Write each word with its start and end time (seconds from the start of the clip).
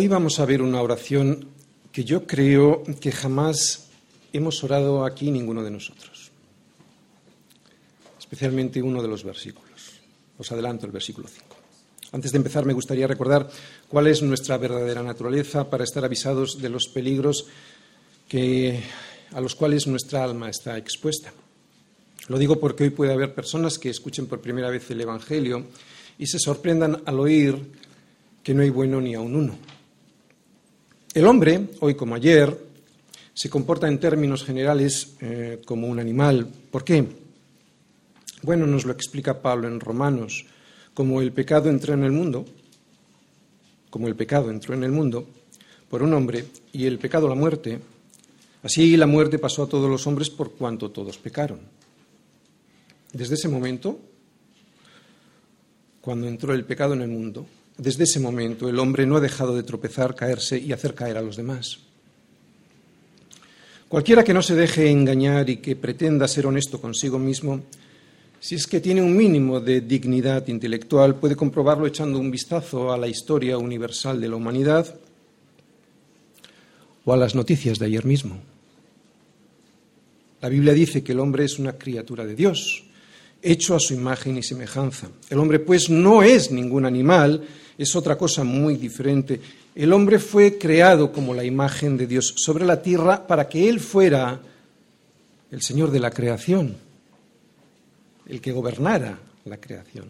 Hoy 0.00 0.08
vamos 0.08 0.40
a 0.40 0.46
ver 0.46 0.62
una 0.62 0.80
oración 0.80 1.46
que 1.92 2.04
yo 2.04 2.26
creo 2.26 2.82
que 3.02 3.12
jamás 3.12 3.90
hemos 4.32 4.64
orado 4.64 5.04
aquí 5.04 5.30
ninguno 5.30 5.62
de 5.62 5.70
nosotros, 5.70 6.30
especialmente 8.18 8.80
uno 8.80 9.02
de 9.02 9.08
los 9.08 9.24
versículos. 9.24 10.00
Os 10.38 10.50
adelanto 10.52 10.86
el 10.86 10.92
versículo 10.92 11.28
5. 11.28 11.44
Antes 12.12 12.32
de 12.32 12.38
empezar, 12.38 12.64
me 12.64 12.72
gustaría 12.72 13.06
recordar 13.06 13.50
cuál 13.88 14.06
es 14.06 14.22
nuestra 14.22 14.56
verdadera 14.56 15.02
naturaleza 15.02 15.68
para 15.68 15.84
estar 15.84 16.02
avisados 16.02 16.62
de 16.62 16.70
los 16.70 16.88
peligros 16.88 17.48
a 19.34 19.40
los 19.42 19.54
cuales 19.54 19.86
nuestra 19.86 20.24
alma 20.24 20.48
está 20.48 20.78
expuesta. 20.78 21.30
Lo 22.28 22.38
digo 22.38 22.58
porque 22.58 22.84
hoy 22.84 22.90
puede 22.90 23.12
haber 23.12 23.34
personas 23.34 23.78
que 23.78 23.90
escuchen 23.90 24.28
por 24.28 24.40
primera 24.40 24.70
vez 24.70 24.90
el 24.90 25.02
Evangelio 25.02 25.66
y 26.18 26.26
se 26.26 26.38
sorprendan 26.38 27.02
al 27.04 27.20
oír 27.20 27.58
que 28.42 28.54
no 28.54 28.62
hay 28.62 28.70
bueno 28.70 28.98
ni 29.02 29.14
aun 29.14 29.36
uno. 29.36 29.79
El 31.12 31.26
hombre, 31.26 31.70
hoy 31.80 31.96
como 31.96 32.14
ayer, 32.14 32.56
se 33.34 33.50
comporta 33.50 33.88
en 33.88 33.98
términos 33.98 34.44
generales 34.44 35.16
eh, 35.20 35.60
como 35.64 35.88
un 35.88 35.98
animal. 35.98 36.46
¿Por 36.70 36.84
qué? 36.84 37.04
Bueno, 38.42 38.64
nos 38.64 38.84
lo 38.84 38.92
explica 38.92 39.42
Pablo 39.42 39.66
en 39.66 39.80
Romanos. 39.80 40.46
Como 40.94 41.20
el 41.20 41.32
pecado 41.32 41.68
entró 41.68 41.94
en 41.94 42.04
el 42.04 42.12
mundo, 42.12 42.44
como 43.90 44.06
el 44.06 44.14
pecado 44.14 44.50
entró 44.50 44.72
en 44.74 44.84
el 44.84 44.92
mundo 44.92 45.26
por 45.88 46.04
un 46.04 46.12
hombre 46.12 46.46
y 46.72 46.86
el 46.86 47.00
pecado 47.00 47.28
la 47.28 47.34
muerte, 47.34 47.80
así 48.62 48.96
la 48.96 49.06
muerte 49.06 49.40
pasó 49.40 49.64
a 49.64 49.68
todos 49.68 49.90
los 49.90 50.06
hombres 50.06 50.30
por 50.30 50.52
cuanto 50.52 50.92
todos 50.92 51.18
pecaron. 51.18 51.58
Desde 53.12 53.34
ese 53.34 53.48
momento, 53.48 53.98
cuando 56.00 56.28
entró 56.28 56.54
el 56.54 56.64
pecado 56.64 56.94
en 56.94 57.02
el 57.02 57.08
mundo, 57.08 57.46
desde 57.80 58.04
ese 58.04 58.20
momento 58.20 58.68
el 58.68 58.78
hombre 58.78 59.06
no 59.06 59.16
ha 59.16 59.20
dejado 59.20 59.56
de 59.56 59.62
tropezar, 59.62 60.14
caerse 60.14 60.58
y 60.58 60.72
hacer 60.72 60.94
caer 60.94 61.16
a 61.16 61.22
los 61.22 61.36
demás. 61.36 61.78
Cualquiera 63.88 64.22
que 64.22 64.34
no 64.34 64.42
se 64.42 64.54
deje 64.54 64.90
engañar 64.90 65.48
y 65.50 65.56
que 65.56 65.76
pretenda 65.76 66.28
ser 66.28 66.46
honesto 66.46 66.80
consigo 66.80 67.18
mismo, 67.18 67.62
si 68.38 68.54
es 68.54 68.66
que 68.66 68.80
tiene 68.80 69.02
un 69.02 69.16
mínimo 69.16 69.60
de 69.60 69.80
dignidad 69.80 70.46
intelectual, 70.48 71.16
puede 71.16 71.36
comprobarlo 71.36 71.86
echando 71.86 72.18
un 72.18 72.30
vistazo 72.30 72.92
a 72.92 72.98
la 72.98 73.08
historia 73.08 73.58
universal 73.58 74.20
de 74.20 74.28
la 74.28 74.36
humanidad 74.36 74.94
o 77.04 77.12
a 77.12 77.16
las 77.16 77.34
noticias 77.34 77.78
de 77.78 77.86
ayer 77.86 78.04
mismo. 78.04 78.38
La 80.40 80.48
Biblia 80.48 80.72
dice 80.72 81.02
que 81.02 81.12
el 81.12 81.20
hombre 81.20 81.44
es 81.44 81.58
una 81.58 81.72
criatura 81.72 82.24
de 82.24 82.34
Dios, 82.34 82.84
hecho 83.42 83.74
a 83.74 83.80
su 83.80 83.94
imagen 83.94 84.36
y 84.36 84.42
semejanza. 84.42 85.08
El 85.28 85.38
hombre, 85.38 85.58
pues, 85.58 85.90
no 85.90 86.22
es 86.22 86.50
ningún 86.50 86.84
animal, 86.86 87.46
es 87.78 87.96
otra 87.96 88.16
cosa 88.16 88.44
muy 88.44 88.76
diferente. 88.76 89.40
El 89.74 89.92
hombre 89.92 90.18
fue 90.18 90.58
creado 90.58 91.12
como 91.12 91.32
la 91.32 91.44
imagen 91.44 91.96
de 91.96 92.06
Dios 92.06 92.34
sobre 92.36 92.66
la 92.66 92.82
tierra 92.82 93.26
para 93.26 93.48
que 93.48 93.68
Él 93.68 93.80
fuera 93.80 94.40
el 95.50 95.62
Señor 95.62 95.90
de 95.90 96.00
la 96.00 96.10
creación, 96.10 96.76
el 98.26 98.40
que 98.40 98.52
gobernara 98.52 99.18
la 99.44 99.56
creación. 99.56 100.08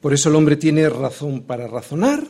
Por 0.00 0.14
eso 0.14 0.28
el 0.28 0.36
hombre 0.36 0.56
tiene 0.56 0.88
razón 0.88 1.42
para 1.42 1.66
razonar, 1.66 2.26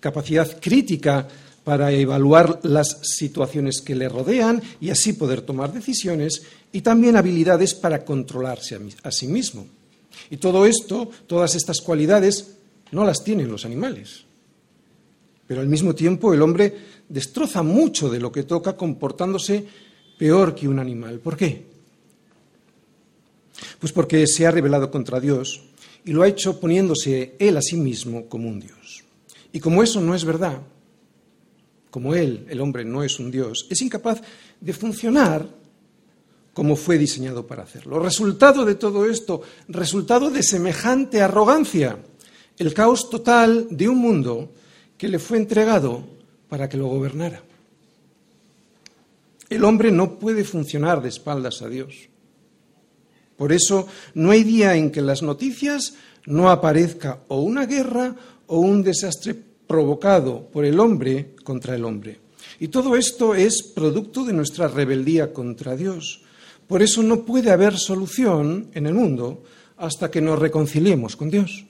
capacidad 0.00 0.58
crítica 0.60 1.28
para 1.64 1.92
evaluar 1.92 2.60
las 2.64 2.98
situaciones 3.02 3.80
que 3.80 3.94
le 3.94 4.08
rodean 4.08 4.62
y 4.80 4.90
así 4.90 5.12
poder 5.12 5.42
tomar 5.42 5.72
decisiones, 5.72 6.42
y 6.72 6.80
también 6.80 7.16
habilidades 7.16 7.74
para 7.74 8.04
controlarse 8.04 8.78
a 9.02 9.10
sí 9.10 9.26
mismo. 9.26 9.66
Y 10.30 10.38
todo 10.38 10.66
esto, 10.66 11.10
todas 11.26 11.54
estas 11.54 11.80
cualidades, 11.80 12.54
no 12.90 13.04
las 13.04 13.22
tienen 13.22 13.50
los 13.50 13.64
animales. 13.64 14.24
Pero 15.46 15.60
al 15.60 15.68
mismo 15.68 15.94
tiempo 15.94 16.32
el 16.32 16.42
hombre 16.42 16.74
destroza 17.08 17.62
mucho 17.62 18.08
de 18.08 18.20
lo 18.20 18.32
que 18.32 18.44
toca 18.44 18.76
comportándose 18.76 19.64
peor 20.16 20.54
que 20.54 20.68
un 20.68 20.78
animal. 20.78 21.18
¿Por 21.18 21.36
qué? 21.36 21.66
Pues 23.78 23.92
porque 23.92 24.26
se 24.26 24.46
ha 24.46 24.50
rebelado 24.50 24.90
contra 24.90 25.20
Dios 25.20 25.62
y 26.04 26.12
lo 26.12 26.22
ha 26.22 26.28
hecho 26.28 26.58
poniéndose 26.58 27.34
él 27.38 27.56
a 27.56 27.62
sí 27.62 27.76
mismo 27.76 28.26
como 28.26 28.48
un 28.48 28.60
Dios. 28.60 29.04
Y 29.52 29.60
como 29.60 29.82
eso 29.82 30.00
no 30.00 30.14
es 30.14 30.24
verdad, 30.24 30.60
como 31.92 32.14
él, 32.14 32.46
el 32.48 32.58
hombre, 32.62 32.86
no 32.86 33.04
es 33.04 33.20
un 33.20 33.30
Dios, 33.30 33.66
es 33.68 33.82
incapaz 33.82 34.22
de 34.58 34.72
funcionar 34.72 35.46
como 36.54 36.74
fue 36.74 36.96
diseñado 36.96 37.46
para 37.46 37.64
hacerlo. 37.64 37.98
Resultado 37.98 38.64
de 38.64 38.76
todo 38.76 39.04
esto, 39.04 39.42
resultado 39.68 40.30
de 40.30 40.42
semejante 40.42 41.20
arrogancia, 41.20 41.98
el 42.56 42.72
caos 42.72 43.10
total 43.10 43.68
de 43.70 43.90
un 43.90 43.98
mundo 43.98 44.52
que 44.96 45.06
le 45.06 45.18
fue 45.18 45.36
entregado 45.36 46.02
para 46.48 46.66
que 46.66 46.78
lo 46.78 46.86
gobernara. 46.86 47.42
El 49.50 49.62
hombre 49.62 49.92
no 49.92 50.18
puede 50.18 50.44
funcionar 50.44 51.02
de 51.02 51.10
espaldas 51.10 51.60
a 51.60 51.68
Dios. 51.68 52.08
Por 53.36 53.52
eso 53.52 53.86
no 54.14 54.30
hay 54.30 54.44
día 54.44 54.76
en 54.76 54.90
que 54.90 55.02
las 55.02 55.22
noticias 55.22 55.92
no 56.24 56.48
aparezca 56.48 57.20
o 57.28 57.42
una 57.42 57.66
guerra 57.66 58.16
o 58.46 58.60
un 58.60 58.82
desastre 58.82 59.51
provocado 59.72 60.50
por 60.52 60.66
el 60.66 60.78
hombre 60.78 61.34
contra 61.44 61.74
el 61.74 61.86
hombre. 61.86 62.20
Y 62.60 62.68
todo 62.68 62.94
esto 62.94 63.34
es 63.34 63.62
producto 63.62 64.22
de 64.22 64.34
nuestra 64.34 64.68
rebeldía 64.68 65.32
contra 65.32 65.76
Dios. 65.76 66.20
Por 66.68 66.82
eso 66.82 67.02
no 67.02 67.24
puede 67.24 67.50
haber 67.50 67.78
solución 67.78 68.68
en 68.74 68.86
el 68.86 68.92
mundo 68.92 69.44
hasta 69.78 70.10
que 70.10 70.20
nos 70.20 70.38
reconciliemos 70.38 71.16
con 71.16 71.30
Dios. 71.30 71.64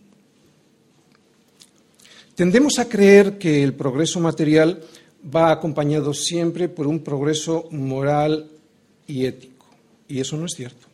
Tendemos 2.34 2.80
a 2.80 2.88
creer 2.88 3.38
que 3.38 3.62
el 3.62 3.74
progreso 3.74 4.18
material 4.18 4.82
va 5.24 5.52
acompañado 5.52 6.12
siempre 6.12 6.68
por 6.68 6.88
un 6.88 7.04
progreso 7.04 7.68
moral 7.70 8.50
y 9.06 9.26
ético, 9.26 9.66
y 10.08 10.18
eso 10.18 10.36
no 10.36 10.46
es 10.46 10.54
cierto. 10.56 10.88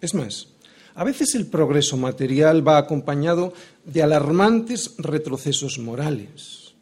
Es 0.00 0.14
más, 0.14 0.46
a 0.94 1.02
veces 1.02 1.34
el 1.34 1.46
progreso 1.46 1.96
material 1.96 2.66
va 2.66 2.76
acompañado 2.78 3.52
de 3.88 4.02
alarmantes 4.02 4.94
retrocesos 4.98 5.78
morales. 5.78 6.74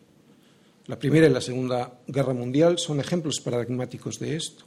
La 0.86 0.98
Primera 0.98 1.26
y 1.26 1.30
la 1.30 1.40
Segunda 1.40 2.00
Guerra 2.06 2.34
Mundial 2.34 2.78
son 2.78 3.00
ejemplos 3.00 3.40
paradigmáticos 3.40 4.18
de 4.18 4.36
esto. 4.36 4.64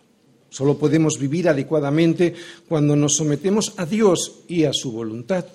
Solo 0.49 0.77
podemos 0.77 1.19
vivir 1.19 1.47
adecuadamente 1.47 2.33
cuando 2.67 2.95
nos 2.95 3.17
sometemos 3.17 3.73
a 3.77 3.85
Dios 3.85 4.39
y 4.47 4.63
a 4.63 4.73
su 4.73 4.91
voluntad. 4.91 5.45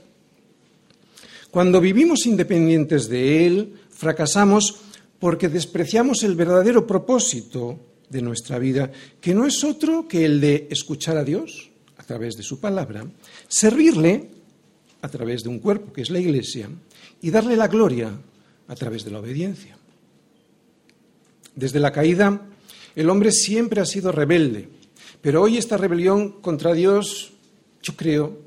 Cuando 1.51 1.81
vivimos 1.81 2.27
independientes 2.27 3.09
de 3.09 3.47
Él, 3.47 3.75
fracasamos 3.91 4.77
porque 5.19 5.49
despreciamos 5.49 6.23
el 6.23 6.35
verdadero 6.35 6.87
propósito 6.87 7.79
de 8.11 8.23
nuestra 8.23 8.59
vida, 8.59 8.93
que 9.21 9.35
no 9.35 9.47
es 9.47 9.65
otro 9.65 10.07
que 10.07 10.25
el 10.25 10.41
de 10.41 10.69
escuchar 10.71 11.17
a 11.17 11.25
Dios 11.25 11.71
a 11.97 12.03
través 12.03 12.37
de 12.37 12.43
su 12.43 12.61
palabra, 12.61 13.07
servirle 13.49 14.29
a 15.05 15.09
través 15.09 15.43
de 15.45 15.51
un 15.51 15.59
cuerpo 15.59 15.93
que 15.93 16.01
es 16.01 16.09
la 16.09 16.19
Iglesia 16.19 16.69
y 17.21 17.31
darle 17.31 17.57
la 17.57 17.69
gloria 17.69 18.11
a 18.67 18.75
través 18.75 19.05
de 19.05 19.11
la 19.11 19.21
obediencia. 19.21 19.77
Desde 21.55 21.79
la 21.79 21.93
caída, 21.93 22.41
el 22.97 23.11
hombre 23.11 23.31
siempre 23.31 23.81
ha 23.81 23.85
sido 23.85 24.11
rebelde 24.11 24.69
pero 25.25 25.41
hoy 25.41 25.57
esta 25.57 25.79
rebelión 25.79 26.43
contra 26.43 26.75
Dios, 26.75 27.33
yo 27.83 27.97
creo 27.97 28.41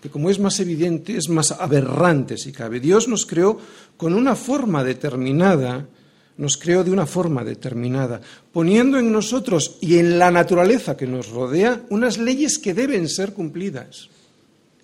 que 0.00 0.08
como 0.08 0.30
es 0.30 0.38
más 0.38 0.60
evidente, 0.60 1.16
es 1.16 1.28
más 1.28 1.50
aberrante 1.50 2.38
si 2.38 2.52
cabe. 2.52 2.78
Dios 2.78 3.08
nos 3.08 3.26
creó 3.26 3.58
con 3.96 4.14
una 4.14 4.36
forma 4.36 4.84
determinada, 4.84 5.88
nos 6.36 6.56
creó 6.58 6.84
de 6.84 6.92
una 6.92 7.06
forma 7.06 7.42
determinada, 7.42 8.20
poniendo 8.52 9.00
en 9.00 9.10
nosotros 9.10 9.78
y 9.80 9.98
en 9.98 10.16
la 10.20 10.30
naturaleza 10.30 10.96
que 10.96 11.08
nos 11.08 11.28
rodea 11.30 11.82
unas 11.90 12.18
leyes 12.18 12.60
que 12.60 12.72
deben 12.72 13.08
ser 13.08 13.32
cumplidas. 13.32 14.10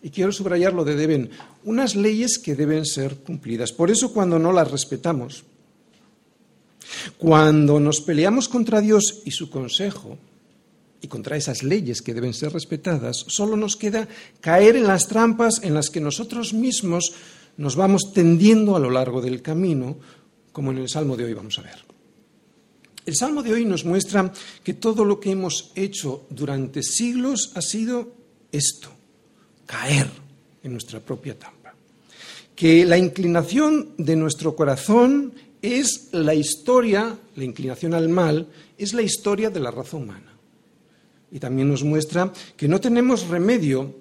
Y 0.02 0.10
quiero 0.10 0.32
subrayar 0.32 0.72
lo 0.72 0.84
de 0.84 0.94
deben, 0.94 1.31
unas 1.64 1.96
leyes 1.96 2.38
que 2.38 2.54
deben 2.54 2.84
ser 2.84 3.16
cumplidas. 3.16 3.72
Por 3.72 3.90
eso 3.90 4.12
cuando 4.12 4.38
no 4.38 4.52
las 4.52 4.70
respetamos, 4.70 5.44
cuando 7.19 7.81
nos 7.81 8.00
peleamos 8.00 8.48
contra 8.48 8.81
Dios 8.81 9.22
y 9.25 9.31
su 9.31 9.50
consejo, 9.50 10.19
y 11.00 11.08
contra 11.08 11.37
esas 11.37 11.62
leyes 11.62 12.02
que 12.02 12.14
deben 12.14 12.34
ser 12.34 12.52
respetadas, 12.52 13.25
solo 13.28 13.56
nos 13.56 13.76
queda 13.76 14.08
caer 14.40 14.76
en 14.76 14.87
las 14.87 15.08
trampas 15.08 15.60
en 15.62 15.75
las 15.75 15.90
que 15.90 16.00
nosotros 16.00 16.52
mismos 16.54 17.12
nos 17.56 17.76
vamos 17.76 18.12
tendiendo 18.12 18.76
a 18.76 18.81
lo 18.81 18.90
largo 18.90 19.20
del 19.20 19.43
camino, 19.43 19.98
como 20.52 20.72
en 20.72 20.78
el 20.78 20.88
Salmo 20.88 21.16
de 21.16 21.25
hoy 21.25 21.34
vamos 21.34 21.58
a 21.58 21.62
ver. 21.62 21.84
El 23.04 23.14
Salmo 23.14 23.43
de 23.43 23.52
hoy 23.52 23.64
nos 23.64 23.84
muestra 23.84 24.32
que 24.64 24.75
todo 24.75 25.04
lo 25.04 25.20
que 25.20 25.31
hemos 25.31 25.70
hecho 25.75 26.26
durante 26.31 26.82
siglos 26.82 27.52
ha 27.54 27.62
sido 27.62 28.12
esto, 28.50 28.90
caer 29.67 30.09
en 30.63 30.73
nuestra 30.73 31.01
propia 31.01 31.39
trampa. 31.39 31.75
Que 32.55 32.87
la 32.87 32.97
inclinación 32.97 33.91
de 33.99 34.17
nuestro 34.17 34.57
corazón 34.57 35.35
es 35.61 36.09
la 36.13 36.35
historia, 36.35 37.19
la 37.35 37.45
inclinación 37.45 37.93
al 37.93 38.09
mal, 38.09 38.49
es 38.79 38.95
la 38.95 39.03
historia 39.03 39.51
de 39.51 39.61
la 39.61 39.71
raza 39.71 39.97
humana 39.97 40.37
y 41.31 41.39
también 41.39 41.69
nos 41.69 41.85
muestra 41.85 42.33
que 42.57 42.69
no 42.69 42.81
tenemos 42.81 43.29
remedio 43.29 43.95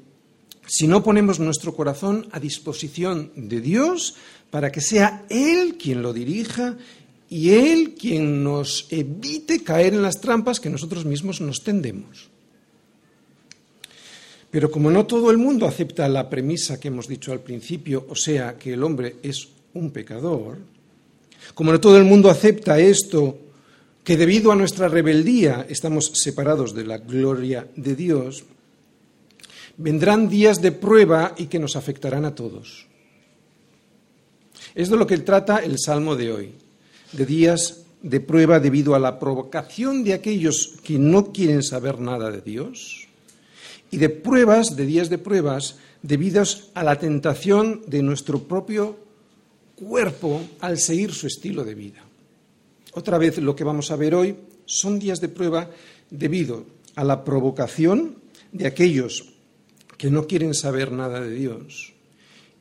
si 0.67 0.87
no 0.87 1.03
ponemos 1.03 1.39
nuestro 1.39 1.75
corazón 1.75 2.27
a 2.31 2.39
disposición 2.39 3.31
de 3.35 3.61
Dios 3.61 4.15
para 4.49 4.71
que 4.71 4.81
sea 4.81 5.25
Él 5.29 5.77
quien 5.77 6.01
lo 6.01 6.13
dirija 6.13 6.77
y 7.29 7.51
Él 7.51 7.95
quien 7.99 8.43
nos 8.43 8.87
evite 8.89 9.63
caer 9.63 9.93
en 9.93 10.01
las 10.01 10.21
trampas 10.21 10.59
que 10.59 10.69
nosotros 10.69 11.05
mismos 11.05 11.41
nos 11.41 11.63
tendemos. 11.63 12.29
Pero 14.55 14.71
como 14.71 14.89
no 14.89 15.05
todo 15.05 15.31
el 15.31 15.37
mundo 15.37 15.67
acepta 15.67 16.07
la 16.07 16.29
premisa 16.29 16.79
que 16.79 16.87
hemos 16.87 17.09
dicho 17.09 17.33
al 17.33 17.41
principio, 17.41 18.05
o 18.07 18.15
sea, 18.15 18.57
que 18.57 18.71
el 18.71 18.83
hombre 18.83 19.17
es 19.21 19.49
un 19.73 19.91
pecador, 19.91 20.59
como 21.53 21.73
no 21.73 21.81
todo 21.81 21.97
el 21.97 22.05
mundo 22.05 22.29
acepta 22.29 22.79
esto, 22.79 23.37
que 24.01 24.15
debido 24.15 24.53
a 24.53 24.55
nuestra 24.55 24.87
rebeldía 24.87 25.65
estamos 25.67 26.09
separados 26.13 26.73
de 26.73 26.85
la 26.85 26.99
gloria 26.99 27.67
de 27.75 27.97
Dios, 27.97 28.45
vendrán 29.75 30.29
días 30.29 30.61
de 30.61 30.71
prueba 30.71 31.35
y 31.37 31.47
que 31.47 31.59
nos 31.59 31.75
afectarán 31.75 32.23
a 32.23 32.33
todos. 32.33 32.87
Es 34.73 34.89
de 34.89 34.95
lo 34.95 35.05
que 35.05 35.17
trata 35.17 35.57
el 35.57 35.77
Salmo 35.77 36.15
de 36.15 36.31
hoy, 36.31 36.53
de 37.11 37.25
días 37.25 37.83
de 38.01 38.21
prueba 38.21 38.61
debido 38.61 38.95
a 38.95 38.99
la 38.99 39.19
provocación 39.19 40.05
de 40.05 40.13
aquellos 40.13 40.77
que 40.81 40.97
no 40.97 41.33
quieren 41.33 41.61
saber 41.61 41.99
nada 41.99 42.31
de 42.31 42.39
Dios 42.39 43.04
y 43.95 43.97
de 43.97 44.09
pruebas, 44.09 44.75
de 44.75 44.85
días 44.85 45.07
de 45.07 45.17
pruebas, 45.17 45.77
debidas 46.01 46.67
a 46.73 46.83
la 46.83 46.99
tentación 46.99 47.79
de 47.87 48.03
nuestro 48.03 48.43
propio 48.43 48.99
cuerpo 49.73 50.41
al 50.59 50.79
seguir 50.79 51.13
su 51.13 51.27
estilo 51.27 51.63
de 51.63 51.75
vida. 51.75 52.03
Otra 52.91 53.17
vez 53.17 53.37
lo 53.37 53.55
que 53.55 53.63
vamos 53.63 53.91
a 53.91 53.95
ver 53.95 54.13
hoy 54.13 54.35
son 54.65 54.99
días 54.99 55.21
de 55.21 55.29
prueba 55.29 55.71
debido 56.09 56.65
a 56.95 57.05
la 57.05 57.23
provocación 57.23 58.17
de 58.51 58.67
aquellos 58.67 59.31
que 59.97 60.11
no 60.11 60.27
quieren 60.27 60.53
saber 60.53 60.91
nada 60.91 61.21
de 61.21 61.31
Dios 61.31 61.93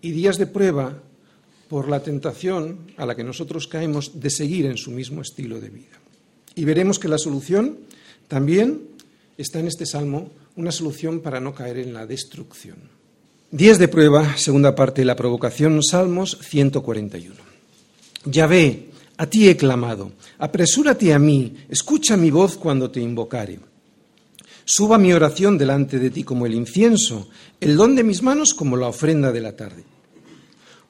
y 0.02 0.12
días 0.12 0.38
de 0.38 0.46
prueba 0.46 1.02
por 1.66 1.88
la 1.88 2.00
tentación 2.00 2.92
a 2.96 3.06
la 3.06 3.16
que 3.16 3.24
nosotros 3.24 3.66
caemos 3.66 4.20
de 4.20 4.30
seguir 4.30 4.66
en 4.66 4.76
su 4.76 4.92
mismo 4.92 5.20
estilo 5.20 5.60
de 5.60 5.70
vida. 5.70 5.98
Y 6.54 6.64
veremos 6.64 7.00
que 7.00 7.08
la 7.08 7.18
solución 7.18 7.78
también 8.28 8.93
está 9.36 9.60
en 9.60 9.66
este 9.66 9.86
salmo 9.86 10.30
una 10.56 10.72
solución 10.72 11.20
para 11.20 11.40
no 11.40 11.54
caer 11.54 11.78
en 11.78 11.92
la 11.92 12.06
destrucción. 12.06 12.76
Días 13.50 13.78
de 13.78 13.88
prueba, 13.88 14.36
segunda 14.36 14.74
parte 14.74 15.04
la 15.04 15.16
provocación, 15.16 15.82
Salmos 15.82 16.38
141. 16.42 17.34
Yahvé, 18.24 18.88
a 19.16 19.26
ti 19.26 19.48
he 19.48 19.56
clamado, 19.56 20.12
apresúrate 20.38 21.12
a 21.12 21.18
mí, 21.18 21.54
escucha 21.68 22.16
mi 22.16 22.30
voz 22.30 22.56
cuando 22.56 22.90
te 22.90 23.00
invocare. 23.00 23.60
Suba 24.64 24.98
mi 24.98 25.12
oración 25.12 25.58
delante 25.58 25.98
de 25.98 26.10
ti 26.10 26.24
como 26.24 26.46
el 26.46 26.54
incienso, 26.54 27.28
el 27.60 27.76
don 27.76 27.94
de 27.94 28.02
mis 28.02 28.22
manos 28.22 28.54
como 28.54 28.76
la 28.76 28.88
ofrenda 28.88 29.30
de 29.30 29.40
la 29.40 29.54
tarde. 29.54 29.84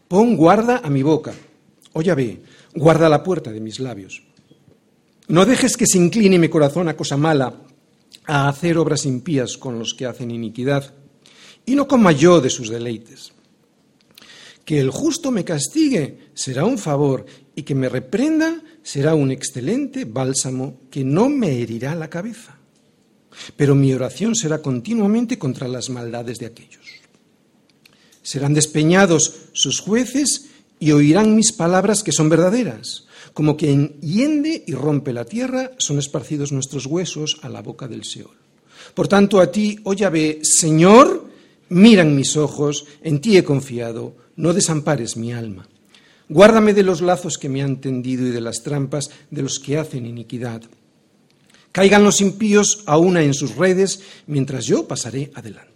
Pon 0.06 0.37
guarda 0.37 0.81
a 0.82 0.91
mi 0.91 1.02
boca, 1.02 1.35
oh 1.93 2.02
Yahvé, 2.02 2.41
guarda 2.75 3.08
la 3.08 3.23
puerta 3.23 3.50
de 3.50 3.61
mis 3.61 3.81
labios. 3.81 4.23
No 5.26 5.44
dejes 5.44 5.76
que 5.76 5.87
se 5.87 5.99
incline 5.99 6.38
mi 6.38 6.49
corazón 6.49 6.88
a 6.88 6.96
cosa 6.96 7.17
mala 7.17 7.52
a 8.27 8.49
hacer 8.49 8.79
obras 8.79 9.05
impías 9.05 9.57
con 9.57 9.79
los 9.79 9.95
que 9.95 10.07
hacen 10.07 10.31
iniquidad, 10.31 10.95
y 11.67 11.75
no 11.75 11.89
coma 11.89 12.13
yo 12.13 12.41
de 12.41 12.51
sus 12.51 12.69
deleites. 12.69 13.33
Que 14.65 14.81
el 14.81 14.91
justo 14.91 15.31
me 15.31 15.45
castigue 15.45 16.31
será 16.35 16.65
un 16.65 16.79
favor, 16.79 17.27
y 17.55 17.63
que 17.63 17.75
me 17.75 17.89
reprenda 17.89 18.63
será 18.83 19.15
un 19.15 19.31
excelente 19.31 20.05
bálsamo 20.05 20.81
que 20.91 21.05
no 21.05 21.29
me 21.29 21.61
herirá 21.61 21.95
la 21.95 22.11
cabeza. 22.11 22.59
Pero 23.57 23.75
mi 23.75 23.93
oración 23.93 24.35
será 24.35 24.63
continuamente 24.63 25.39
contra 25.39 25.69
las 25.69 25.91
maldades 25.91 26.39
de 26.39 26.47
aquellos. 26.47 26.85
Serán 28.23 28.55
despeñados 28.55 29.49
sus 29.53 29.81
jueces 29.81 30.51
y 30.79 30.93
oirán 30.93 31.35
mis 31.35 31.53
palabras 31.53 32.03
que 32.03 32.13
son 32.13 32.29
verdaderas 32.29 33.05
como 33.35 33.57
quien 33.57 34.01
hiende 34.01 34.63
y 34.67 34.73
rompe 34.73 35.13
la 35.13 35.25
tierra, 35.25 35.73
son 35.77 35.99
esparcidos 35.99 36.53
nuestros 36.53 36.87
huesos 36.87 37.39
a 37.43 37.49
la 37.49 37.61
boca 37.61 37.89
del 37.89 38.05
Seol. 38.05 38.37
Por 38.95 39.09
tanto, 39.09 39.41
a 39.41 39.51
ti, 39.51 39.81
oh 39.83 39.93
Yahvé, 39.93 40.39
Señor, 40.43 41.29
miran 41.69 42.15
mis 42.15 42.37
ojos, 42.37 42.87
en 43.03 43.21
ti 43.21 43.37
he 43.37 43.43
confiado, 43.45 44.15
no 44.37 44.53
desampares 44.53 45.17
mi 45.17 45.33
alma. 45.33 45.69
Guárdame 46.29 46.73
de 46.75 46.85
los 46.85 47.01
lazos 47.01 47.37
que 47.37 47.49
me 47.49 47.63
han 47.63 47.81
tendido 47.81 48.27
y 48.27 48.31
de 48.31 48.41
las 48.41 48.63
trampas 48.63 49.11
de 49.31 49.43
los 49.43 49.59
que 49.59 49.79
hacen 49.79 50.07
iniquidad. 50.07 50.63
Caigan 51.73 52.05
los 52.05 52.21
impíos 52.21 52.85
a 52.87 52.99
una 52.99 53.23
en 53.25 53.35
sus 53.35 53.57
redes, 53.57 54.01
mientras 54.29 54.65
yo 54.65 54.87
pasaré 54.87 55.33
adelante. 55.35 55.74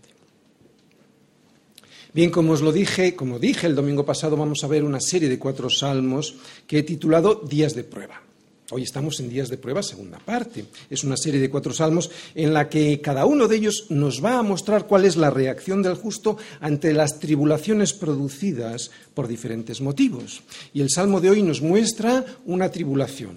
Bien, 2.15 2.31
como 2.31 2.53
os 2.53 2.63
lo 2.63 2.73
dije, 2.73 3.15
como 3.15 3.39
dije 3.39 3.67
el 3.67 3.75
domingo 3.75 4.07
pasado, 4.07 4.35
vamos 4.35 4.65
a 4.65 4.67
ver 4.67 4.83
una 4.83 4.99
serie 4.99 5.29
de 5.29 5.39
cuatro 5.39 5.69
salmos 5.69 6.37
que 6.67 6.79
he 6.79 6.83
titulado 6.83 7.43
Días 7.47 7.75
de 7.75 7.85
prueba. 7.85 8.23
Hoy 8.71 8.83
estamos 8.83 9.21
en 9.21 9.29
Días 9.29 9.51
de 9.51 9.59
prueba, 9.59 9.83
segunda 9.83 10.19
parte. 10.19 10.65
Es 10.89 11.05
una 11.05 11.19
serie 11.19 11.39
de 11.39 11.51
cuatro 11.51 11.75
salmos 11.75 12.11
en 12.35 12.55
la 12.55 12.71
que 12.71 13.03
cada 13.03 13.27
uno 13.27 13.47
de 13.47 13.57
ellos 13.57 13.89
nos 13.91 14.25
va 14.25 14.39
a 14.39 14.43
mostrar 14.43 14.87
cuál 14.87 15.05
es 15.05 15.17
la 15.17 15.29
reacción 15.29 15.83
del 15.83 15.97
justo 15.97 16.39
ante 16.61 16.95
las 16.95 17.21
tribulaciones 17.21 17.93
producidas 17.93 18.91
por 19.13 19.29
diferentes 19.29 19.83
motivos. 19.83 20.41
Y 20.73 20.81
el 20.81 20.89
salmo 20.89 21.21
de 21.21 21.29
hoy 21.29 21.43
nos 21.43 21.61
muestra 21.61 22.25
una 22.47 22.71
tribulación, 22.71 23.37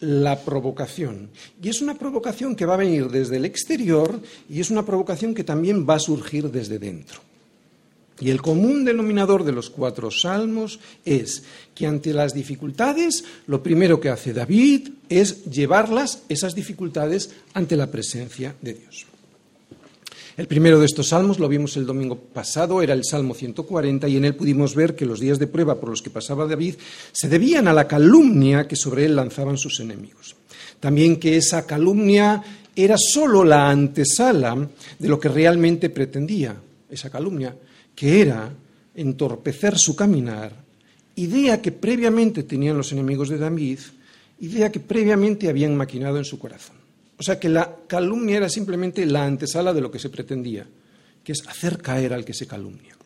la 0.00 0.40
provocación. 0.40 1.30
Y 1.62 1.70
es 1.70 1.80
una 1.80 1.94
provocación 1.94 2.54
que 2.54 2.66
va 2.66 2.74
a 2.74 2.84
venir 2.84 3.08
desde 3.08 3.38
el 3.38 3.46
exterior 3.46 4.20
y 4.46 4.60
es 4.60 4.70
una 4.70 4.84
provocación 4.84 5.34
que 5.34 5.44
también 5.44 5.86
va 5.88 5.94
a 5.94 6.00
surgir 6.00 6.50
desde 6.50 6.78
dentro. 6.78 7.29
Y 8.20 8.30
el 8.30 8.42
común 8.42 8.84
denominador 8.84 9.44
de 9.44 9.52
los 9.52 9.70
cuatro 9.70 10.10
salmos 10.10 10.78
es 11.06 11.42
que 11.74 11.86
ante 11.86 12.12
las 12.12 12.34
dificultades, 12.34 13.24
lo 13.46 13.62
primero 13.62 13.98
que 13.98 14.10
hace 14.10 14.34
David 14.34 14.90
es 15.08 15.46
llevarlas, 15.46 16.22
esas 16.28 16.54
dificultades, 16.54 17.30
ante 17.54 17.76
la 17.76 17.90
presencia 17.90 18.54
de 18.60 18.74
Dios. 18.74 19.06
El 20.36 20.46
primero 20.46 20.78
de 20.78 20.86
estos 20.86 21.08
salmos, 21.08 21.38
lo 21.38 21.48
vimos 21.48 21.76
el 21.76 21.86
domingo 21.86 22.16
pasado, 22.16 22.82
era 22.82 22.94
el 22.94 23.04
Salmo 23.04 23.34
140 23.34 24.06
y 24.08 24.16
en 24.16 24.24
él 24.26 24.34
pudimos 24.34 24.74
ver 24.74 24.94
que 24.94 25.06
los 25.06 25.20
días 25.20 25.38
de 25.38 25.46
prueba 25.46 25.80
por 25.80 25.90
los 25.90 26.02
que 26.02 26.10
pasaba 26.10 26.46
David 26.46 26.76
se 27.12 27.28
debían 27.28 27.68
a 27.68 27.72
la 27.72 27.88
calumnia 27.88 28.68
que 28.68 28.76
sobre 28.76 29.06
él 29.06 29.16
lanzaban 29.16 29.58
sus 29.58 29.80
enemigos. 29.80 30.36
También 30.78 31.18
que 31.18 31.36
esa 31.36 31.66
calumnia 31.66 32.42
era 32.76 32.96
sólo 32.98 33.44
la 33.44 33.70
antesala 33.70 34.68
de 34.98 35.08
lo 35.08 35.18
que 35.18 35.28
realmente 35.28 35.90
pretendía, 35.90 36.56
esa 36.88 37.10
calumnia, 37.10 37.54
que 37.94 38.20
era 38.20 38.52
entorpecer 38.94 39.78
su 39.78 39.94
caminar, 39.94 40.52
idea 41.16 41.60
que 41.60 41.72
previamente 41.72 42.42
tenían 42.42 42.76
los 42.76 42.92
enemigos 42.92 43.28
de 43.28 43.38
David, 43.38 43.78
idea 44.40 44.72
que 44.72 44.80
previamente 44.80 45.48
habían 45.48 45.76
maquinado 45.76 46.18
en 46.18 46.24
su 46.24 46.38
corazón. 46.38 46.76
O 47.18 47.22
sea 47.22 47.38
que 47.38 47.48
la 47.48 47.76
calumnia 47.86 48.38
era 48.38 48.48
simplemente 48.48 49.04
la 49.04 49.24
antesala 49.24 49.74
de 49.74 49.82
lo 49.82 49.90
que 49.90 49.98
se 49.98 50.08
pretendía, 50.08 50.66
que 51.22 51.32
es 51.32 51.46
hacer 51.46 51.78
caer 51.78 52.14
al 52.14 52.24
que 52.24 52.32
se 52.32 52.46
calumnia. 52.46 52.96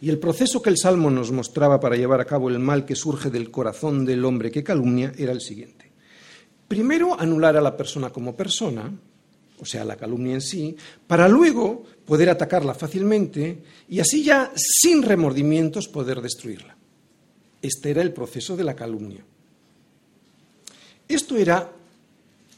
Y 0.00 0.08
el 0.08 0.18
proceso 0.18 0.62
que 0.62 0.70
el 0.70 0.78
Salmo 0.78 1.10
nos 1.10 1.30
mostraba 1.30 1.80
para 1.80 1.96
llevar 1.96 2.20
a 2.20 2.24
cabo 2.24 2.48
el 2.48 2.58
mal 2.58 2.84
que 2.84 2.96
surge 2.96 3.30
del 3.30 3.50
corazón 3.50 4.04
del 4.04 4.24
hombre 4.24 4.50
que 4.50 4.64
calumnia 4.64 5.12
era 5.16 5.32
el 5.32 5.40
siguiente. 5.40 5.90
Primero, 6.68 7.18
anular 7.18 7.56
a 7.56 7.60
la 7.60 7.76
persona 7.76 8.10
como 8.10 8.34
persona, 8.34 8.90
o 9.60 9.64
sea, 9.64 9.84
la 9.84 9.96
calumnia 9.96 10.34
en 10.34 10.40
sí, 10.40 10.76
para 11.06 11.28
luego 11.28 11.84
poder 12.04 12.28
atacarla 12.30 12.74
fácilmente 12.74 13.58
y 13.88 14.00
así 14.00 14.22
ya 14.22 14.52
sin 14.56 15.02
remordimientos 15.02 15.88
poder 15.88 16.20
destruirla. 16.20 16.76
Este 17.62 17.90
era 17.90 18.02
el 18.02 18.12
proceso 18.12 18.56
de 18.56 18.64
la 18.64 18.74
calumnia. 18.74 19.24
Esto 21.08 21.36
era 21.36 21.70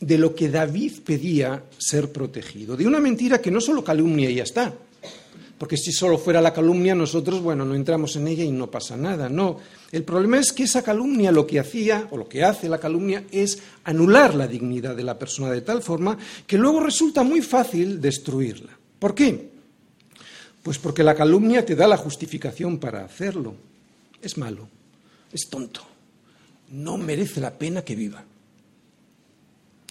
de 0.00 0.18
lo 0.18 0.34
que 0.34 0.48
David 0.48 1.00
pedía 1.04 1.64
ser 1.78 2.12
protegido, 2.12 2.76
de 2.76 2.86
una 2.86 3.00
mentira 3.00 3.40
que 3.40 3.50
no 3.50 3.60
solo 3.60 3.82
calumnia 3.84 4.30
y 4.30 4.36
ya 4.36 4.42
está, 4.42 4.74
porque 5.58 5.76
si 5.76 5.90
solo 5.90 6.18
fuera 6.18 6.40
la 6.40 6.52
calumnia 6.52 6.94
nosotros, 6.94 7.40
bueno, 7.40 7.64
no 7.64 7.75
entramos 7.75 8.16
en 8.16 8.28
ella 8.28 8.44
y 8.44 8.52
no 8.52 8.70
pasa 8.70 8.96
nada, 8.96 9.28
no. 9.28 9.58
El 9.90 10.04
problema 10.04 10.38
es 10.38 10.52
que 10.52 10.64
esa 10.64 10.82
calumnia 10.82 11.32
lo 11.32 11.46
que 11.46 11.58
hacía, 11.58 12.08
o 12.10 12.16
lo 12.18 12.28
que 12.28 12.44
hace 12.44 12.68
la 12.68 12.78
calumnia, 12.78 13.25
es 13.30 13.58
anular 13.84 14.34
la 14.34 14.46
dignidad 14.46 14.94
de 14.94 15.04
la 15.04 15.18
persona 15.18 15.50
de 15.50 15.62
tal 15.62 15.82
forma 15.82 16.18
que 16.46 16.58
luego 16.58 16.80
resulta 16.80 17.22
muy 17.22 17.40
fácil 17.40 18.00
destruirla. 18.00 18.76
¿Por 18.98 19.14
qué? 19.14 19.50
Pues 20.62 20.78
porque 20.78 21.02
la 21.02 21.14
calumnia 21.14 21.64
te 21.64 21.75
da 21.75 21.88
la 21.88 21.96
justificación 21.96 22.78
para 22.78 23.04
hacerlo. 23.04 23.54
Es 24.20 24.36
malo, 24.36 24.68
es 25.32 25.48
tonto, 25.48 25.82
no 26.70 26.98
merece 26.98 27.40
la 27.40 27.52
pena 27.52 27.82
que 27.82 27.94
viva. 27.94 28.22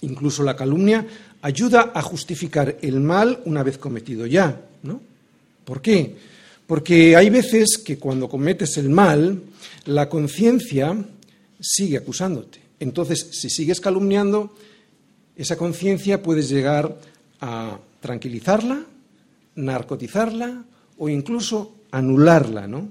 Incluso 0.02 0.44
la 0.44 0.54
calumnia 0.54 1.06
ayuda 1.42 1.90
a 1.94 2.02
justificar 2.02 2.76
el 2.82 3.00
mal 3.00 3.40
una 3.46 3.62
vez 3.62 3.78
cometido 3.78 4.26
ya, 4.26 4.60
¿no? 4.82 5.00
¿Por 5.66 5.82
qué? 5.82 6.14
Porque 6.66 7.16
hay 7.16 7.28
veces 7.28 7.78
que 7.84 7.98
cuando 7.98 8.28
cometes 8.28 8.76
el 8.76 8.88
mal, 8.88 9.42
la 9.84 10.08
conciencia 10.08 10.96
sigue 11.60 11.96
acusándote. 11.96 12.60
Entonces, 12.78 13.28
si 13.32 13.50
sigues 13.50 13.80
calumniando, 13.80 14.54
esa 15.34 15.56
conciencia 15.56 16.22
puedes 16.22 16.48
llegar 16.48 16.98
a 17.40 17.78
tranquilizarla, 18.00 18.86
narcotizarla 19.56 20.64
o 20.98 21.08
incluso 21.08 21.74
anularla, 21.90 22.68
¿no? 22.68 22.88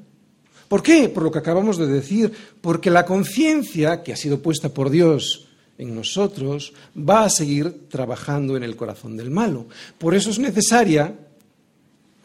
¿Por 0.68 0.84
qué? 0.84 1.08
Por 1.08 1.24
lo 1.24 1.32
que 1.32 1.40
acabamos 1.40 1.78
de 1.78 1.88
decir, 1.88 2.34
porque 2.60 2.90
la 2.90 3.06
conciencia 3.06 4.04
que 4.04 4.12
ha 4.12 4.18
sido 4.18 4.42
puesta 4.42 4.70
por 4.70 4.90
Dios 4.90 5.48
en 5.78 5.96
nosotros 5.96 6.74
va 6.98 7.24
a 7.24 7.30
seguir 7.30 7.88
trabajando 7.88 8.58
en 8.58 8.64
el 8.64 8.76
corazón 8.76 9.16
del 9.16 9.32
malo. 9.32 9.68
Por 9.98 10.16
eso 10.16 10.30
es 10.30 10.40
necesaria, 10.40 11.14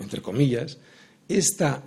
entre 0.00 0.20
comillas, 0.20 0.78
esta 1.28 1.82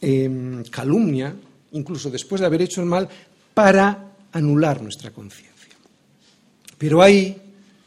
em, 0.00 0.64
calumnia, 0.64 1.34
incluso 1.72 2.10
después 2.10 2.40
de 2.40 2.46
haber 2.46 2.62
hecho 2.62 2.80
el 2.80 2.86
mal, 2.86 3.08
para 3.54 4.16
anular 4.32 4.82
nuestra 4.82 5.10
conciencia. 5.10 5.54
Pero 6.76 7.02
ahí, 7.02 7.36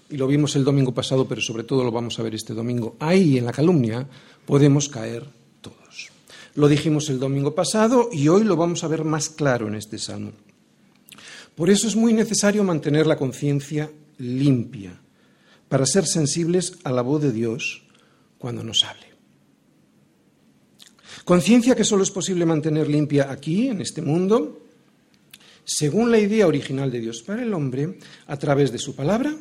y 0.09 0.17
lo 0.17 0.27
vimos 0.27 0.55
el 0.55 0.63
domingo 0.63 0.93
pasado, 0.93 1.27
pero 1.27 1.41
sobre 1.41 1.63
todo 1.63 1.83
lo 1.83 1.91
vamos 1.91 2.17
a 2.17 2.23
ver 2.23 2.35
este 2.35 2.53
domingo, 2.53 2.95
ahí 2.99 3.37
en 3.37 3.45
la 3.45 3.51
calumnia 3.51 4.07
podemos 4.45 4.87
caer 4.87 5.25
todos. 5.61 6.09
Lo 6.55 6.67
dijimos 6.67 7.09
el 7.09 7.19
domingo 7.19 7.53
pasado 7.53 8.09
y 8.11 8.29
hoy 8.29 8.43
lo 8.43 8.55
vamos 8.55 8.83
a 8.83 8.87
ver 8.87 9.03
más 9.03 9.29
claro 9.29 9.67
en 9.67 9.75
este 9.75 9.97
salmo. 9.97 10.31
Por 11.55 11.69
eso 11.69 11.87
es 11.87 11.95
muy 11.95 12.13
necesario 12.13 12.63
mantener 12.63 13.07
la 13.07 13.17
conciencia 13.17 13.91
limpia, 14.19 14.99
para 15.67 15.85
ser 15.85 16.05
sensibles 16.05 16.73
a 16.83 16.91
la 16.91 17.01
voz 17.01 17.21
de 17.21 17.31
Dios 17.31 17.83
cuando 18.37 18.63
nos 18.63 18.83
hable. 18.83 19.06
Conciencia 21.27 21.75
que 21.75 21.83
solo 21.83 22.03
es 22.03 22.11
posible 22.11 22.45
mantener 22.45 22.87
limpia 22.87 23.29
aquí, 23.29 23.67
en 23.67 23.81
este 23.81 24.01
mundo, 24.01 24.61
según 25.65 26.09
la 26.09 26.19
idea 26.19 26.47
original 26.47 26.89
de 26.89 27.01
Dios 27.01 27.21
para 27.21 27.43
el 27.43 27.53
hombre, 27.53 27.99
a 28.27 28.37
través 28.39 28.71
de 28.71 28.77
su 28.77 28.95
palabra, 28.95 29.35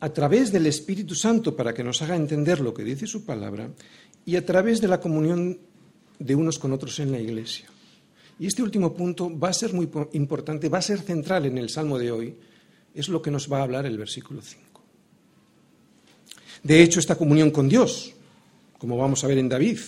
a 0.00 0.12
través 0.12 0.50
del 0.50 0.66
Espíritu 0.66 1.14
Santo 1.14 1.54
para 1.54 1.72
que 1.72 1.84
nos 1.84 2.02
haga 2.02 2.16
entender 2.16 2.58
lo 2.58 2.74
que 2.74 2.82
dice 2.82 3.06
su 3.06 3.24
palabra 3.24 3.70
y 4.26 4.34
a 4.34 4.44
través 4.44 4.80
de 4.80 4.88
la 4.88 4.98
comunión 4.98 5.60
de 6.18 6.34
unos 6.34 6.58
con 6.58 6.72
otros 6.72 6.98
en 6.98 7.12
la 7.12 7.20
Iglesia. 7.20 7.66
Y 8.40 8.48
este 8.48 8.64
último 8.64 8.94
punto 8.94 9.30
va 9.38 9.50
a 9.50 9.52
ser 9.52 9.72
muy 9.74 9.88
importante, 10.14 10.68
va 10.68 10.78
a 10.78 10.82
ser 10.82 11.02
central 11.02 11.46
en 11.46 11.56
el 11.56 11.68
Salmo 11.70 12.00
de 12.00 12.10
hoy, 12.10 12.34
es 12.92 13.08
lo 13.08 13.22
que 13.22 13.30
nos 13.30 13.48
va 13.48 13.60
a 13.60 13.62
hablar 13.62 13.86
el 13.86 13.96
versículo 13.96 14.42
5. 14.42 14.82
De 16.64 16.82
hecho, 16.82 16.98
esta 16.98 17.14
comunión 17.14 17.52
con 17.52 17.68
Dios, 17.68 18.12
como 18.76 18.96
vamos 18.96 19.22
a 19.22 19.28
ver 19.28 19.38
en 19.38 19.48
David, 19.48 19.78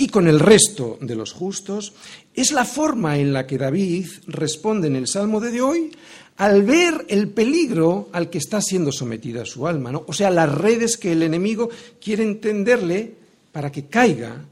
y 0.00 0.08
con 0.08 0.26
el 0.26 0.40
resto 0.40 0.96
de 1.02 1.14
los 1.14 1.32
justos, 1.32 1.92
es 2.34 2.52
la 2.52 2.64
forma 2.64 3.18
en 3.18 3.34
la 3.34 3.46
que 3.46 3.58
David 3.58 4.06
responde 4.28 4.86
en 4.86 4.96
el 4.96 5.06
Salmo 5.06 5.40
de 5.40 5.60
hoy 5.60 5.90
al 6.38 6.62
ver 6.62 7.04
el 7.08 7.28
peligro 7.28 8.08
al 8.12 8.30
que 8.30 8.38
está 8.38 8.62
siendo 8.62 8.92
sometida 8.92 9.44
su 9.44 9.68
alma, 9.68 9.92
¿no? 9.92 10.04
o 10.06 10.12
sea, 10.14 10.30
las 10.30 10.50
redes 10.50 10.96
que 10.96 11.12
el 11.12 11.22
enemigo 11.22 11.68
quiere 12.02 12.22
entenderle 12.22 13.12
para 13.52 13.70
que 13.70 13.88
caiga 13.88 14.42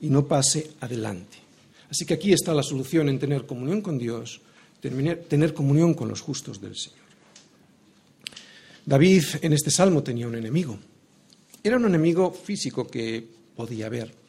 y 0.00 0.10
no 0.10 0.28
pase 0.28 0.70
adelante. 0.78 1.38
Así 1.90 2.06
que 2.06 2.14
aquí 2.14 2.32
está 2.32 2.54
la 2.54 2.62
solución 2.62 3.08
en 3.08 3.18
tener 3.18 3.46
comunión 3.46 3.80
con 3.80 3.98
Dios, 3.98 4.42
tener 4.80 5.54
comunión 5.54 5.94
con 5.94 6.08
los 6.08 6.20
justos 6.20 6.60
del 6.60 6.76
Señor. 6.76 7.00
David 8.86 9.24
en 9.42 9.54
este 9.54 9.72
salmo 9.72 10.04
tenía 10.04 10.28
un 10.28 10.36
enemigo. 10.36 10.78
Era 11.64 11.78
un 11.78 11.86
enemigo 11.86 12.32
físico 12.32 12.86
que 12.86 13.26
podía 13.56 13.88
ver. 13.88 14.23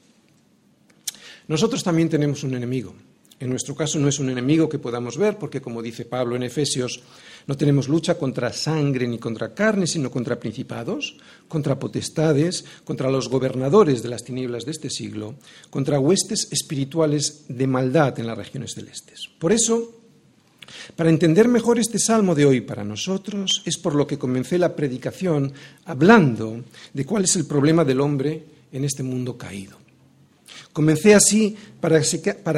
Nosotros 1.48 1.84
también 1.84 2.10
tenemos 2.10 2.44
un 2.44 2.56
enemigo. 2.56 2.94
En 3.38 3.50
nuestro 3.50 3.76
caso 3.76 4.00
no 4.00 4.08
es 4.08 4.20
un 4.20 4.30
enemigo 4.30 4.70
que 4.70 4.80
podamos 4.80 5.18
ver, 5.18 5.38
porque 5.38 5.62
como 5.62 5.82
dice 5.82 6.06
Pablo 6.06 6.38
en 6.38 6.44
Efesios, 6.44 7.02
no 7.48 7.58
tenemos 7.58 7.90
lucha 7.90 8.18
contra 8.18 8.54
sangre 8.54 9.08
ni 9.08 9.20
contra 9.20 9.54
carne, 9.54 9.88
sino 9.88 10.10
contra 10.10 10.40
principados, 10.40 11.18
contra 11.50 11.78
potestades, 11.78 12.64
contra 12.86 13.12
los 13.12 13.28
gobernadores 13.28 14.02
de 14.02 14.10
las 14.10 14.24
tinieblas 14.24 14.64
de 14.64 14.72
este 14.72 14.90
siglo, 14.90 15.36
contra 15.70 16.00
huestes 16.00 16.48
espirituales 16.52 17.44
de 17.50 17.68
maldad 17.68 18.18
en 18.20 18.28
las 18.28 18.38
regiones 18.38 18.74
celestes. 18.74 19.30
Por 19.38 19.52
eso, 19.52 20.00
para 20.96 21.10
entender 21.10 21.50
mejor 21.50 21.78
este 21.78 22.00
salmo 22.00 22.36
de 22.36 22.46
hoy 22.46 22.62
para 22.62 22.86
nosotros, 22.86 23.64
es 23.66 23.78
por 23.78 23.96
lo 23.96 24.08
que 24.08 24.18
comencé 24.18 24.58
la 24.58 24.78
predicación 24.78 25.52
hablando 25.84 26.64
de 26.94 27.06
cuál 27.06 27.26
es 27.26 27.36
el 27.36 27.46
problema 27.46 27.84
del 27.84 28.00
hombre 28.00 28.46
en 28.72 28.86
este 28.86 29.04
mundo 29.04 29.38
caído. 29.38 29.85
Comencé 30.76 31.16
así 31.16 31.56
para 31.80 32.02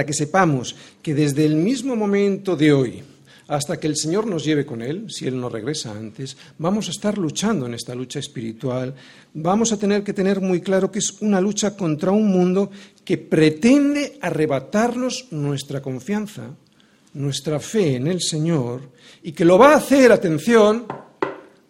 que, 0.04 0.14
sepamos 0.14 0.76
que 1.04 1.14
desde 1.14 1.46
el 1.46 1.56
mismo 1.56 1.96
momento 1.96 2.56
de 2.56 2.74
hoy 2.74 3.04
hasta 3.48 3.80
que 3.80 3.86
el 3.86 3.96
Señor 3.96 4.26
nos 4.26 4.44
lleve 4.44 4.66
con 4.66 4.82
Él, 4.82 5.06
si 5.12 5.28
Él 5.28 5.40
no 5.40 5.50
regresa 5.50 5.92
antes, 5.92 6.36
vamos 6.58 6.88
a 6.88 6.92
estar 6.92 7.16
luchando 7.16 7.68
en 7.68 7.76
esta 7.76 7.94
lucha 7.94 8.18
espiritual. 8.18 8.96
Vamos 9.36 9.72
a 9.72 9.78
tener 9.78 10.04
que 10.04 10.14
tener 10.14 10.42
muy 10.42 10.62
claro 10.62 10.90
que 10.90 10.98
es 10.98 11.22
una 11.22 11.40
lucha 11.40 11.78
contra 11.78 12.10
un 12.10 12.28
mundo 12.28 12.72
que 13.06 13.20
pretende 13.20 14.18
arrebatarnos 14.20 15.28
nuestra 15.30 15.80
confianza, 15.84 16.56
nuestra 17.14 17.60
fe 17.60 17.98
en 17.98 18.08
el 18.08 18.22
Señor, 18.22 18.82
y 19.22 19.32
que 19.32 19.46
lo 19.46 19.60
va 19.60 19.74
a 19.74 19.78
hacer, 19.78 20.12
atención, 20.12 20.88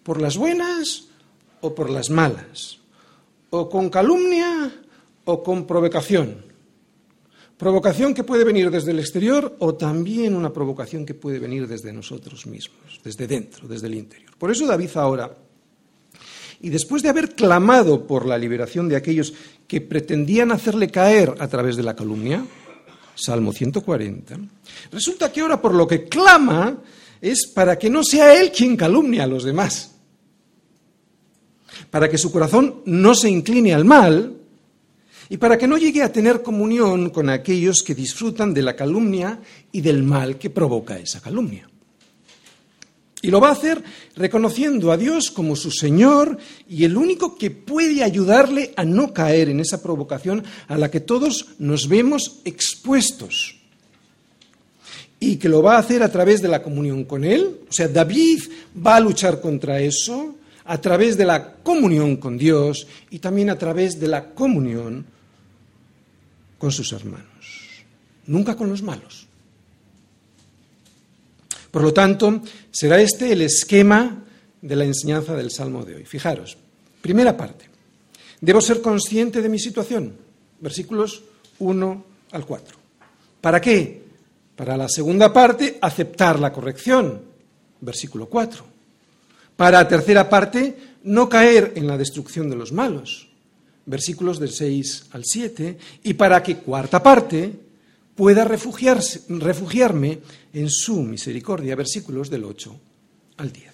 por 0.01 0.21
las 0.21 0.37
buenas 0.37 1.09
o 1.59 1.75
por 1.75 1.89
las 1.89 2.09
malas, 2.09 2.79
o 3.49 3.69
con 3.69 3.89
calumnia 3.89 4.71
o 5.27 5.43
con 5.43 5.67
provocación. 5.67 6.47
Provocación 7.57 8.13
que 8.13 8.23
puede 8.23 8.43
venir 8.43 8.69
desde 8.69 8.91
el 8.91 8.99
exterior 8.99 9.57
o 9.59 9.75
también 9.75 10.35
una 10.35 10.53
provocación 10.53 11.05
que 11.05 11.15
puede 11.15 11.39
venir 11.39 11.67
desde 11.67 11.91
nosotros 11.91 12.45
mismos, 12.45 13.01
desde 13.03 13.27
dentro, 13.27 13.67
desde 13.67 13.87
el 13.87 13.95
interior. 13.95 14.31
Por 14.37 14.51
eso 14.51 14.65
David 14.67 14.91
ahora, 14.95 15.35
y 16.61 16.69
después 16.69 17.01
de 17.01 17.09
haber 17.09 17.33
clamado 17.33 18.05
por 18.05 18.25
la 18.25 18.37
liberación 18.37 18.87
de 18.87 18.95
aquellos 18.95 19.33
que 19.67 19.81
pretendían 19.81 20.51
hacerle 20.51 20.89
caer 20.89 21.33
a 21.39 21.47
través 21.47 21.75
de 21.75 21.83
la 21.83 21.95
calumnia, 21.95 22.45
Salmo 23.15 23.51
140, 23.51 24.37
resulta 24.91 25.31
que 25.31 25.41
ahora 25.41 25.59
por 25.59 25.73
lo 25.73 25.87
que 25.87 26.05
clama 26.05 26.77
es 27.19 27.47
para 27.47 27.77
que 27.77 27.89
no 27.89 28.03
sea 28.03 28.39
él 28.39 28.51
quien 28.51 28.77
calumnia 28.77 29.23
a 29.23 29.27
los 29.27 29.43
demás, 29.43 29.95
para 31.89 32.07
que 32.07 32.19
su 32.19 32.31
corazón 32.31 32.83
no 32.85 33.15
se 33.15 33.29
incline 33.29 33.73
al 33.73 33.85
mal, 33.85 34.36
y 35.29 35.37
para 35.37 35.57
que 35.57 35.67
no 35.67 35.77
llegue 35.77 36.03
a 36.03 36.11
tener 36.11 36.41
comunión 36.41 37.09
con 37.09 37.29
aquellos 37.29 37.83
que 37.83 37.95
disfrutan 37.95 38.53
de 38.53 38.61
la 38.61 38.75
calumnia 38.75 39.39
y 39.71 39.81
del 39.81 40.03
mal 40.03 40.37
que 40.37 40.49
provoca 40.49 40.97
esa 40.97 41.21
calumnia. 41.21 41.69
Y 43.21 43.31
lo 43.31 43.41
va 43.41 43.49
a 43.49 43.53
hacer 43.53 43.83
reconociendo 44.15 44.91
a 44.91 44.97
Dios 44.97 45.31
como 45.31 45.55
su 45.55 45.71
Señor 45.71 46.37
y 46.69 46.83
el 46.83 46.95
único 46.95 47.35
que 47.35 47.49
puede 47.49 48.03
ayudarle 48.03 48.73
a 48.77 48.85
no 48.85 49.11
caer 49.11 49.49
en 49.49 49.59
esa 49.59 49.81
provocación 49.81 50.43
a 50.67 50.77
la 50.77 50.91
que 50.91 50.99
todos 50.99 51.47
nos 51.57 51.87
vemos 51.87 52.39
expuestos. 52.45 53.55
Y 55.19 55.37
que 55.37 55.49
lo 55.49 55.63
va 55.63 55.75
a 55.75 55.79
hacer 55.79 56.03
a 56.03 56.11
través 56.11 56.43
de 56.43 56.47
la 56.47 56.61
comunión 56.61 57.05
con 57.05 57.23
Él. 57.23 57.61
O 57.67 57.73
sea, 57.73 57.87
David 57.87 58.43
va 58.85 58.97
a 58.97 58.99
luchar 58.99 59.41
contra 59.41 59.79
eso 59.81 60.35
a 60.65 60.79
través 60.79 61.17
de 61.17 61.25
la 61.25 61.55
comunión 61.55 62.17
con 62.17 62.37
Dios 62.37 62.85
y 63.09 63.17
también 63.17 63.49
a 63.49 63.57
través 63.57 63.99
de 63.99 64.07
la 64.09 64.29
comunión 64.35 65.05
con 66.57 66.71
sus 66.71 66.91
hermanos, 66.93 67.83
nunca 68.25 68.55
con 68.55 68.69
los 68.69 68.81
malos. 68.81 69.27
Por 71.71 71.81
lo 71.83 71.93
tanto, 71.93 72.41
será 72.71 72.99
este 72.99 73.31
el 73.31 73.41
esquema 73.41 74.23
de 74.61 74.75
la 74.75 74.85
enseñanza 74.85 75.35
del 75.35 75.51
Salmo 75.51 75.85
de 75.85 75.95
hoy. 75.95 76.05
Fijaros, 76.05 76.57
primera 77.01 77.37
parte, 77.37 77.65
debo 78.41 78.61
ser 78.61 78.81
consciente 78.81 79.41
de 79.41 79.49
mi 79.49 79.59
situación, 79.59 80.15
versículos 80.59 81.23
1 81.59 82.05
al 82.31 82.45
4. 82.45 82.77
¿Para 83.41 83.61
qué? 83.61 84.03
Para 84.55 84.75
la 84.75 84.89
segunda 84.89 85.31
parte, 85.31 85.77
aceptar 85.81 86.39
la 86.39 86.51
corrección, 86.51 87.21
versículo 87.81 88.27
4. 88.27 88.65
Para 89.55 89.83
la 89.83 89.87
tercera 89.87 90.29
parte, 90.29 90.75
no 91.03 91.29
caer 91.29 91.73
en 91.75 91.87
la 91.87 91.97
destrucción 91.97 92.49
de 92.49 92.55
los 92.55 92.71
malos, 92.71 93.26
versículos 93.87 94.39
del 94.39 94.51
6 94.51 95.07
al 95.11 95.25
7, 95.25 95.77
y 96.03 96.13
para 96.13 96.43
que, 96.43 96.57
cuarta 96.57 97.01
parte, 97.01 97.51
pueda 98.15 98.45
refugiarme 98.45 100.19
en 100.53 100.69
su 100.69 101.01
misericordia, 101.01 101.75
versículos 101.75 102.29
del 102.29 102.43
8 102.43 102.79
al 103.37 103.51
10. 103.51 103.71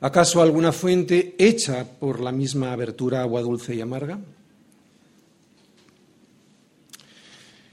¿Acaso 0.00 0.40
alguna 0.40 0.70
fuente 0.70 1.34
hecha 1.38 1.84
por 1.84 2.20
la 2.20 2.30
misma 2.30 2.72
abertura 2.72 3.22
agua 3.22 3.42
dulce 3.42 3.74
y 3.74 3.80
amarga? 3.80 4.20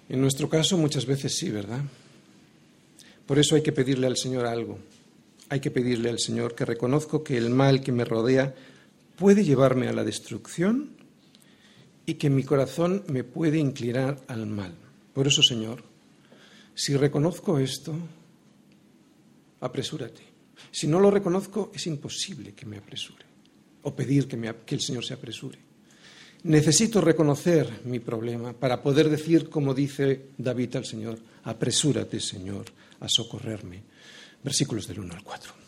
En 0.09 0.21
nuestro 0.21 0.49
caso 0.49 0.77
muchas 0.77 1.05
veces 1.05 1.37
sí, 1.37 1.51
¿verdad? 1.51 1.81
Por 3.27 3.37
eso 3.37 3.55
hay 3.55 3.61
que 3.61 3.71
pedirle 3.71 4.07
al 4.07 4.17
Señor 4.17 4.45
algo. 4.45 4.79
Hay 5.49 5.59
que 5.59 5.71
pedirle 5.71 6.09
al 6.09 6.19
Señor 6.19 6.55
que 6.55 6.65
reconozco 6.65 7.23
que 7.23 7.37
el 7.37 7.49
mal 7.49 7.81
que 7.81 7.91
me 7.91 8.05
rodea 8.05 8.55
puede 9.15 9.43
llevarme 9.43 9.87
a 9.87 9.93
la 9.93 10.03
destrucción 10.03 10.91
y 12.05 12.15
que 12.15 12.29
mi 12.29 12.43
corazón 12.43 13.03
me 13.07 13.23
puede 13.23 13.57
inclinar 13.57 14.21
al 14.27 14.45
mal. 14.45 14.73
Por 15.13 15.27
eso, 15.27 15.41
Señor, 15.41 15.83
si 16.73 16.95
reconozco 16.95 17.57
esto, 17.57 17.95
apresúrate. 19.61 20.21
Si 20.71 20.87
no 20.87 20.99
lo 20.99 21.09
reconozco, 21.09 21.71
es 21.73 21.87
imposible 21.87 22.53
que 22.53 22.65
me 22.65 22.77
apresure 22.77 23.25
o 23.83 23.95
pedir 23.95 24.27
que, 24.27 24.75
el 24.75 24.81
Señor 24.81 25.05
se 25.05 25.13
apresure. 25.13 25.59
Necesito 26.43 27.01
reconocer 27.01 27.81
mi 27.85 27.99
problema 27.99 28.53
para 28.53 28.81
poder 28.81 29.09
decir, 29.09 29.49
como 29.49 29.73
dice 29.73 30.29
David 30.37 30.75
al 30.75 30.85
Señor, 30.85 31.19
apresúrate, 31.43 32.19
Señor, 32.19 32.65
a 32.99 33.07
socorrerme. 33.07 33.83
Versículos 34.43 34.87
del 34.87 34.99
1 34.99 35.13
al 35.13 35.23
4. 35.23 35.64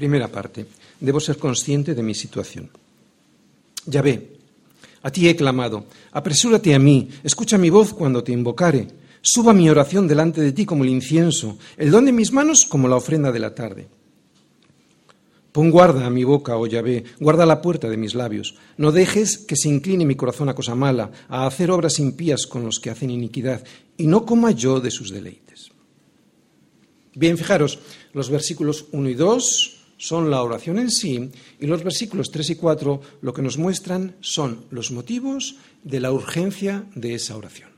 Primera 0.00 0.28
parte. 0.28 0.64
Debo 0.98 1.20
ser 1.20 1.36
consciente 1.36 1.94
de 1.94 2.02
mi 2.02 2.14
situación. 2.14 2.70
Ya 3.84 4.00
ve, 4.00 4.32
a 5.02 5.12
ti 5.12 5.28
he 5.28 5.36
clamado. 5.36 5.84
Apresúrate 6.12 6.74
a 6.74 6.78
mí. 6.78 7.10
Escucha 7.22 7.58
mi 7.58 7.68
voz 7.68 7.92
cuando 7.92 8.24
te 8.24 8.32
invocare. 8.32 8.88
Suba 9.20 9.52
mi 9.52 9.68
oración 9.68 10.08
delante 10.08 10.40
de 10.40 10.52
ti 10.52 10.64
como 10.64 10.84
el 10.84 10.88
incienso, 10.88 11.58
el 11.76 11.90
don 11.90 12.06
de 12.06 12.12
mis 12.12 12.32
manos 12.32 12.64
como 12.66 12.88
la 12.88 12.96
ofrenda 12.96 13.30
de 13.30 13.40
la 13.40 13.54
tarde. 13.54 13.88
Pon 15.52 15.70
guarda 15.70 16.06
a 16.06 16.10
mi 16.10 16.24
boca, 16.24 16.56
oh 16.56 16.66
Yahvé, 16.66 17.04
guarda 17.20 17.44
la 17.44 17.60
puerta 17.60 17.90
de 17.90 17.98
mis 17.98 18.14
labios. 18.14 18.56
No 18.78 18.92
dejes 18.92 19.36
que 19.36 19.56
se 19.56 19.68
incline 19.68 20.06
mi 20.06 20.14
corazón 20.14 20.48
a 20.48 20.54
cosa 20.54 20.74
mala, 20.74 21.10
a 21.28 21.46
hacer 21.46 21.70
obras 21.70 21.98
impías 21.98 22.46
con 22.46 22.64
los 22.64 22.80
que 22.80 22.88
hacen 22.88 23.10
iniquidad, 23.10 23.62
y 23.98 24.06
no 24.06 24.24
coma 24.24 24.52
yo 24.52 24.80
de 24.80 24.90
sus 24.90 25.10
deleites. 25.10 25.72
Bien, 27.14 27.36
fijaros, 27.36 27.80
los 28.14 28.30
versículos 28.30 28.86
1 28.92 29.10
y 29.10 29.14
2 29.14 29.76
son 30.00 30.30
la 30.30 30.42
oración 30.42 30.78
en 30.78 30.90
sí, 30.90 31.28
y 31.60 31.66
los 31.66 31.84
versículos 31.84 32.30
3 32.32 32.50
y 32.50 32.54
4 32.54 33.00
lo 33.20 33.34
que 33.34 33.42
nos 33.42 33.58
muestran 33.58 34.16
son 34.20 34.64
los 34.70 34.90
motivos 34.90 35.56
de 35.84 36.00
la 36.00 36.10
urgencia 36.10 36.86
de 36.94 37.14
esa 37.14 37.36
oración. 37.36 37.68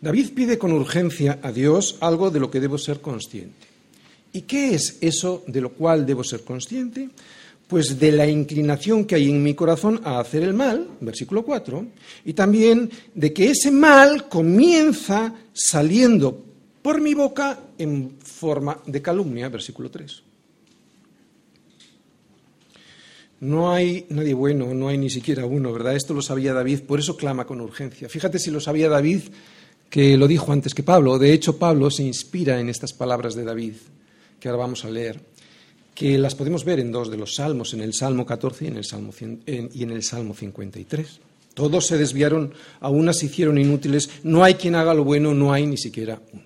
David 0.00 0.30
pide 0.34 0.58
con 0.58 0.72
urgencia 0.72 1.38
a 1.42 1.52
Dios 1.52 1.96
algo 2.00 2.28
de 2.28 2.40
lo 2.40 2.50
que 2.50 2.58
debo 2.58 2.76
ser 2.76 3.00
consciente. 3.00 3.68
¿Y 4.32 4.42
qué 4.42 4.74
es 4.74 4.98
eso 5.00 5.44
de 5.46 5.60
lo 5.60 5.70
cual 5.70 6.04
debo 6.04 6.24
ser 6.24 6.42
consciente? 6.42 7.08
Pues 7.68 8.00
de 8.00 8.10
la 8.10 8.26
inclinación 8.26 9.04
que 9.04 9.14
hay 9.14 9.30
en 9.30 9.44
mi 9.44 9.54
corazón 9.54 10.00
a 10.02 10.18
hacer 10.18 10.42
el 10.42 10.54
mal, 10.54 10.88
versículo 11.00 11.44
4, 11.44 11.86
y 12.24 12.32
también 12.32 12.90
de 13.14 13.32
que 13.32 13.52
ese 13.52 13.70
mal 13.70 14.28
comienza 14.28 15.32
saliendo 15.52 16.44
por 16.82 17.00
mi 17.00 17.14
boca 17.14 17.60
en 17.78 18.16
forma 18.18 18.80
de 18.84 19.00
calumnia, 19.00 19.48
versículo 19.48 19.88
3. 19.88 20.33
No 23.40 23.72
hay 23.72 24.06
nadie 24.08 24.34
bueno, 24.34 24.72
no 24.74 24.88
hay 24.88 24.98
ni 24.98 25.10
siquiera 25.10 25.44
uno, 25.44 25.72
¿verdad? 25.72 25.96
Esto 25.96 26.14
lo 26.14 26.22
sabía 26.22 26.54
David, 26.54 26.80
por 26.82 26.98
eso 26.98 27.16
clama 27.16 27.46
con 27.46 27.60
urgencia. 27.60 28.08
Fíjate 28.08 28.38
si 28.38 28.50
lo 28.50 28.60
sabía 28.60 28.88
David, 28.88 29.22
que 29.90 30.16
lo 30.16 30.26
dijo 30.26 30.52
antes 30.52 30.74
que 30.74 30.82
Pablo. 30.82 31.18
De 31.18 31.32
hecho, 31.32 31.58
Pablo 31.58 31.90
se 31.90 32.02
inspira 32.02 32.58
en 32.58 32.68
estas 32.68 32.92
palabras 32.92 33.34
de 33.34 33.44
David 33.44 33.74
que 34.44 34.48
ahora 34.50 34.64
vamos 34.64 34.84
a 34.84 34.90
leer, 34.90 35.18
que 35.94 36.18
las 36.18 36.34
podemos 36.34 36.66
ver 36.66 36.78
en 36.78 36.92
dos 36.92 37.10
de 37.10 37.16
los 37.16 37.36
salmos, 37.36 37.72
en 37.72 37.80
el 37.80 37.94
Salmo 37.94 38.26
14 38.26 38.66
y 38.66 38.68
en 38.68 38.76
el 38.76 38.84
Salmo, 38.84 39.10
y 39.46 39.82
en 39.82 39.90
el 39.90 40.02
Salmo 40.02 40.34
53. 40.34 41.20
Todos 41.54 41.86
se 41.86 41.96
desviaron, 41.96 42.52
a 42.80 42.90
unas 42.90 43.22
hicieron 43.22 43.56
inútiles, 43.56 44.10
no 44.22 44.44
hay 44.44 44.56
quien 44.56 44.74
haga 44.74 44.92
lo 44.92 45.02
bueno, 45.02 45.32
no 45.32 45.54
hay 45.54 45.66
ni 45.66 45.78
siquiera 45.78 46.20
uno. 46.34 46.44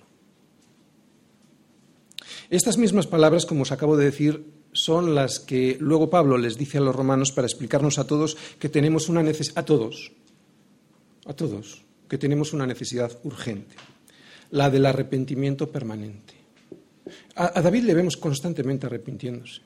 Estas 2.49 2.77
mismas 2.77 3.05
palabras, 3.05 3.45
como 3.45 3.63
os 3.63 3.71
acabo 3.73 3.97
de 3.97 4.05
decir, 4.05 4.45
son 4.83 5.15
las 5.15 5.39
que 5.39 5.77
luego 5.79 6.09
Pablo 6.09 6.37
les 6.37 6.57
dice 6.57 6.77
a 6.77 6.81
los 6.81 6.95
romanos 6.95 7.31
para 7.31 7.47
explicarnos 7.47 7.99
a 7.99 8.07
todos 8.07 8.37
que 8.59 8.69
tenemos 8.69 9.09
una 9.09 9.21
necesidad, 9.21 9.59
a 9.59 9.65
todos, 9.65 10.11
a 11.25 11.33
todos, 11.33 11.83
que 12.07 12.17
tenemos 12.17 12.53
una 12.53 12.65
necesidad 12.65 13.11
urgente, 13.23 13.75
la 14.51 14.69
del 14.69 14.85
arrepentimiento 14.85 15.69
permanente. 15.69 16.33
A, 17.35 17.61
David 17.61 17.83
le 17.83 17.93
vemos 17.93 18.17
constantemente 18.17 18.85
arrepintiéndose. 18.85 19.61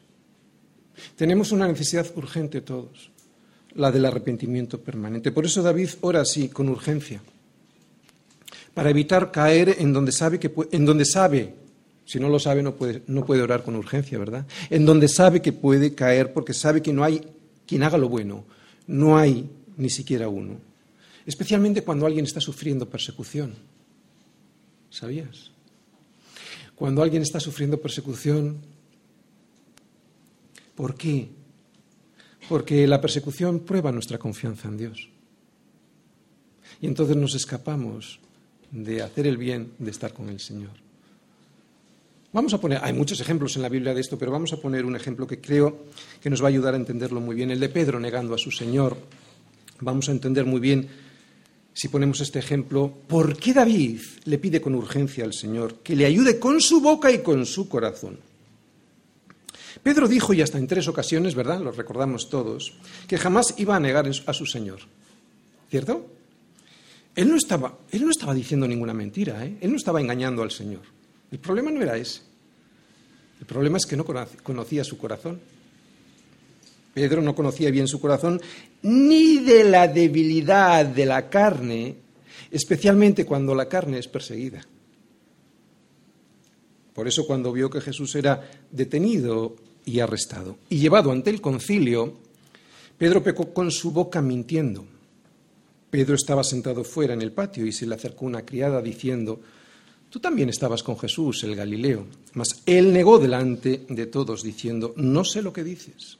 Tenemos 1.15 1.51
una 1.51 1.67
necesidad 1.67 2.05
urgente 2.15 2.61
todos, 2.61 3.11
la 3.75 3.91
del 3.91 4.05
arrepentimiento 4.05 4.79
permanente. 4.81 5.31
Por 5.31 5.45
eso 5.45 5.61
David 5.61 5.89
ora 6.01 6.21
así, 6.21 6.49
con 6.49 6.69
urgencia, 6.69 7.21
para 8.73 8.89
evitar 8.89 9.31
caer 9.31 9.75
en 9.79 9.93
donde 9.93 10.11
sabe 10.11 10.39
que 10.39 10.51
en 10.71 10.85
donde 10.85 11.05
sabe, 11.05 11.62
si 12.05 12.19
no 12.19 12.29
lo 12.29 12.39
sabe 12.39 12.61
no 12.63 12.75
puede, 12.75 13.01
no 13.07 13.25
puede 13.25 13.41
orar 13.41 13.63
con 13.63 13.75
urgencia, 13.75 14.17
¿verdad? 14.17 14.45
En 14.69 14.85
donde 14.85 15.07
sabe 15.07 15.41
que 15.41 15.53
puede 15.53 15.95
caer 15.95 16.33
porque 16.33 16.53
sabe 16.53 16.81
que 16.81 16.93
no 16.93 17.03
hay 17.03 17.21
quien 17.65 17.83
haga 17.83 17.97
lo 17.97 18.09
bueno, 18.09 18.45
no 18.87 19.17
hay 19.17 19.49
ni 19.77 19.89
siquiera 19.89 20.27
uno. 20.27 20.57
Especialmente 21.25 21.83
cuando 21.83 22.05
alguien 22.05 22.25
está 22.25 22.41
sufriendo 22.41 22.89
persecución. 22.89 23.53
¿Sabías? 24.89 25.51
Cuando 26.75 27.01
alguien 27.01 27.21
está 27.21 27.39
sufriendo 27.39 27.79
persecución, 27.79 28.57
¿por 30.75 30.95
qué? 30.95 31.29
Porque 32.49 32.85
la 32.85 32.99
persecución 32.99 33.61
prueba 33.61 33.91
nuestra 33.91 34.17
confianza 34.17 34.67
en 34.67 34.77
Dios. 34.77 35.09
Y 36.81 36.87
entonces 36.87 37.15
nos 37.15 37.33
escapamos 37.35 38.19
de 38.71 39.01
hacer 39.01 39.25
el 39.25 39.37
bien, 39.37 39.71
de 39.79 39.91
estar 39.91 40.13
con 40.13 40.29
el 40.29 40.39
Señor. 40.39 40.82
Vamos 42.33 42.53
a 42.55 42.59
poner, 42.59 42.79
hay 42.81 42.93
muchos 42.93 43.21
ejemplos 43.21 43.55
en 43.55 43.61
la 43.61 43.69
Biblia 43.69 43.93
de 43.93 44.01
esto, 44.01 44.17
pero 44.17 44.31
vamos 44.31 44.51
a 44.53 44.57
poner 44.57 44.85
un 44.85 44.95
ejemplo 44.95 45.27
que 45.27 45.39
creo 45.39 45.85
que 46.19 46.31
nos 46.31 46.41
va 46.41 46.47
a 46.47 46.49
ayudar 46.49 46.73
a 46.73 46.77
entenderlo 46.77 47.21
muy 47.21 47.35
bien, 47.35 47.51
el 47.51 47.59
de 47.59 47.69
Pedro 47.69 47.99
negando 47.99 48.33
a 48.33 48.39
su 48.39 48.49
Señor. 48.49 48.97
Vamos 49.81 50.09
a 50.09 50.13
entender 50.13 50.43
muy 50.43 50.59
bien 50.59 50.89
si 51.73 51.89
ponemos 51.89 52.21
este 52.21 52.39
ejemplo, 52.39 52.91
¿por 53.07 53.37
qué 53.37 53.53
David 53.53 53.99
le 54.25 54.39
pide 54.39 54.61
con 54.61 54.73
urgencia 54.73 55.25
al 55.25 55.33
Señor 55.33 55.75
que 55.83 55.95
le 55.95 56.05
ayude 56.05 56.39
con 56.39 56.59
su 56.59 56.81
boca 56.81 57.11
y 57.11 57.19
con 57.19 57.45
su 57.45 57.69
corazón? 57.69 58.19
Pedro 59.83 60.07
dijo, 60.07 60.33
y 60.33 60.41
hasta 60.41 60.57
en 60.57 60.67
tres 60.67 60.87
ocasiones, 60.87 61.35
¿verdad? 61.35 61.61
Lo 61.61 61.71
recordamos 61.71 62.29
todos, 62.29 62.73
que 63.07 63.17
jamás 63.19 63.53
iba 63.57 63.75
a 63.75 63.79
negar 63.79 64.07
a 64.07 64.33
su 64.33 64.45
Señor. 64.45 64.79
¿Cierto? 65.69 66.05
Él 67.15 67.29
no 67.29 67.35
estaba, 67.35 67.77
él 67.91 68.05
no 68.05 68.11
estaba 68.11 68.33
diciendo 68.33 68.67
ninguna 68.67 68.93
mentira, 68.93 69.45
¿eh? 69.45 69.57
él 69.61 69.69
no 69.71 69.77
estaba 69.77 70.01
engañando 70.01 70.41
al 70.41 70.51
Señor. 70.51 70.81
El 71.33 71.39
problema 71.39 71.71
no 71.71 71.81
era 71.81 71.97
ese. 71.97 72.21
El 73.39 73.47
problema 73.47 73.77
es 73.77 73.87
que 73.87 73.97
no 73.97 74.05
conocía 74.43 74.83
su 74.83 74.99
corazón. 74.99 75.39
Pedro 76.93 77.23
no 77.23 77.33
conocía 77.33 77.71
bien 77.71 77.87
su 77.87 77.99
corazón 77.99 78.39
ni 78.83 79.39
de 79.39 79.63
la 79.63 79.87
debilidad 79.87 80.85
de 80.85 81.07
la 81.07 81.31
carne, 81.31 81.95
especialmente 82.51 83.25
cuando 83.25 83.55
la 83.55 83.67
carne 83.67 83.97
es 83.97 84.07
perseguida. 84.07 84.63
Por 86.93 87.07
eso 87.07 87.25
cuando 87.25 87.51
vio 87.51 87.67
que 87.67 87.81
Jesús 87.81 88.13
era 88.13 88.47
detenido 88.69 89.55
y 89.85 90.01
arrestado 90.01 90.57
y 90.69 90.77
llevado 90.77 91.11
ante 91.11 91.31
el 91.31 91.41
concilio, 91.41 92.13
Pedro 92.95 93.23
pecó 93.23 93.51
con 93.51 93.71
su 93.71 93.89
boca 93.89 94.21
mintiendo. 94.21 94.85
Pedro 95.89 96.13
estaba 96.13 96.43
sentado 96.43 96.83
fuera 96.83 97.15
en 97.15 97.23
el 97.23 97.31
patio 97.31 97.65
y 97.65 97.71
se 97.71 97.87
le 97.87 97.95
acercó 97.95 98.27
una 98.27 98.45
criada 98.45 98.83
diciendo, 98.83 99.39
Tú 100.13 100.19
también 100.19 100.49
estabas 100.49 100.83
con 100.83 100.95
Jesús, 100.99 101.43
el 101.43 101.55
Galileo. 101.55 102.05
Mas 102.35 102.61
él 102.67 102.93
negó 102.93 103.17
delante 103.17 103.83
de 103.89 104.05
todos 104.05 104.43
diciendo, 104.43 104.93
No 104.95 105.25
sé 105.25 105.41
lo 105.41 105.51
que 105.51 105.63
dices. 105.63 106.19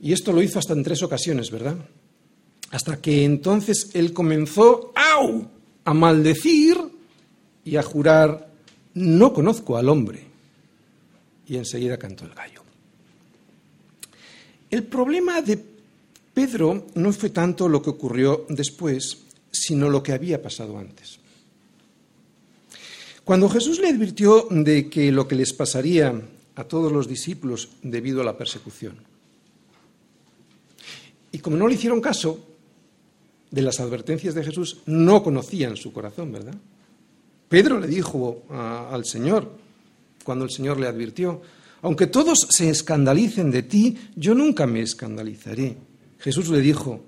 Y 0.00 0.12
esto 0.12 0.32
lo 0.32 0.40
hizo 0.40 0.60
hasta 0.60 0.74
en 0.74 0.84
tres 0.84 1.02
ocasiones, 1.02 1.50
¿verdad? 1.50 1.76
Hasta 2.70 3.00
que 3.00 3.24
entonces 3.24 3.90
él 3.94 4.12
comenzó 4.12 4.92
¡au! 4.94 5.48
a 5.84 5.92
maldecir 5.92 6.78
y 7.64 7.74
a 7.74 7.82
jurar, 7.82 8.48
no 8.94 9.32
conozco 9.32 9.76
al 9.76 9.88
hombre. 9.88 10.24
Y 11.48 11.56
enseguida 11.56 11.98
cantó 11.98 12.26
el 12.26 12.34
gallo. 12.34 12.62
El 14.70 14.84
problema 14.84 15.42
de 15.42 15.58
Pedro 16.32 16.86
no 16.94 17.12
fue 17.12 17.30
tanto 17.30 17.68
lo 17.68 17.82
que 17.82 17.90
ocurrió 17.90 18.46
después, 18.48 19.18
sino 19.50 19.90
lo 19.90 20.00
que 20.00 20.12
había 20.12 20.40
pasado 20.40 20.78
antes. 20.78 21.18
Cuando 23.30 23.48
Jesús 23.48 23.78
le 23.78 23.86
advirtió 23.86 24.48
de 24.50 24.90
que 24.90 25.12
lo 25.12 25.28
que 25.28 25.36
les 25.36 25.52
pasaría 25.52 26.20
a 26.56 26.64
todos 26.64 26.90
los 26.90 27.06
discípulos 27.06 27.68
debido 27.80 28.22
a 28.22 28.24
la 28.24 28.36
persecución, 28.36 28.96
y 31.30 31.38
como 31.38 31.56
no 31.56 31.68
le 31.68 31.74
hicieron 31.74 32.00
caso 32.00 32.44
de 33.52 33.62
las 33.62 33.78
advertencias 33.78 34.34
de 34.34 34.42
Jesús, 34.42 34.78
no 34.86 35.22
conocían 35.22 35.76
su 35.76 35.92
corazón, 35.92 36.32
¿verdad? 36.32 36.56
Pedro 37.48 37.78
le 37.78 37.86
dijo 37.86 38.42
al 38.50 39.04
Señor, 39.04 39.48
cuando 40.24 40.44
el 40.44 40.50
Señor 40.50 40.80
le 40.80 40.88
advirtió, 40.88 41.40
aunque 41.82 42.08
todos 42.08 42.48
se 42.50 42.68
escandalicen 42.68 43.52
de 43.52 43.62
ti, 43.62 43.96
yo 44.16 44.34
nunca 44.34 44.66
me 44.66 44.80
escandalizaré. 44.80 45.76
Jesús 46.18 46.48
le 46.48 46.60
dijo, 46.60 47.04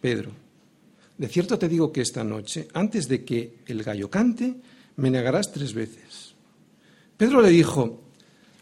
Pedro, 0.00 0.30
de 1.18 1.28
cierto 1.28 1.58
te 1.58 1.68
digo 1.68 1.92
que 1.92 2.00
esta 2.00 2.24
noche, 2.24 2.68
antes 2.72 3.08
de 3.08 3.26
que 3.26 3.58
el 3.66 3.82
gallo 3.82 4.08
cante, 4.08 4.71
me 4.96 5.10
negarás 5.10 5.52
tres 5.52 5.74
veces. 5.74 6.34
Pedro 7.16 7.40
le 7.40 7.50
dijo, 7.50 8.00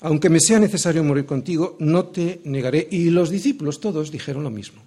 aunque 0.01 0.31
me 0.31 0.41
sea 0.41 0.59
necesario 0.59 1.05
morir 1.05 1.27
contigo, 1.27 1.77
no 1.79 2.07
te 2.07 2.41
negaré. 2.45 2.89
Y 2.91 3.11
los 3.11 3.31
discípulos 3.31 3.81
todos 3.81 4.11
dijeron 4.11 4.43
lo 4.43 4.51
mismo. 4.51 4.83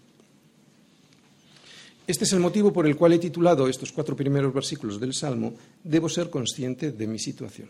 Este 2.05 2.25
es 2.25 2.33
el 2.33 2.39
motivo 2.39 2.73
por 2.73 2.85
el 2.85 2.97
cual 2.97 3.13
he 3.13 3.19
titulado 3.19 3.67
estos 3.67 3.91
cuatro 3.91 4.15
primeros 4.15 4.53
versículos 4.53 4.99
del 4.99 5.13
Salmo, 5.13 5.53
Debo 5.83 6.09
ser 6.09 6.29
consciente 6.29 6.91
de 6.91 7.07
mi 7.07 7.19
situación. 7.19 7.69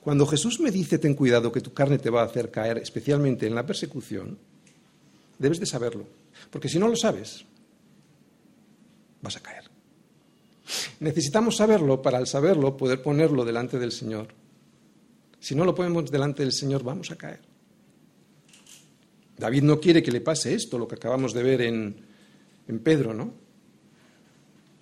Cuando 0.00 0.26
Jesús 0.26 0.58
me 0.60 0.70
dice, 0.70 0.98
ten 0.98 1.14
cuidado 1.14 1.52
que 1.52 1.60
tu 1.60 1.74
carne 1.74 1.98
te 1.98 2.08
va 2.08 2.22
a 2.22 2.24
hacer 2.24 2.50
caer, 2.50 2.78
especialmente 2.78 3.46
en 3.46 3.54
la 3.54 3.66
persecución, 3.66 4.38
Debes 5.38 5.58
de 5.60 5.66
saberlo. 5.66 6.06
Porque 6.50 6.68
si 6.68 6.78
no 6.78 6.86
lo 6.86 6.96
sabes, 6.96 7.44
vas 9.22 9.36
a 9.36 9.40
caer. 9.40 9.69
Necesitamos 11.00 11.56
saberlo 11.56 12.02
para 12.02 12.18
al 12.18 12.26
saberlo 12.26 12.76
poder 12.76 13.02
ponerlo 13.02 13.44
delante 13.44 13.78
del 13.78 13.92
Señor. 13.92 14.28
Si 15.38 15.54
no 15.54 15.64
lo 15.64 15.74
ponemos 15.74 16.10
delante 16.10 16.42
del 16.42 16.52
Señor, 16.52 16.82
vamos 16.82 17.10
a 17.10 17.16
caer. 17.16 17.40
David 19.38 19.62
no 19.62 19.80
quiere 19.80 20.02
que 20.02 20.12
le 20.12 20.20
pase 20.20 20.54
esto, 20.54 20.78
lo 20.78 20.86
que 20.86 20.96
acabamos 20.96 21.32
de 21.32 21.42
ver 21.42 21.62
en, 21.62 21.96
en 22.68 22.78
Pedro, 22.80 23.14
¿no? 23.14 23.32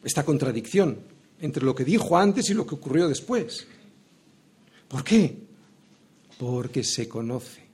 Esta 0.02 0.24
contradicción 0.24 0.98
entre 1.40 1.64
lo 1.64 1.74
que 1.74 1.84
dijo 1.84 2.16
antes 2.18 2.50
y 2.50 2.54
lo 2.54 2.66
que 2.66 2.74
ocurrió 2.74 3.08
después. 3.08 3.66
¿Por 4.88 5.04
qué? 5.04 5.36
Porque 6.38 6.82
se 6.82 7.08
conoce. 7.08 7.67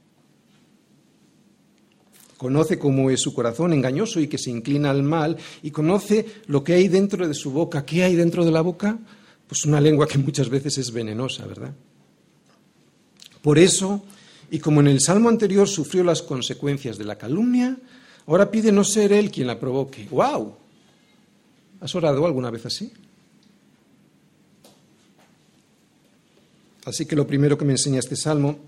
Conoce 2.36 2.78
cómo 2.78 3.10
es 3.10 3.20
su 3.20 3.32
corazón 3.32 3.72
engañoso 3.72 4.20
y 4.20 4.28
que 4.28 4.38
se 4.38 4.50
inclina 4.50 4.90
al 4.90 5.02
mal 5.02 5.36
y 5.62 5.70
conoce 5.70 6.26
lo 6.46 6.64
que 6.64 6.74
hay 6.74 6.88
dentro 6.88 7.26
de 7.28 7.34
su 7.34 7.52
boca. 7.52 7.84
¿Qué 7.84 8.02
hay 8.02 8.16
dentro 8.16 8.44
de 8.44 8.50
la 8.50 8.60
boca? 8.60 8.98
Pues 9.46 9.64
una 9.64 9.80
lengua 9.80 10.08
que 10.08 10.18
muchas 10.18 10.48
veces 10.48 10.78
es 10.78 10.92
venenosa, 10.92 11.46
¿verdad? 11.46 11.72
Por 13.40 13.58
eso, 13.58 14.02
y 14.50 14.58
como 14.58 14.80
en 14.80 14.88
el 14.88 15.00
salmo 15.00 15.28
anterior 15.28 15.68
sufrió 15.68 16.02
las 16.02 16.22
consecuencias 16.22 16.98
de 16.98 17.04
la 17.04 17.16
calumnia, 17.16 17.76
ahora 18.26 18.50
pide 18.50 18.72
no 18.72 18.84
ser 18.84 19.12
él 19.12 19.30
quien 19.30 19.46
la 19.46 19.60
provoque. 19.60 20.08
¡Wow! 20.10 20.56
¿Has 21.80 21.94
orado 21.94 22.24
alguna 22.24 22.50
vez 22.50 22.64
así? 22.66 22.90
Así 26.84 27.06
que 27.06 27.16
lo 27.16 27.26
primero 27.26 27.56
que 27.56 27.64
me 27.64 27.72
enseña 27.72 27.98
este 27.98 28.16
salmo 28.16 28.58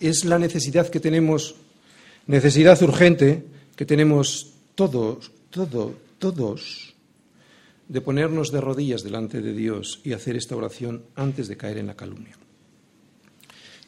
es 0.00 0.24
la 0.24 0.38
necesidad 0.38 0.88
que 0.88 1.00
tenemos 1.00 1.54
necesidad 2.28 2.80
urgente 2.82 3.44
que 3.74 3.84
tenemos 3.84 4.54
todos, 4.76 5.32
todos, 5.50 5.92
todos, 6.18 6.94
de 7.88 8.00
ponernos 8.00 8.52
de 8.52 8.60
rodillas 8.60 9.02
delante 9.02 9.40
de 9.40 9.52
Dios 9.52 10.00
y 10.04 10.12
hacer 10.12 10.36
esta 10.36 10.54
oración 10.54 11.02
antes 11.16 11.48
de 11.48 11.56
caer 11.56 11.78
en 11.78 11.88
la 11.88 11.96
calumnia. 11.96 12.36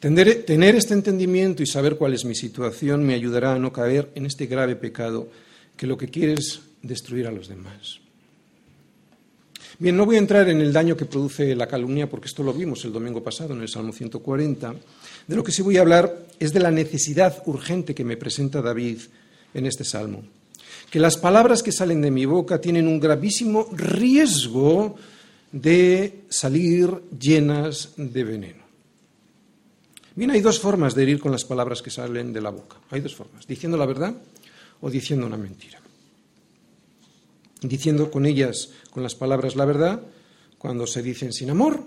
Tener, 0.01 0.75
este 0.75 0.95
entendimiento 0.95 1.61
y 1.61 1.67
saber 1.67 1.95
cuál 1.95 2.15
es 2.15 2.25
mi 2.25 2.33
situación 2.33 3.05
me 3.05 3.13
ayudará 3.13 3.53
a 3.53 3.59
no 3.59 3.71
caer 3.71 4.11
en 4.15 4.25
este 4.25 4.47
grave 4.47 4.75
pecado 4.75 5.29
que 5.77 5.85
lo 5.85 5.95
que 5.95 6.07
quiere 6.07 6.33
es 6.33 6.61
destruir 6.81 7.27
a 7.27 7.31
los 7.31 7.47
demás. 7.47 8.00
Bien, 9.81 9.97
no 9.97 10.05
voy 10.05 10.17
a 10.17 10.19
entrar 10.19 10.47
en 10.47 10.61
el 10.61 10.71
daño 10.71 10.95
que 10.95 11.05
produce 11.05 11.55
la 11.55 11.65
calumnia 11.65 12.07
porque 12.07 12.27
esto 12.27 12.43
lo 12.43 12.53
vimos 12.53 12.85
el 12.85 12.93
domingo 12.93 13.23
pasado 13.23 13.55
en 13.55 13.61
el 13.61 13.67
Salmo 13.67 13.91
140. 13.91 14.75
De 15.25 15.35
lo 15.35 15.43
que 15.43 15.51
sí 15.51 15.63
voy 15.63 15.77
a 15.77 15.81
hablar 15.81 16.27
es 16.39 16.53
de 16.53 16.59
la 16.59 16.69
necesidad 16.69 17.41
urgente 17.47 17.95
que 17.95 18.03
me 18.03 18.15
presenta 18.15 18.61
David 18.61 18.99
en 19.55 19.65
este 19.65 19.83
salmo. 19.83 20.21
Que 20.91 20.99
las 20.99 21.17
palabras 21.17 21.63
que 21.63 21.71
salen 21.71 21.99
de 21.99 22.11
mi 22.11 22.27
boca 22.27 22.61
tienen 22.61 22.87
un 22.87 22.99
gravísimo 22.99 23.69
riesgo 23.71 24.97
de 25.51 26.25
salir 26.29 27.01
llenas 27.19 27.93
de 27.97 28.23
veneno. 28.23 28.63
Bien, 30.15 30.29
hay 30.29 30.41
dos 30.41 30.59
formas 30.59 30.93
de 30.93 31.01
herir 31.01 31.19
con 31.19 31.31
las 31.31 31.43
palabras 31.43 31.81
que 31.81 31.89
salen 31.89 32.31
de 32.31 32.41
la 32.41 32.51
boca. 32.51 32.77
Hay 32.91 33.01
dos 33.01 33.15
formas, 33.15 33.47
diciendo 33.47 33.79
la 33.79 33.87
verdad 33.87 34.13
o 34.79 34.91
diciendo 34.91 35.25
una 35.25 35.37
mentira. 35.37 35.80
Diciendo 37.61 38.09
con 38.09 38.25
ellas, 38.25 38.69
con 38.91 39.03
las 39.03 39.15
palabras 39.15 39.55
la 39.55 39.65
verdad, 39.65 40.01
cuando 40.57 40.87
se 40.87 41.03
dicen 41.03 41.31
sin 41.31 41.49
amor, 41.49 41.83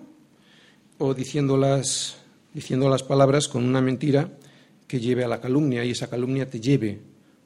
o 0.98 1.14
diciéndolas 1.14 2.16
diciendo 2.52 2.88
las 2.88 3.02
palabras 3.02 3.48
con 3.48 3.64
una 3.64 3.80
mentira 3.80 4.30
que 4.86 5.00
lleve 5.00 5.24
a 5.24 5.28
la 5.28 5.40
calumnia 5.40 5.84
y 5.84 5.90
esa 5.90 6.08
calumnia 6.08 6.48
te 6.48 6.60
lleve 6.60 7.00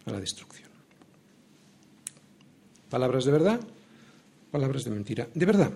a 0.05 0.11
la 0.11 0.21
destrucción. 0.21 0.69
Palabras 2.91 3.25
de 3.25 3.33
verdad, 3.33 3.61
palabras 4.51 4.85
de 4.85 4.91
mentira. 4.91 5.29
De 5.35 5.47
verdad. 5.47 5.71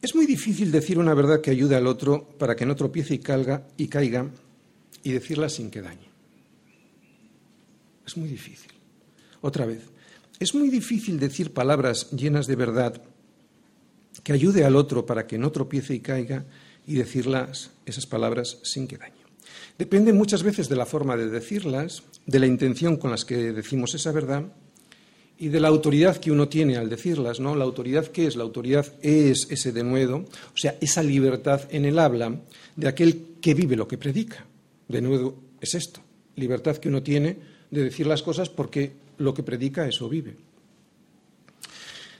Es 0.00 0.14
muy 0.14 0.26
difícil 0.26 0.72
decir 0.72 0.98
una 0.98 1.14
verdad 1.14 1.40
que 1.40 1.50
ayude 1.50 1.76
al 1.76 1.86
otro 1.86 2.28
para 2.38 2.56
que 2.56 2.66
no 2.66 2.74
tropiece 2.74 3.14
y, 3.14 3.18
calga, 3.18 3.68
y 3.76 3.88
caiga 3.88 4.26
y 5.04 5.12
decirla 5.12 5.48
sin 5.48 5.70
que 5.70 5.80
dañe. 5.80 6.10
Es 8.04 8.16
muy 8.16 8.28
difícil. 8.28 8.71
Otra 9.42 9.66
vez, 9.66 9.82
es 10.38 10.54
muy 10.54 10.70
difícil 10.70 11.20
decir 11.20 11.52
palabras 11.52 12.10
llenas 12.12 12.46
de 12.46 12.56
verdad 12.56 13.02
que 14.22 14.32
ayude 14.32 14.64
al 14.64 14.76
otro 14.76 15.04
para 15.04 15.26
que 15.26 15.36
no 15.36 15.50
tropiece 15.50 15.94
y 15.94 16.00
caiga 16.00 16.46
y 16.86 16.94
decirlas 16.94 17.70
esas 17.84 18.06
palabras 18.06 18.58
sin 18.62 18.86
que 18.86 18.98
dañe. 18.98 19.22
Depende 19.78 20.12
muchas 20.12 20.44
veces 20.44 20.68
de 20.68 20.76
la 20.76 20.86
forma 20.86 21.16
de 21.16 21.28
decirlas, 21.28 22.04
de 22.24 22.38
la 22.38 22.46
intención 22.46 22.96
con 22.96 23.10
las 23.10 23.24
que 23.24 23.52
decimos 23.52 23.94
esa 23.94 24.12
verdad 24.12 24.44
y 25.38 25.48
de 25.48 25.58
la 25.58 25.68
autoridad 25.68 26.18
que 26.18 26.30
uno 26.30 26.48
tiene 26.48 26.76
al 26.76 26.88
decirlas, 26.88 27.40
¿no? 27.40 27.56
La 27.56 27.64
autoridad 27.64 28.06
qué 28.06 28.26
es? 28.26 28.36
La 28.36 28.44
autoridad 28.44 28.86
es 29.02 29.48
ese 29.50 29.72
denuedo, 29.72 30.18
o 30.18 30.56
sea, 30.56 30.76
esa 30.80 31.02
libertad 31.02 31.62
en 31.70 31.84
el 31.84 31.98
habla 31.98 32.40
de 32.76 32.86
aquel 32.88 33.38
que 33.40 33.54
vive 33.54 33.74
lo 33.74 33.88
que 33.88 33.98
predica. 33.98 34.46
Denuedo 34.86 35.34
es 35.60 35.74
esto, 35.74 36.00
libertad 36.36 36.76
que 36.76 36.88
uno 36.88 37.02
tiene 37.02 37.38
de 37.72 37.82
decir 37.82 38.06
las 38.06 38.22
cosas 38.22 38.48
porque 38.48 39.01
lo 39.22 39.32
que 39.32 39.42
predica 39.42 39.86
eso 39.86 40.08
vive. 40.08 40.36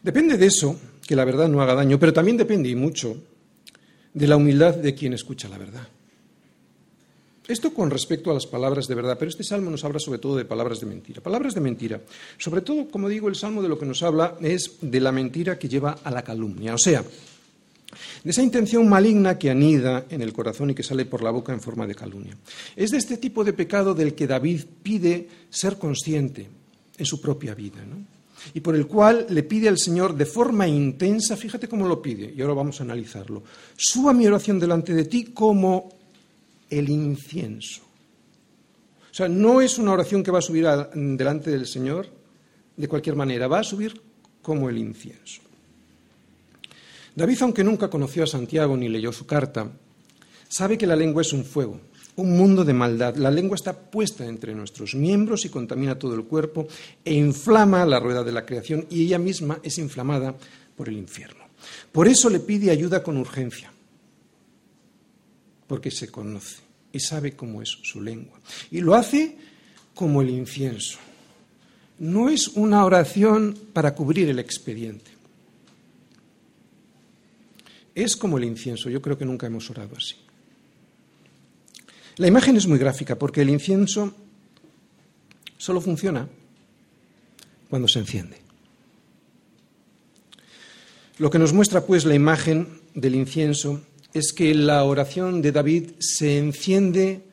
Depende 0.03 0.37
de 0.37 0.47
eso 0.47 0.79
que 1.07 1.17
la 1.17 1.25
verdad 1.25 1.49
no 1.49 1.63
haga 1.63 1.75
daño, 1.75 1.99
pero 1.99 2.13
también 2.13 2.37
depende 2.37 2.69
y 2.69 2.75
mucho 2.75 3.17
de 4.15 4.27
la 4.27 4.37
humildad 4.37 4.75
de 4.77 4.95
quien 4.95 5.13
escucha 5.13 5.49
la 5.49 5.59
verdad. 5.59 5.87
Esto 7.49 7.75
con 7.75 7.91
respecto 7.91 8.31
a 8.31 8.35
las 8.35 8.47
palabras 8.47 8.87
de 8.87 8.95
verdad, 8.95 9.17
pero 9.19 9.29
este 9.29 9.43
salmo 9.43 9.71
nos 9.71 9.85
habla 9.85 9.99
sobre 9.99 10.21
todo 10.21 10.37
de 10.37 10.45
palabras 10.45 10.81
de 10.81 10.87
mentira. 10.87 11.21
Palabras 11.21 11.55
de 11.55 11.61
mentira. 11.61 12.01
Sobre 12.39 12.61
todo, 12.61 12.89
como 12.89 13.09
digo, 13.09 13.29
el 13.29 13.35
salmo 13.35 13.63
de 13.63 13.69
lo 13.69 13.79
que 13.79 13.87
nos 13.87 14.03
habla 14.03 14.37
es 14.41 14.79
de 14.81 15.01
la 15.01 15.13
mentira 15.13 15.59
que 15.59 15.69
lleva 15.69 15.99
a 16.05 16.11
la 16.11 16.23
calumnia, 16.23 16.75
o 16.75 16.79
sea, 16.79 17.03
de 17.03 18.31
esa 18.31 18.43
intención 18.43 18.89
maligna 18.89 19.39
que 19.39 19.51
anida 19.51 20.07
en 20.09 20.23
el 20.23 20.33
corazón 20.33 20.71
y 20.71 20.75
que 20.75 20.83
sale 20.83 21.05
por 21.05 21.23
la 21.23 21.31
boca 21.31 21.53
en 21.53 21.61
forma 21.61 21.87
de 21.87 21.95
calumnia. 21.95 22.37
Es 22.77 22.91
de 22.91 22.99
este 22.99 23.19
tipo 23.19 23.45
de 23.45 23.53
pecado 23.53 23.95
del 23.95 24.15
que 24.15 24.27
David 24.27 24.63
pide 24.83 25.29
ser 25.51 25.79
consciente 25.79 26.49
en 26.99 27.07
su 27.07 27.21
propia 27.21 27.55
vida. 27.55 27.85
¿no? 27.85 28.05
y 28.55 28.61
por 28.61 28.75
el 28.75 28.87
cual 28.87 29.27
le 29.31 29.43
pide 29.43 29.69
al 29.69 29.79
Señor 29.79 30.15
de 30.15 30.27
forma 30.27 30.67
intensa, 30.67 31.37
fíjate 31.37 31.69
cómo 31.69 31.87
lo 31.87 32.03
pide, 32.03 32.33
y 32.37 32.41
ahora 32.43 32.55
vamos 32.55 32.81
a 32.81 32.85
analizarlo, 32.85 33.43
suba 33.77 34.13
mi 34.13 34.27
oración 34.27 34.59
delante 34.59 34.95
de 34.95 35.05
ti 35.05 35.27
como 35.27 35.91
el 36.69 36.89
incienso. 36.89 37.83
O 39.11 39.15
sea, 39.15 39.29
no 39.29 39.61
es 39.61 39.79
una 39.79 39.93
oración 39.93 40.23
que 40.23 40.31
va 40.31 40.39
a 40.39 40.43
subir 40.43 40.67
delante 40.95 41.51
del 41.51 41.67
Señor 41.67 42.07
de 42.77 42.89
cualquier 42.89 43.15
manera, 43.15 43.47
va 43.47 43.61
a 43.61 43.65
subir 43.65 44.01
como 44.41 44.71
el 44.71 44.79
incienso. 44.79 45.43
David, 47.15 47.43
aunque 47.43 47.63
nunca 47.63 47.91
conoció 47.91 48.25
a 48.25 48.27
Santiago 48.27 48.75
ni 48.77 48.89
leyó 48.89 49.13
su 49.13 49.27
carta, 49.27 49.71
sabe 50.49 50.79
que 50.79 50.87
la 50.87 50.97
lengua 50.97 51.21
es 51.21 51.33
un 51.35 51.45
fuego 51.45 51.79
un 52.17 52.37
mundo 52.37 52.65
de 52.65 52.73
maldad. 52.73 53.17
La 53.17 53.31
lengua 53.31 53.57
está 53.57 53.73
puesta 53.73 54.27
entre 54.27 54.55
nuestros 54.55 54.95
miembros 54.95 55.45
y 55.45 55.49
contamina 55.49 55.99
todo 55.99 56.15
el 56.15 56.25
cuerpo 56.25 56.67
e 57.05 57.15
inflama 57.15 57.87
la 57.87 58.01
rueda 58.01 58.23
de 58.23 58.33
la 58.33 58.45
creación 58.45 58.87
y 58.91 59.05
ella 59.05 59.19
misma 59.19 59.59
es 59.63 59.79
inflamada 59.79 60.35
por 60.77 60.89
el 60.89 60.97
infierno. 60.97 61.43
Por 61.91 62.09
eso 62.09 62.29
le 62.29 62.41
pide 62.41 62.71
ayuda 62.71 63.03
con 63.03 63.17
urgencia, 63.17 63.73
porque 65.67 65.91
se 65.91 66.09
conoce 66.09 66.57
y 66.93 67.01
sabe 67.01 67.33
cómo 67.33 67.63
es 67.63 67.69
su 67.83 68.01
lengua. 68.01 68.41
Y 68.71 68.81
lo 68.81 68.95
hace 68.95 69.37
como 69.95 70.23
el 70.23 70.31
incienso. 70.31 70.99
No 71.99 72.29
es 72.29 72.49
una 72.49 72.85
oración 72.85 73.57
para 73.73 73.95
cubrir 73.95 74.29
el 74.29 74.39
expediente. 74.39 75.11
Es 77.95 78.17
como 78.17 78.39
el 78.39 78.45
incienso. 78.45 78.91
Yo 78.91 79.01
creo 79.01 79.17
que 79.17 79.25
nunca 79.25 79.47
hemos 79.47 79.71
orado 79.71 79.97
así. 79.97 80.17
La 82.23 82.29
imagen 82.29 82.57
es 82.57 82.69
muy 82.69 82.79
gráfica 82.79 83.19
porque 83.19 83.41
el 83.41 83.51
incienso 83.51 84.15
solo 85.59 85.81
funciona 85.81 86.29
cuando 87.69 87.89
se 87.89 87.99
enciende. 87.99 88.37
Lo 91.19 91.31
que 91.31 91.41
nos 91.41 91.53
muestra 91.53 91.85
pues 91.85 92.05
la 92.05 92.15
imagen 92.15 92.79
del 92.95 93.17
incienso 93.17 93.81
es 94.15 94.33
que 94.33 94.55
la 94.55 94.85
oración 94.85 95.43
de 95.43 95.51
David 95.51 95.91
se 95.99 96.39
enciende 96.39 97.25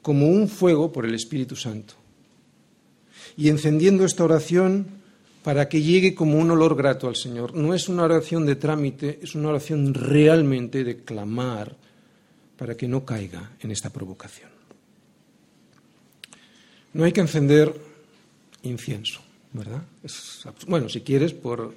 como 0.00 0.30
un 0.30 0.48
fuego 0.48 0.92
por 0.92 1.04
el 1.04 1.14
Espíritu 1.14 1.54
Santo. 1.54 1.92
Y 3.36 3.50
encendiendo 3.50 4.06
esta 4.06 4.24
oración 4.24 4.86
para 5.42 5.68
que 5.68 5.82
llegue 5.82 6.14
como 6.14 6.38
un 6.38 6.50
olor 6.52 6.74
grato 6.74 7.06
al 7.06 7.16
Señor. 7.16 7.54
No 7.54 7.74
es 7.74 7.86
una 7.90 8.04
oración 8.04 8.46
de 8.46 8.56
trámite, 8.56 9.20
es 9.22 9.34
una 9.34 9.50
oración 9.50 9.92
realmente 9.92 10.84
de 10.84 11.04
clamar 11.04 11.76
para 12.62 12.76
que 12.76 12.86
no 12.86 13.04
caiga 13.04 13.50
en 13.58 13.72
esta 13.72 13.90
provocación. 13.90 14.48
No 16.92 17.02
hay 17.02 17.10
que 17.10 17.20
encender 17.20 17.74
incienso, 18.62 19.20
¿verdad? 19.52 19.82
bueno, 20.68 20.88
si 20.88 21.00
quieres, 21.00 21.32
por 21.32 21.74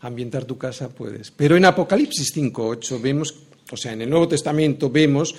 ambientar 0.00 0.46
tu 0.46 0.56
casa 0.56 0.88
puedes. 0.88 1.30
Pero 1.32 1.54
en 1.58 1.66
Apocalipsis 1.66 2.34
5.8 2.34 3.02
vemos, 3.02 3.34
o 3.70 3.76
sea, 3.76 3.92
en 3.92 4.00
el 4.00 4.08
Nuevo 4.08 4.26
Testamento 4.26 4.88
vemos 4.88 5.34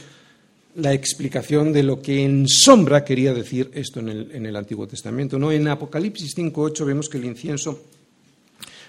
la 0.76 0.94
explicación 0.94 1.74
de 1.74 1.82
lo 1.82 2.00
que 2.00 2.24
en 2.24 2.48
sombra 2.48 3.04
quería 3.04 3.34
decir 3.34 3.72
esto 3.74 4.00
en 4.00 4.10
el, 4.10 4.32
en 4.32 4.46
el 4.46 4.56
Antiguo 4.56 4.86
Testamento. 4.86 5.40
¿no? 5.40 5.52
En 5.52 5.68
Apocalipsis 5.70 6.38
5.8 6.38 6.86
vemos 6.86 7.10
que 7.10 7.18
el 7.18 7.26
incienso 7.26 7.82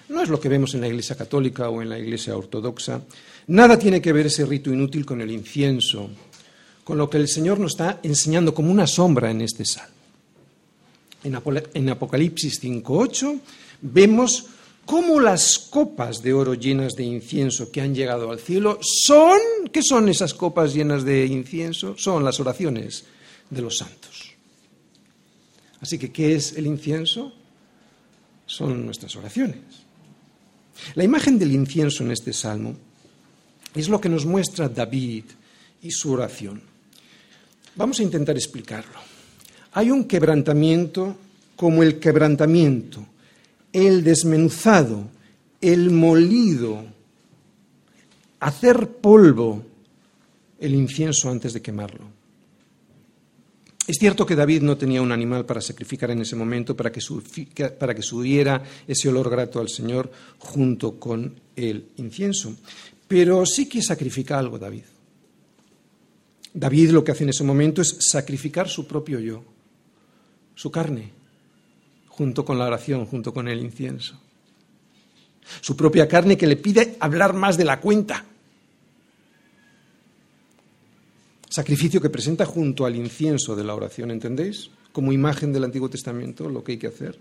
no 0.09 0.21
es 0.21 0.29
lo 0.29 0.39
que 0.39 0.49
vemos 0.49 0.75
en 0.75 0.81
la 0.81 0.87
Iglesia 0.87 1.15
católica 1.15 1.69
o 1.69 1.81
en 1.81 1.89
la 1.89 1.97
Iglesia 1.97 2.37
ortodoxa. 2.37 3.01
Nada 3.47 3.77
tiene 3.77 4.01
que 4.01 4.11
ver 4.11 4.27
ese 4.27 4.45
rito 4.45 4.71
inútil 4.71 5.05
con 5.05 5.21
el 5.21 5.29
incienso, 5.29 6.09
con 6.83 6.97
lo 6.97 7.09
que 7.09 7.17
el 7.17 7.27
Señor 7.27 7.59
nos 7.59 7.73
está 7.73 7.99
enseñando 8.01 8.53
como 8.53 8.71
una 8.71 8.87
sombra 8.87 9.29
en 9.29 9.41
este 9.41 9.65
salmo. 9.65 9.93
En 11.23 11.89
Apocalipsis 11.89 12.61
5.8 12.61 13.39
vemos 13.81 14.45
cómo 14.85 15.19
las 15.19 15.57
copas 15.57 16.21
de 16.21 16.33
oro 16.33 16.53
llenas 16.53 16.93
de 16.93 17.03
incienso 17.03 17.71
que 17.71 17.81
han 17.81 17.95
llegado 17.95 18.29
al 18.31 18.39
cielo 18.39 18.79
son, 18.81 19.39
¿qué 19.71 19.81
son 19.81 20.09
esas 20.09 20.33
copas 20.33 20.73
llenas 20.73 21.03
de 21.03 21.25
incienso? 21.25 21.95
Son 21.97 22.23
las 22.23 22.39
oraciones 22.39 23.05
de 23.49 23.61
los 23.61 23.77
santos. 23.77 24.33
Así 25.81 25.97
que, 25.97 26.11
¿qué 26.11 26.35
es 26.35 26.53
el 26.53 26.67
incienso? 26.67 27.33
Son 28.45 28.85
nuestras 28.85 29.15
oraciones. 29.15 29.61
La 30.93 31.03
imagen 31.03 31.39
del 31.39 31.51
incienso 31.51 32.03
en 32.03 32.11
este 32.11 32.33
salmo 32.33 32.75
es 33.75 33.89
lo 33.89 33.99
que 33.99 34.09
nos 34.09 34.25
muestra 34.25 34.69
David 34.69 35.25
y 35.81 35.91
su 35.91 36.11
oración. 36.11 36.61
Vamos 37.75 37.99
a 37.99 38.03
intentar 38.03 38.35
explicarlo. 38.35 38.99
Hay 39.73 39.91
un 39.91 40.05
quebrantamiento 40.05 41.17
como 41.55 41.83
el 41.83 41.99
quebrantamiento, 41.99 43.05
el 43.73 44.03
desmenuzado, 44.03 45.09
el 45.59 45.91
molido, 45.91 46.85
hacer 48.39 48.89
polvo 48.89 49.63
el 50.59 50.73
incienso 50.73 51.29
antes 51.29 51.53
de 51.53 51.61
quemarlo. 51.61 52.15
Es 53.87 53.97
cierto 53.99 54.25
que 54.25 54.35
David 54.35 54.63
no 54.63 54.77
tenía 54.77 55.01
un 55.01 55.11
animal 55.11 55.45
para 55.45 55.61
sacrificar 55.61 56.09
en 56.09 56.21
ese 56.21 56.35
momento 56.35 56.75
para 56.75 56.91
que, 56.91 57.01
para 57.77 57.93
que 57.93 58.01
subiera 58.01 58.63
ese 58.87 59.09
olor 59.09 59.29
grato 59.29 59.59
al 59.59 59.69
Señor 59.69 60.11
junto 60.39 60.99
con 60.99 61.39
el 61.55 61.89
incienso, 61.97 62.55
pero 63.07 63.45
sí 63.45 63.67
que 63.67 63.81
sacrifica 63.81 64.37
algo 64.37 64.57
David. 64.57 64.83
David 66.53 66.91
lo 66.91 67.03
que 67.03 67.11
hace 67.11 67.23
en 67.23 67.29
ese 67.29 67.43
momento 67.43 67.81
es 67.81 67.97
sacrificar 67.99 68.69
su 68.69 68.87
propio 68.87 69.19
yo, 69.19 69.43
su 70.55 70.71
carne, 70.71 71.11
junto 72.07 72.45
con 72.45 72.57
la 72.57 72.65
oración, 72.65 73.05
junto 73.05 73.33
con 73.33 73.47
el 73.47 73.59
incienso. 73.59 74.19
Su 75.61 75.75
propia 75.75 76.07
carne 76.07 76.37
que 76.37 76.47
le 76.47 76.55
pide 76.55 76.95
hablar 76.99 77.33
más 77.33 77.57
de 77.57 77.65
la 77.65 77.79
cuenta. 77.79 78.25
Sacrificio 81.49 82.01
que 82.01 82.09
presenta 82.09 82.45
junto 82.45 82.85
al 82.85 82.95
incienso 82.95 83.55
de 83.55 83.63
la 83.63 83.75
oración, 83.75 84.11
¿entendéis? 84.11 84.69
Como 84.91 85.11
imagen 85.11 85.53
del 85.53 85.65
Antiguo 85.65 85.89
Testamento, 85.89 86.49
lo 86.49 86.63
que 86.63 86.73
hay 86.73 86.77
que 86.77 86.87
hacer. 86.87 87.17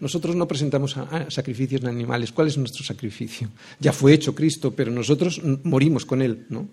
Nosotros 0.00 0.36
no 0.36 0.46
presentamos 0.46 0.96
sacrificios 1.28 1.82
en 1.82 1.88
animales. 1.88 2.32
¿Cuál 2.32 2.48
es 2.48 2.56
nuestro 2.56 2.84
sacrificio? 2.84 3.48
Ya 3.80 3.92
fue 3.92 4.12
hecho 4.12 4.34
Cristo, 4.34 4.72
pero 4.72 4.92
nosotros 4.92 5.40
morimos 5.64 6.04
con 6.04 6.22
Él, 6.22 6.46
¿no? 6.50 6.68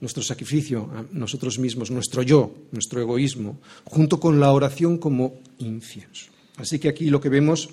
nuestro 0.00 0.22
sacrificio 0.22 0.90
a 0.94 1.04
nosotros 1.12 1.58
mismos, 1.58 1.90
nuestro 1.90 2.22
yo, 2.22 2.52
nuestro 2.72 3.00
egoísmo, 3.00 3.58
junto 3.84 4.20
con 4.20 4.40
la 4.40 4.52
oración 4.52 4.98
como 4.98 5.40
incienso. 5.58 6.26
Así 6.56 6.78
que 6.78 6.88
aquí 6.88 7.08
lo 7.08 7.20
que 7.20 7.28
vemos 7.28 7.70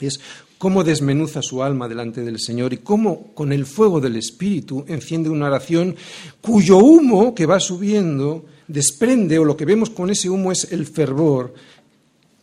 es 0.00 0.20
cómo 0.58 0.84
desmenuza 0.84 1.42
su 1.42 1.62
alma 1.62 1.88
delante 1.88 2.22
del 2.22 2.38
Señor 2.38 2.72
y 2.72 2.78
cómo 2.78 3.32
con 3.34 3.52
el 3.52 3.64
fuego 3.64 4.00
del 4.00 4.16
Espíritu 4.16 4.84
enciende 4.88 5.30
una 5.30 5.46
oración 5.46 5.96
cuyo 6.40 6.78
humo 6.78 7.34
que 7.34 7.46
va 7.46 7.60
subiendo 7.60 8.44
desprende, 8.66 9.38
o 9.38 9.44
lo 9.44 9.56
que 9.56 9.64
vemos 9.64 9.88
con 9.88 10.10
ese 10.10 10.28
humo 10.28 10.52
es 10.52 10.70
el 10.70 10.86
fervor, 10.86 11.54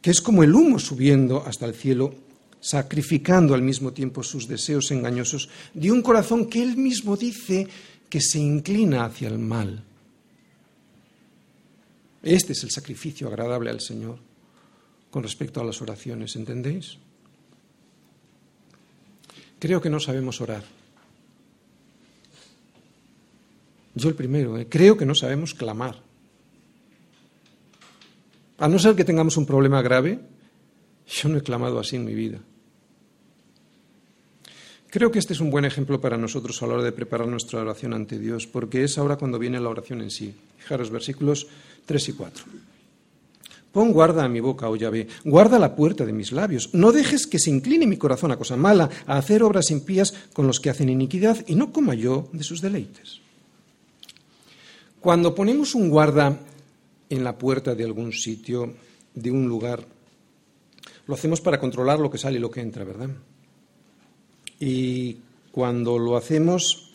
que 0.06 0.12
es 0.12 0.22
como 0.22 0.44
el 0.44 0.54
humo 0.54 0.78
subiendo 0.78 1.44
hasta 1.48 1.66
el 1.66 1.74
cielo, 1.74 2.14
sacrificando 2.62 3.56
al 3.56 3.64
mismo 3.64 3.92
tiempo 3.92 4.22
sus 4.22 4.48
deseos 4.48 4.92
engañosos 4.92 5.50
de 5.74 5.92
un 5.92 6.04
corazón 6.04 6.46
que 6.46 6.62
él 6.62 6.78
mismo 6.78 7.18
dice 7.18 7.68
que 8.08 8.22
se 8.22 8.38
inclina 8.38 9.04
hacia 9.04 9.30
el 9.30 9.40
mal. 9.40 9.84
Este 12.22 12.54
es 12.54 12.64
el 12.64 12.70
sacrificio 12.70 13.28
agradable 13.28 13.72
al 13.72 13.82
Señor 13.82 14.20
con 15.10 15.24
respecto 15.24 15.60
a 15.60 15.64
las 15.64 15.82
oraciones, 15.82 16.36
¿entendéis? 16.36 17.00
Creo 19.58 19.82
que 19.82 19.90
no 19.90 20.00
sabemos 20.00 20.40
orar. 20.40 20.64
Yo 23.96 24.10
el 24.10 24.14
primero, 24.14 24.56
¿eh? 24.60 24.68
creo 24.70 24.98
que 24.98 25.08
no 25.08 25.16
sabemos 25.16 25.56
clamar. 25.56 26.05
A 28.58 28.68
no 28.68 28.80
ser 28.80 28.96
que 28.96 29.04
tengamos 29.04 29.38
un 29.38 29.46
problema 29.46 29.82
grave, 29.82 30.20
yo 31.08 31.30
no 31.30 31.38
he 31.38 31.42
clamado 31.42 31.80
así 31.80 31.96
en 31.96 32.06
mi 32.06 32.14
vida. 32.14 32.40
Creo 34.90 35.12
que 35.12 35.20
este 35.20 35.34
es 35.34 35.42
un 35.42 35.52
buen 35.52 35.66
ejemplo 35.66 36.00
para 36.00 36.18
nosotros 36.18 36.64
a 36.64 36.68
la 36.68 36.76
hora 36.76 36.84
de 36.84 36.94
preparar 36.94 37.28
nuestra 37.28 37.60
oración 37.60 37.94
ante 37.94 38.18
Dios, 38.18 38.48
porque 38.48 38.86
es 38.86 38.98
ahora 38.98 39.18
cuando 39.18 39.38
viene 39.38 39.60
la 39.60 39.68
oración 39.68 40.02
en 40.02 40.10
sí. 40.10 40.34
Fijaros, 40.58 40.90
versículos 40.90 41.48
3 41.86 42.10
y 42.10 42.14
4. 42.14 42.46
Pon 43.74 43.92
guarda 43.92 44.24
a 44.24 44.30
mi 44.30 44.40
boca, 44.40 44.70
oh 44.70 44.78
Yahvé, 44.78 45.10
guarda 45.26 45.60
la 45.60 45.76
puerta 45.76 46.06
de 46.06 46.14
mis 46.14 46.32
labios. 46.32 46.70
No 46.72 46.94
dejes 46.94 47.28
que 47.28 47.40
se 47.40 47.50
incline 47.50 47.88
mi 47.88 47.98
corazón 47.98 48.32
a 48.32 48.38
cosa 48.38 48.56
mala, 48.56 48.90
a 49.06 49.18
hacer 49.18 49.44
obras 49.44 49.70
impías 49.70 50.14
con 50.32 50.48
los 50.48 50.62
que 50.62 50.70
hacen 50.70 50.88
iniquidad, 50.88 51.44
y 51.46 51.56
no 51.56 51.74
coma 51.74 51.94
yo 51.94 52.30
de 52.32 52.46
sus 52.46 52.62
deleites. 52.62 53.20
Cuando 55.02 55.36
ponemos 55.36 55.76
un 55.76 55.90
guarda 55.90 56.40
en 57.10 57.24
la 57.24 57.38
puerta 57.38 57.76
de 57.76 57.84
algún 57.84 58.12
sitio, 58.12 58.74
de 59.14 59.32
un 59.32 59.48
lugar, 59.48 59.86
lo 61.08 61.14
hacemos 61.14 61.42
para 61.42 61.60
controlar 61.60 62.00
lo 62.00 62.10
que 62.10 62.18
sale 62.18 62.38
y 62.38 62.42
lo 62.42 62.52
que 62.52 62.62
entra, 62.62 62.84
¿verdad? 62.84 63.10
Y 64.60 65.18
cuando 65.52 65.98
lo 66.00 66.18
hacemos 66.18 66.92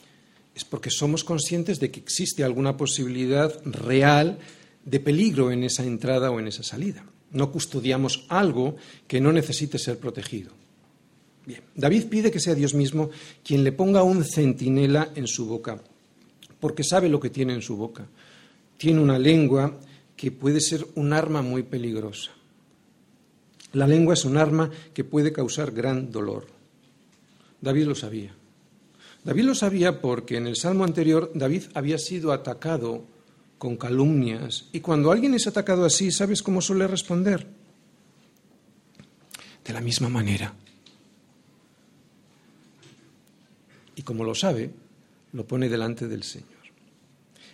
es 0.54 0.64
porque 0.64 0.90
somos 0.90 1.24
conscientes 1.24 1.80
de 1.80 1.90
que 1.90 2.00
existe 2.00 2.44
alguna 2.44 2.76
posibilidad 2.76 3.54
real 3.64 4.38
de 4.84 5.00
peligro 5.00 5.52
en 5.52 5.64
esa 5.64 5.84
entrada 5.84 6.30
o 6.30 6.40
en 6.40 6.48
esa 6.48 6.62
salida. 6.62 7.04
No 7.30 7.52
custodiamos 7.52 8.26
algo 8.28 8.76
que 9.06 9.20
no 9.20 9.32
necesite 9.32 9.78
ser 9.78 9.98
protegido. 9.98 10.50
Bien, 11.46 11.62
David 11.74 12.06
pide 12.06 12.30
que 12.30 12.40
sea 12.40 12.54
Dios 12.54 12.74
mismo 12.74 13.10
quien 13.44 13.64
le 13.64 13.72
ponga 13.72 14.02
un 14.02 14.24
centinela 14.24 15.10
en 15.14 15.26
su 15.26 15.46
boca, 15.46 15.80
porque 16.58 16.84
sabe 16.84 17.08
lo 17.08 17.20
que 17.20 17.30
tiene 17.30 17.54
en 17.54 17.62
su 17.62 17.76
boca. 17.76 18.06
Tiene 18.76 19.00
una 19.00 19.18
lengua 19.18 19.78
que 20.20 20.30
puede 20.30 20.60
ser 20.60 20.86
un 20.96 21.14
arma 21.14 21.40
muy 21.40 21.62
peligrosa. 21.62 22.32
La 23.72 23.86
lengua 23.86 24.12
es 24.12 24.26
un 24.26 24.36
arma 24.36 24.70
que 24.92 25.02
puede 25.02 25.32
causar 25.32 25.70
gran 25.70 26.12
dolor. 26.12 26.46
David 27.62 27.86
lo 27.86 27.94
sabía. 27.94 28.34
David 29.24 29.44
lo 29.44 29.54
sabía 29.54 30.02
porque 30.02 30.36
en 30.36 30.46
el 30.46 30.56
salmo 30.56 30.84
anterior 30.84 31.32
David 31.34 31.62
había 31.72 31.96
sido 31.96 32.32
atacado 32.32 33.06
con 33.56 33.78
calumnias 33.78 34.68
y 34.72 34.80
cuando 34.80 35.10
alguien 35.10 35.32
es 35.32 35.46
atacado 35.46 35.86
así, 35.86 36.10
¿sabes 36.10 36.42
cómo 36.42 36.60
suele 36.60 36.86
responder? 36.86 37.46
De 39.64 39.72
la 39.72 39.80
misma 39.80 40.10
manera. 40.10 40.54
Y 43.96 44.02
como 44.02 44.22
lo 44.22 44.34
sabe, 44.34 44.70
lo 45.32 45.46
pone 45.46 45.70
delante 45.70 46.08
del 46.08 46.24
Señor. 46.24 46.50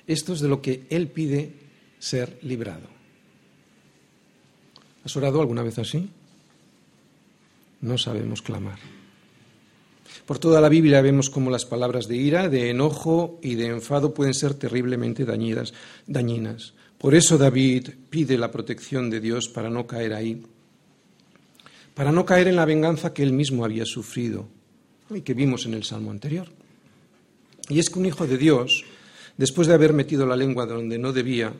Esto 0.09 0.33
es 0.33 0.41
de 0.41 0.49
lo 0.49 0.61
que 0.61 0.89
Él 0.91 1.07
pide 1.07 1.66
ser 2.07 2.39
librado. 2.43 2.87
¿Has 5.05 5.17
orado 5.17 5.41
alguna 5.41 5.65
vez 5.65 5.79
así? 5.79 6.09
No 7.81 7.99
sabemos 7.99 8.43
clamar. 8.43 8.79
Por 10.25 10.39
toda 10.39 10.61
la 10.61 10.69
Biblia 10.69 11.03
vemos 11.03 11.31
cómo 11.31 11.51
las 11.51 11.65
palabras 11.65 12.07
de 12.07 12.17
ira, 12.17 12.49
de 12.49 12.71
enojo 12.71 13.41
y 13.43 13.57
de 13.57 13.67
enfado 13.67 14.15
pueden 14.15 14.35
ser 14.35 14.55
terriblemente 14.55 15.25
dañinas. 15.25 15.75
dañinas. 16.07 16.75
Por 16.97 17.15
eso 17.17 17.39
David 17.39 17.91
pide 18.09 18.39
la 18.39 18.53
protección 18.53 19.11
de 19.11 19.21
Dios 19.21 19.49
para 19.49 19.69
no 19.69 19.87
caer 19.87 20.15
ahí, 20.15 20.43
para 21.95 22.13
no 22.13 22.25
caer 22.25 22.47
en 22.47 22.57
la 22.57 22.65
venganza 22.65 23.13
que 23.13 23.25
él 23.25 23.33
mismo 23.33 23.65
había 23.65 23.85
sufrido 23.85 24.49
y 25.11 25.23
que 25.23 25.35
vimos 25.35 25.67
en 25.67 25.75
el 25.75 25.83
Salmo 25.83 26.13
anterior. 26.13 26.49
Y 27.69 27.81
es 27.81 27.91
que 27.91 27.99
un 27.99 28.07
hijo 28.07 28.29
de 28.29 28.39
Dios, 28.39 28.85
después 29.37 29.67
de 29.67 29.75
haber 29.75 29.93
metido 29.93 30.25
la 30.25 30.37
lengua 30.37 30.67
donde 30.67 30.99
no 30.99 31.13
debía, 31.13 31.53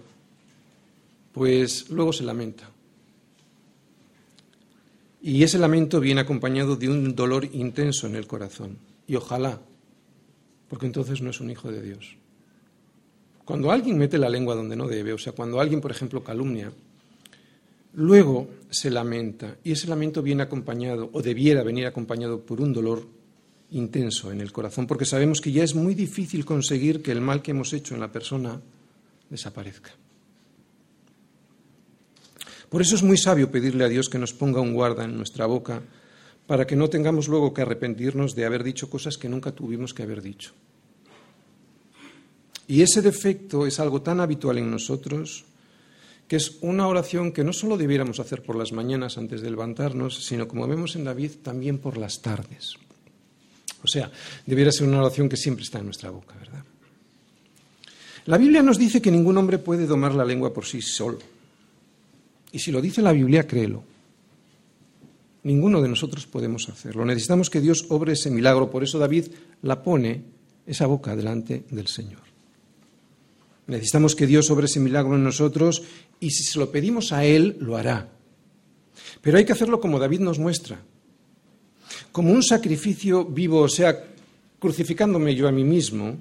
pues 1.37 1.91
luego 1.91 2.15
se 2.15 2.25
lamenta. 2.25 2.71
Y 5.21 5.43
ese 5.43 5.59
lamento 5.59 6.01
viene 6.01 6.23
acompañado 6.23 6.77
de 6.77 6.89
un 6.89 7.15
dolor 7.15 7.47
intenso 7.53 8.07
en 8.07 8.17
el 8.17 8.27
corazón. 8.27 8.79
Y 9.07 9.17
ojalá, 9.17 9.61
porque 10.71 10.87
entonces 10.87 11.21
no 11.21 11.29
es 11.29 11.39
un 11.43 11.51
hijo 11.51 11.71
de 11.71 11.83
Dios. 11.83 12.17
Cuando 13.45 13.71
alguien 13.71 13.99
mete 13.99 14.17
la 14.17 14.31
lengua 14.31 14.55
donde 14.55 14.77
no 14.77 14.89
debe, 14.89 15.13
o 15.13 15.19
sea, 15.19 15.35
cuando 15.35 15.61
alguien, 15.61 15.83
por 15.83 15.91
ejemplo, 15.91 16.25
calumnia, 16.25 16.73
luego 17.93 18.49
se 18.71 18.91
lamenta 18.91 19.59
y 19.63 19.73
ese 19.73 19.89
lamento 19.89 20.23
viene 20.23 20.43
acompañado, 20.43 21.11
o 21.13 21.21
debiera 21.21 21.63
venir 21.63 21.85
acompañado 21.85 22.41
por 22.41 22.63
un 22.63 22.73
dolor 22.73 23.07
intenso 23.73 24.33
en 24.33 24.41
el 24.41 24.53
corazón, 24.53 24.87
porque 24.87 25.05
sabemos 25.05 25.43
que 25.43 25.53
ya 25.53 25.65
es 25.65 25.75
muy 25.75 25.95
difícil 25.95 26.47
conseguir 26.47 27.03
que 27.03 27.13
el 27.13 27.21
mal 27.21 27.43
que 27.43 27.51
hemos 27.51 27.75
hecho 27.75 27.93
en 27.93 28.01
la 28.01 28.11
persona 28.11 28.59
desaparezca. 29.29 29.91
Por 32.69 32.83
eso 32.83 32.97
es 32.97 33.03
muy 33.03 33.17
sabio 33.17 33.51
pedirle 33.51 33.85
a 33.85 33.89
Dios 33.89 34.09
que 34.09 34.19
nos 34.19 34.33
ponga 34.33 34.61
un 34.61 34.75
guarda 34.75 35.05
en 35.05 35.17
nuestra 35.17 35.47
boca 35.47 35.83
para 36.47 36.67
que 36.67 36.77
no 36.77 36.89
tengamos 36.89 37.29
luego 37.29 37.53
que 37.53 37.63
arrepentirnos 37.63 38.35
de 38.35 38.45
haber 38.45 38.63
dicho 38.65 38.89
cosas 38.89 39.19
que 39.19 39.29
nunca 39.29 39.53
tuvimos 39.53 39.95
que 39.95 40.03
haber 40.03 40.23
dicho. 40.23 40.53
Y 42.69 42.83
ese 42.83 43.03
defecto 43.03 43.67
es 43.67 43.79
algo 43.79 44.03
tan 44.03 44.21
habitual 44.21 44.59
en 44.59 44.71
nosotros 44.71 45.45
que 46.29 46.37
es 46.37 46.59
una 46.61 46.89
oración 46.89 47.31
que 47.31 47.45
no 47.45 47.53
solo 47.53 47.77
debiéramos 47.77 48.19
hacer 48.19 48.43
por 48.43 48.57
las 48.57 48.73
mañanas 48.73 49.17
antes 49.17 49.43
de 49.43 49.51
levantarnos, 49.51 50.25
sino 50.25 50.49
como 50.49 50.67
vemos 50.67 50.97
en 50.97 51.05
David, 51.05 51.33
también 51.43 51.79
por 51.79 51.97
las 51.97 52.21
tardes. 52.21 52.75
O 53.85 53.87
sea, 53.87 54.11
debiera 54.45 54.73
ser 54.73 54.89
una 54.89 55.01
oración 55.01 55.29
que 55.29 55.37
siempre 55.37 55.63
está 55.63 55.79
en 55.79 55.85
nuestra 55.85 56.11
boca, 56.11 56.35
¿verdad? 56.37 56.65
La 58.25 58.39
Biblia 58.39 58.61
nos 58.61 58.77
dice 58.77 59.01
que 59.01 59.13
ningún 59.13 59.39
hombre 59.39 59.59
puede 59.59 59.87
domar 59.87 60.15
la 60.15 60.25
lengua 60.25 60.53
por 60.53 60.65
sí 60.65 60.83
solo. 60.83 61.19
Y 62.53 62.59
si 62.59 62.71
lo 62.71 62.81
dice 62.81 63.03
la 63.03 63.13
Biblia, 63.13 63.47
créelo. 63.47 63.83
Ninguno 65.43 65.81
de 65.81 65.89
nosotros 65.89 66.27
podemos 66.27 66.69
hacerlo. 66.69 67.05
Necesitamos 67.05 67.51
que 67.51 67.61
Dios 67.61 67.87
obre 67.89 68.15
ese 68.15 68.31
milagro. 68.31 68.71
Por 68.71 68.83
eso 68.83 68.99
David 68.99 69.27
la 69.63 69.83
pone 69.83 70.23
esa 70.67 70.87
boca 70.87 71.15
delante 71.15 71.65
del 71.71 71.87
Señor. 71.87 72.23
Necesitamos 73.67 74.15
que 74.15 74.27
Dios 74.27 74.51
obre 74.51 74.67
ese 74.67 74.81
milagro 74.81 75.15
en 75.17 75.25
nosotros 75.25 75.83
y 76.21 76.31
si 76.31 76.45
se 76.45 76.59
lo 76.59 76.71
pedimos 76.71 77.13
a 77.13 77.25
Él, 77.25 77.57
lo 77.61 77.77
hará. 77.77 78.09
Pero 79.21 79.39
hay 79.39 79.45
que 79.45 79.53
hacerlo 79.53 79.81
como 79.81 79.99
David 79.99 80.21
nos 80.21 80.39
muestra, 80.39 80.81
como 82.13 82.33
un 82.33 82.43
sacrificio 82.43 83.25
vivo, 83.25 83.61
o 83.61 83.69
sea, 83.69 84.05
crucificándome 84.59 85.35
yo 85.35 85.49
a 85.49 85.53
mí 85.53 85.65
mismo 85.65 86.17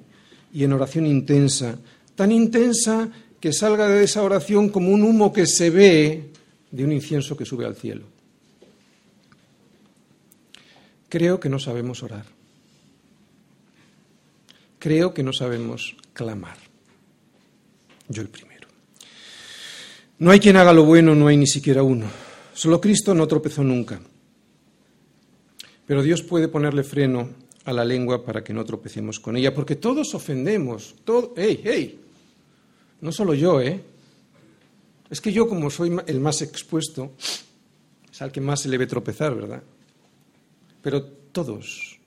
y 0.52 0.64
en 0.64 0.72
oración 0.72 1.06
intensa, 1.06 1.78
tan 2.14 2.32
intensa 2.32 3.10
que 3.46 3.52
salga 3.52 3.86
de 3.86 4.02
esa 4.02 4.24
oración 4.24 4.70
como 4.70 4.90
un 4.90 5.04
humo 5.04 5.32
que 5.32 5.46
se 5.46 5.70
ve 5.70 6.32
de 6.68 6.84
un 6.84 6.90
incienso 6.90 7.36
que 7.36 7.44
sube 7.44 7.64
al 7.64 7.76
cielo. 7.76 8.04
Creo 11.08 11.38
que 11.38 11.48
no 11.48 11.60
sabemos 11.60 12.02
orar. 12.02 12.24
Creo 14.80 15.14
que 15.14 15.22
no 15.22 15.32
sabemos 15.32 15.94
clamar. 16.12 16.56
Yo 18.08 18.20
el 18.20 18.30
primero. 18.30 18.66
No 20.18 20.32
hay 20.32 20.40
quien 20.40 20.56
haga 20.56 20.72
lo 20.72 20.84
bueno, 20.84 21.14
no 21.14 21.28
hay 21.28 21.36
ni 21.36 21.46
siquiera 21.46 21.84
uno. 21.84 22.06
Solo 22.52 22.80
Cristo 22.80 23.14
no 23.14 23.28
tropezó 23.28 23.62
nunca. 23.62 24.00
Pero 25.86 26.02
Dios 26.02 26.20
puede 26.22 26.48
ponerle 26.48 26.82
freno 26.82 27.30
a 27.64 27.72
la 27.72 27.84
lengua 27.84 28.24
para 28.24 28.42
que 28.42 28.52
no 28.52 28.64
tropecemos 28.64 29.20
con 29.20 29.36
ella, 29.36 29.54
porque 29.54 29.76
todos 29.76 30.16
ofendemos. 30.16 30.96
¡Ey! 31.36 32.05
No 33.00 33.12
solo 33.12 33.34
yo, 33.34 33.60
¿eh? 33.60 33.82
Es 35.10 35.20
que 35.20 35.32
yo, 35.32 35.48
como 35.48 35.70
soy 35.70 35.96
el 36.06 36.20
más 36.20 36.42
expuesto, 36.42 37.12
es 38.10 38.22
al 38.22 38.32
que 38.32 38.40
más 38.40 38.60
se 38.60 38.68
le 38.68 38.78
ve 38.78 38.86
tropezar, 38.86 39.34
¿verdad? 39.34 39.62
Pero 40.82 41.04
todos 41.04 41.98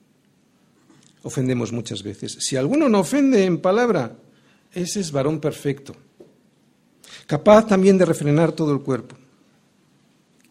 ofendemos 1.22 1.72
muchas 1.72 2.02
veces. 2.02 2.36
Si 2.40 2.56
alguno 2.56 2.88
no 2.88 3.00
ofende 3.00 3.44
en 3.44 3.58
palabra, 3.58 4.16
ese 4.72 5.00
es 5.00 5.12
varón 5.12 5.40
perfecto, 5.40 5.94
capaz 7.26 7.66
también 7.66 7.98
de 7.98 8.04
refrenar 8.04 8.52
todo 8.52 8.72
el 8.72 8.80
cuerpo. 8.80 9.16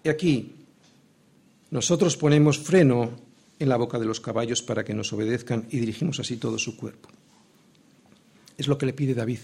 Y 0.04 0.10
aquí 0.10 0.56
nosotros 1.72 2.18
ponemos 2.18 2.58
freno 2.58 3.12
en 3.60 3.70
la 3.70 3.78
boca 3.78 4.00
de 4.00 4.06
los 4.06 4.20
caballos 4.20 4.62
para 4.62 4.84
que 4.84 4.94
nos 4.94 5.12
obedezcan 5.12 5.68
y 5.70 5.80
dirigimos 5.80 6.20
así 6.20 6.38
todo 6.38 6.58
su 6.58 6.78
cuerpo. 6.78 7.10
Es 8.58 8.68
lo 8.68 8.78
que 8.78 8.86
le 8.86 8.94
pide 8.94 9.14
David. 9.14 9.40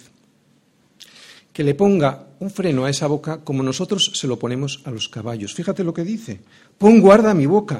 Que 1.56 1.64
le 1.64 1.72
ponga 1.72 2.36
un 2.44 2.52
freno 2.52 2.84
a 2.84 2.92
esa 2.92 3.08
boca 3.08 3.40
como 3.40 3.64
nosotros 3.64 4.12
se 4.12 4.28
lo 4.28 4.36
ponemos 4.36 4.84
a 4.84 4.92
los 4.92 5.08
caballos. 5.08 5.56
Fíjate 5.56 5.88
lo 5.88 5.94
que 5.94 6.04
dice. 6.04 6.44
Pon 6.78 7.00
guarda 7.00 7.32
a 7.32 7.34
mi 7.34 7.46
boca, 7.46 7.80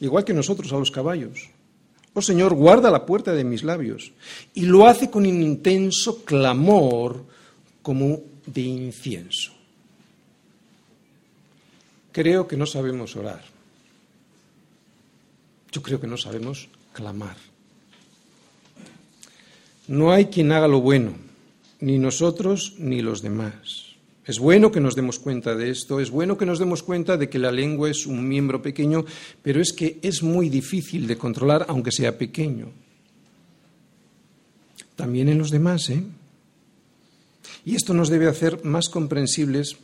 igual 0.00 0.24
que 0.24 0.32
nosotros 0.32 0.72
a 0.72 0.80
los 0.80 0.90
caballos. 0.90 1.50
Oh 2.14 2.22
Señor, 2.22 2.54
guarda 2.54 2.90
la 2.90 3.04
puerta 3.04 3.34
de 3.34 3.44
mis 3.44 3.62
labios. 3.62 4.12
Y 4.54 4.62
lo 4.62 4.86
hace 4.86 5.10
con 5.10 5.26
un 5.26 5.42
intenso 5.42 6.24
clamor 6.24 7.26
como 7.82 8.20
de 8.46 8.62
incienso. 8.62 9.52
Creo 12.12 12.48
que 12.48 12.56
no 12.56 12.64
sabemos 12.64 13.14
orar. 13.16 13.44
Yo 15.70 15.82
creo 15.82 16.00
que 16.00 16.06
no 16.06 16.16
sabemos 16.16 16.68
clamar. 16.92 17.36
No 19.86 20.10
hay 20.10 20.26
quien 20.26 20.52
haga 20.52 20.66
lo 20.66 20.80
bueno, 20.80 21.14
ni 21.80 21.98
nosotros 21.98 22.74
ni 22.78 23.02
los 23.02 23.22
demás. 23.22 23.90
Es 24.26 24.38
bueno 24.38 24.70
que 24.70 24.80
nos 24.80 24.94
demos 24.94 25.18
cuenta 25.18 25.56
de 25.56 25.70
esto, 25.70 25.98
es 25.98 26.10
bueno 26.10 26.36
que 26.36 26.46
nos 26.46 26.58
demos 26.58 26.82
cuenta 26.82 27.16
de 27.16 27.28
que 27.28 27.38
la 27.38 27.50
lengua 27.50 27.90
es 27.90 28.06
un 28.06 28.28
miembro 28.28 28.62
pequeño, 28.62 29.04
pero 29.42 29.60
es 29.60 29.72
que 29.72 29.98
es 30.02 30.22
muy 30.22 30.48
difícil 30.48 31.06
de 31.06 31.16
controlar 31.16 31.66
aunque 31.68 31.90
sea 31.90 32.16
pequeño. 32.16 32.70
También 34.94 35.28
en 35.28 35.38
los 35.38 35.50
demás, 35.50 35.88
¿eh? 35.90 36.04
Y 37.64 37.74
esto 37.74 37.94
nos 37.94 38.08
debe 38.08 38.28
hacer 38.28 38.64
más 38.64 38.88
comprensibles 38.88 39.76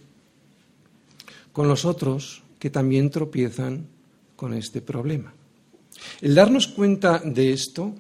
con 1.53 1.69
los 1.69 1.85
otros 1.85 2.43
que 2.59 2.71
también 2.71 3.11
tropiezan 3.11 3.87
con 4.37 4.55
este 4.55 4.81
problema. 4.81 5.35
El 6.21 6.35
darnos 6.35 6.67
cuenta 6.67 7.19
de 7.19 7.53
esto, 7.53 7.95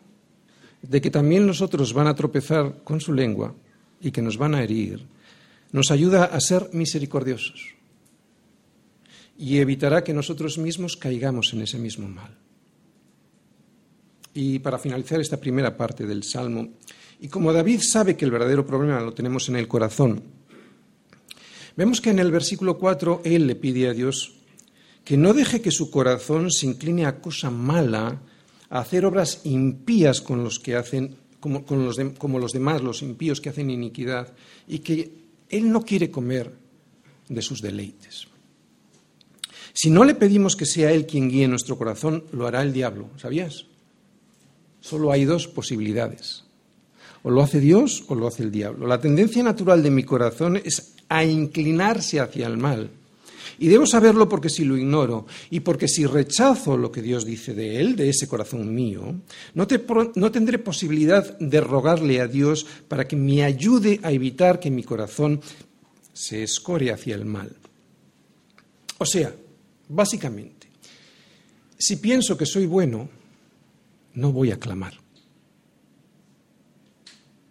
de 0.82 1.00
que 1.00 1.10
también 1.10 1.46
los 1.46 1.62
otros 1.62 1.92
van 1.92 2.06
a 2.06 2.14
tropezar 2.14 2.84
con 2.84 3.00
su 3.00 3.12
lengua 3.12 3.54
y 4.00 4.10
que 4.10 4.22
nos 4.22 4.36
van 4.36 4.54
a 4.54 4.62
herir, 4.62 5.06
nos 5.72 5.90
ayuda 5.90 6.24
a 6.24 6.40
ser 6.40 6.70
misericordiosos 6.72 7.76
y 9.38 9.58
evitará 9.58 10.02
que 10.02 10.14
nosotros 10.14 10.58
mismos 10.58 10.96
caigamos 10.96 11.52
en 11.52 11.62
ese 11.62 11.78
mismo 11.78 12.08
mal. 12.08 12.36
Y 14.32 14.58
para 14.58 14.78
finalizar 14.78 15.20
esta 15.20 15.38
primera 15.38 15.76
parte 15.76 16.06
del 16.06 16.22
Salmo, 16.22 16.68
y 17.20 17.28
como 17.28 17.52
David 17.52 17.80
sabe 17.82 18.16
que 18.16 18.24
el 18.24 18.30
verdadero 18.30 18.66
problema 18.66 19.00
lo 19.00 19.14
tenemos 19.14 19.48
en 19.48 19.56
el 19.56 19.68
corazón, 19.68 20.22
vemos 21.76 22.00
que 22.00 22.10
en 22.10 22.18
el 22.18 22.30
versículo 22.30 22.78
4 22.78 23.22
él 23.24 23.46
le 23.46 23.56
pide 23.56 23.88
a 23.88 23.94
Dios 23.94 24.32
que 25.04 25.16
no 25.16 25.32
deje 25.32 25.60
que 25.60 25.70
su 25.70 25.90
corazón 25.90 26.50
se 26.50 26.66
incline 26.66 27.06
a 27.06 27.20
cosa 27.20 27.48
mala, 27.48 28.20
a 28.68 28.80
hacer 28.80 29.06
obras 29.06 29.42
impías 29.44 30.20
con 30.20 30.42
los 30.42 30.58
que 30.58 30.74
hacen, 30.74 31.16
como, 31.46 31.84
los, 31.84 31.98
los 31.98 32.52
demás, 32.52 32.82
los 32.82 33.02
impíos 33.02 33.40
que 33.40 33.50
hacen 33.50 33.70
iniquidad, 33.70 34.34
y 34.66 34.80
que 34.80 35.12
él 35.48 35.70
no 35.70 35.82
quiere 35.82 36.10
comer 36.10 36.52
de 37.28 37.42
sus 37.42 37.60
deleites. 37.60 38.28
Si 39.72 39.90
no 39.90 40.04
le 40.04 40.14
pedimos 40.14 40.56
que 40.56 40.64
sea 40.64 40.90
Él 40.92 41.06
quien 41.06 41.28
guíe 41.28 41.46
nuestro 41.48 41.76
corazón, 41.76 42.24
lo 42.32 42.46
hará 42.46 42.62
el 42.62 42.72
diablo, 42.72 43.10
¿sabías? 43.18 43.66
Solo 44.80 45.12
hay 45.12 45.26
dos 45.26 45.48
posibilidades. 45.48 46.44
O 47.22 47.30
lo 47.30 47.42
hace 47.42 47.60
Dios 47.60 48.04
o 48.08 48.14
lo 48.14 48.26
hace 48.26 48.42
el 48.42 48.52
diablo. 48.52 48.86
La 48.86 49.00
tendencia 49.00 49.42
natural 49.42 49.82
de 49.82 49.90
mi 49.90 50.02
corazón 50.02 50.56
es 50.56 50.94
a 51.08 51.24
inclinarse 51.24 52.20
hacia 52.20 52.46
el 52.46 52.56
mal. 52.56 52.90
Y 53.58 53.68
debo 53.68 53.86
saberlo 53.86 54.28
porque 54.28 54.48
si 54.48 54.64
lo 54.64 54.76
ignoro 54.76 55.26
y 55.50 55.60
porque 55.60 55.88
si 55.88 56.06
rechazo 56.06 56.76
lo 56.76 56.90
que 56.90 57.02
Dios 57.02 57.24
dice 57.24 57.54
de 57.54 57.80
él, 57.80 57.96
de 57.96 58.08
ese 58.08 58.28
corazón 58.28 58.74
mío, 58.74 59.14
no, 59.54 59.66
no, 60.14 60.30
tendré 60.32 60.58
posibilidad 60.58 61.38
de 61.38 61.60
rogarle 61.60 62.20
a 62.20 62.26
Dios 62.26 62.66
para 62.88 63.06
que 63.06 63.16
me 63.16 63.44
ayude 63.44 64.00
a 64.02 64.12
evitar 64.12 64.60
que 64.60 64.70
mi 64.70 64.82
corazón 64.82 65.40
se 66.12 66.42
escore 66.42 66.92
hacia 66.92 67.14
el 67.14 67.24
mal. 67.24 67.54
O 68.98 69.06
sea, 69.06 69.34
básicamente, 69.88 70.68
si 71.78 71.96
pienso 71.96 72.36
que 72.36 72.46
soy 72.46 72.66
bueno, 72.66 73.08
no 74.14 74.32
voy 74.32 74.50
a 74.50 74.58
clamar. 74.58 74.94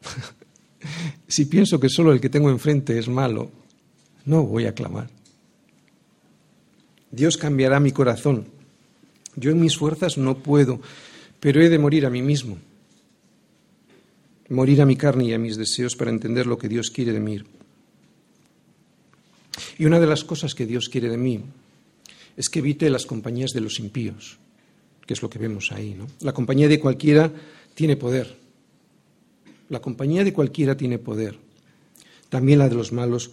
si 1.28 1.46
pienso 1.46 1.80
que 1.80 1.89
solo 1.89 2.12
el 2.12 2.20
que 2.20 2.30
tengo 2.30 2.50
enfrente 2.50 2.98
es 2.98 3.08
malo, 3.08 3.52
no 4.26 4.43
voy 4.43 4.66
a 4.66 4.74
clamar. 4.74 5.10
Dios 7.16 7.38
cambiará 7.38 7.80
mi 7.80 7.91
corazón. 7.91 8.45
Yo 9.36 9.51
en 9.51 9.61
mis 9.61 9.78
fuerzas 9.78 10.18
no 10.18 10.38
puedo, 10.39 10.82
pero 11.39 11.61
he 11.61 11.70
de 11.70 11.80
morir 11.80 12.05
a 12.05 12.09
mí 12.09 12.22
mismo. 12.22 12.57
Morir 14.49 14.82
a 14.82 14.86
mi 14.86 14.95
carne 14.95 15.26
y 15.26 15.34
a 15.34 15.39
mis 15.39 15.55
deseos 15.55 15.95
para 15.95 16.11
entender 16.11 16.45
lo 16.45 16.57
que 16.57 16.68
Dios 16.68 16.91
quiere 16.91 17.13
de 17.13 17.20
mí. 17.20 17.41
Y 19.78 19.86
una 19.86 19.99
de 19.99 20.07
las 20.07 20.24
cosas 20.24 20.53
que 20.53 20.66
Dios 20.66 20.89
quiere 20.89 21.09
de 21.09 21.18
mí 21.18 21.41
es 22.36 22.49
que 22.49 22.59
evite 22.59 22.89
las 22.89 23.05
compañías 23.05 23.51
de 23.51 23.61
los 23.61 23.80
impíos, 23.80 24.38
que 25.05 25.13
es 25.13 25.22
lo 25.22 25.30
que 25.30 25.39
vemos 25.39 25.72
ahí. 25.72 25.95
¿no? 25.97 26.07
La 26.20 26.34
compañía 26.34 26.68
de 26.68 26.80
cualquiera 26.80 27.32
tiene 27.74 27.95
poder. 27.95 28.36
La 29.70 29.82
compañía 29.82 30.24
de 30.24 30.34
cualquiera 30.34 30.76
tiene 30.76 30.99
poder. 30.99 31.39
También 32.30 32.59
la 32.59 32.70
de 32.70 32.76
los 32.76 32.91
malos 32.91 33.32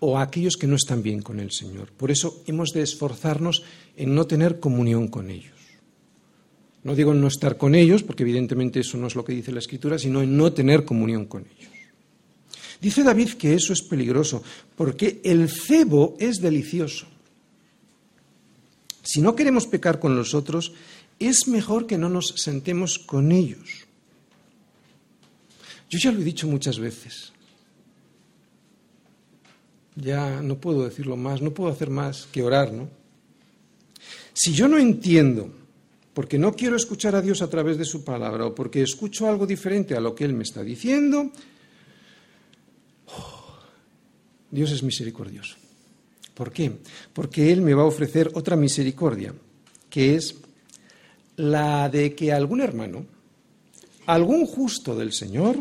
o 0.00 0.18
a 0.18 0.22
aquellos 0.22 0.56
que 0.56 0.66
no 0.66 0.76
están 0.76 1.02
bien 1.02 1.22
con 1.22 1.40
el 1.40 1.50
Señor. 1.50 1.92
Por 1.92 2.10
eso 2.10 2.42
hemos 2.46 2.70
de 2.70 2.82
esforzarnos 2.82 3.62
en 3.96 4.14
no 4.14 4.26
tener 4.26 4.60
comunión 4.60 5.08
con 5.08 5.30
ellos. 5.30 5.54
No 6.84 6.94
digo 6.94 7.12
en 7.12 7.20
no 7.20 7.26
estar 7.26 7.56
con 7.56 7.74
ellos, 7.74 8.02
porque 8.02 8.22
evidentemente 8.22 8.80
eso 8.80 8.96
no 8.96 9.08
es 9.08 9.16
lo 9.16 9.24
que 9.24 9.32
dice 9.32 9.52
la 9.52 9.58
Escritura, 9.58 9.98
sino 9.98 10.22
en 10.22 10.36
no 10.36 10.52
tener 10.52 10.84
comunión 10.84 11.26
con 11.26 11.44
ellos. 11.44 11.72
Dice 12.80 13.02
David 13.02 13.30
que 13.30 13.54
eso 13.54 13.72
es 13.72 13.82
peligroso, 13.82 14.42
porque 14.76 15.20
el 15.24 15.48
cebo 15.48 16.16
es 16.20 16.40
delicioso. 16.40 17.06
Si 19.02 19.20
no 19.20 19.34
queremos 19.34 19.66
pecar 19.66 19.98
con 19.98 20.14
los 20.14 20.34
otros, 20.34 20.72
es 21.18 21.48
mejor 21.48 21.86
que 21.86 21.98
no 21.98 22.08
nos 22.08 22.34
sentemos 22.36 22.98
con 22.98 23.32
ellos. 23.32 23.86
Yo 25.90 25.98
ya 25.98 26.12
lo 26.12 26.20
he 26.20 26.24
dicho 26.24 26.46
muchas 26.46 26.78
veces. 26.78 27.32
Ya 30.00 30.40
no 30.42 30.60
puedo 30.60 30.84
decirlo 30.84 31.16
más, 31.16 31.42
no 31.42 31.52
puedo 31.52 31.70
hacer 31.70 31.90
más 31.90 32.28
que 32.30 32.42
orar, 32.42 32.72
¿no? 32.72 32.88
Si 34.32 34.52
yo 34.52 34.68
no 34.68 34.78
entiendo, 34.78 35.50
porque 36.14 36.38
no 36.38 36.52
quiero 36.52 36.76
escuchar 36.76 37.16
a 37.16 37.22
Dios 37.22 37.42
a 37.42 37.50
través 37.50 37.76
de 37.76 37.84
su 37.84 38.04
palabra 38.04 38.46
o 38.46 38.54
porque 38.54 38.82
escucho 38.82 39.28
algo 39.28 39.46
diferente 39.46 39.96
a 39.96 40.00
lo 40.00 40.14
que 40.14 40.24
Él 40.24 40.34
me 40.34 40.44
está 40.44 40.62
diciendo, 40.62 41.32
oh, 43.06 43.56
Dios 44.50 44.70
es 44.70 44.82
misericordioso. 44.84 45.56
¿Por 46.34 46.52
qué? 46.52 46.70
Porque 47.12 47.50
Él 47.50 47.62
me 47.62 47.74
va 47.74 47.82
a 47.82 47.86
ofrecer 47.86 48.30
otra 48.34 48.54
misericordia, 48.54 49.34
que 49.90 50.14
es 50.14 50.36
la 51.34 51.88
de 51.88 52.14
que 52.14 52.32
algún 52.32 52.60
hermano, 52.60 53.06
algún 54.06 54.46
justo 54.46 54.94
del 54.94 55.12
Señor, 55.12 55.56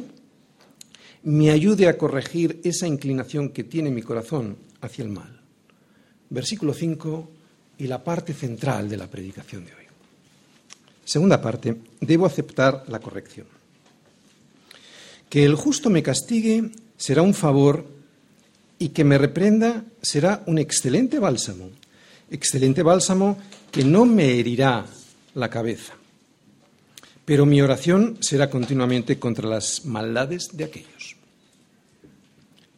me 1.28 1.52
ayude 1.52 1.90
a 1.90 1.98
corregir 1.98 2.62
esa 2.64 2.88
inclinación 2.88 3.50
que 3.50 3.66
tiene 3.66 3.92
mi 3.92 4.02
corazón 4.02 4.56
hacia 4.80 5.04
el 5.04 5.10
mal. 5.10 5.42
Versículo 6.30 6.74
5 6.74 7.30
y 7.80 7.88
la 7.88 8.02
parte 8.02 8.34
central 8.34 8.88
de 8.88 8.96
la 8.96 9.10
predicación 9.10 9.66
de 9.66 9.74
hoy. 9.74 9.84
Segunda 11.04 11.42
parte, 11.42 11.76
debo 12.00 12.26
aceptar 12.26 12.86
la 12.88 13.02
corrección. 13.02 13.46
Que 15.30 15.44
el 15.44 15.56
justo 15.56 15.90
me 15.90 16.02
castigue 16.02 16.72
será 16.96 17.24
un 17.24 17.34
favor 17.34 17.86
y 18.80 18.90
que 18.90 19.04
me 19.04 19.18
reprenda 19.18 19.84
será 20.02 20.44
un 20.46 20.60
excelente 20.60 21.20
bálsamo. 21.20 21.72
Excelente 22.32 22.84
bálsamo 22.84 23.38
que 23.70 23.84
no 23.84 24.06
me 24.06 24.40
herirá 24.40 24.86
la 25.34 25.50
cabeza. 25.50 25.94
Pero 27.26 27.46
mi 27.46 27.62
oración 27.62 28.18
será 28.22 28.50
continuamente 28.50 29.20
contra 29.20 29.50
las 29.50 29.84
maldades 29.84 30.48
de 30.54 30.64
aquellos. 30.64 31.17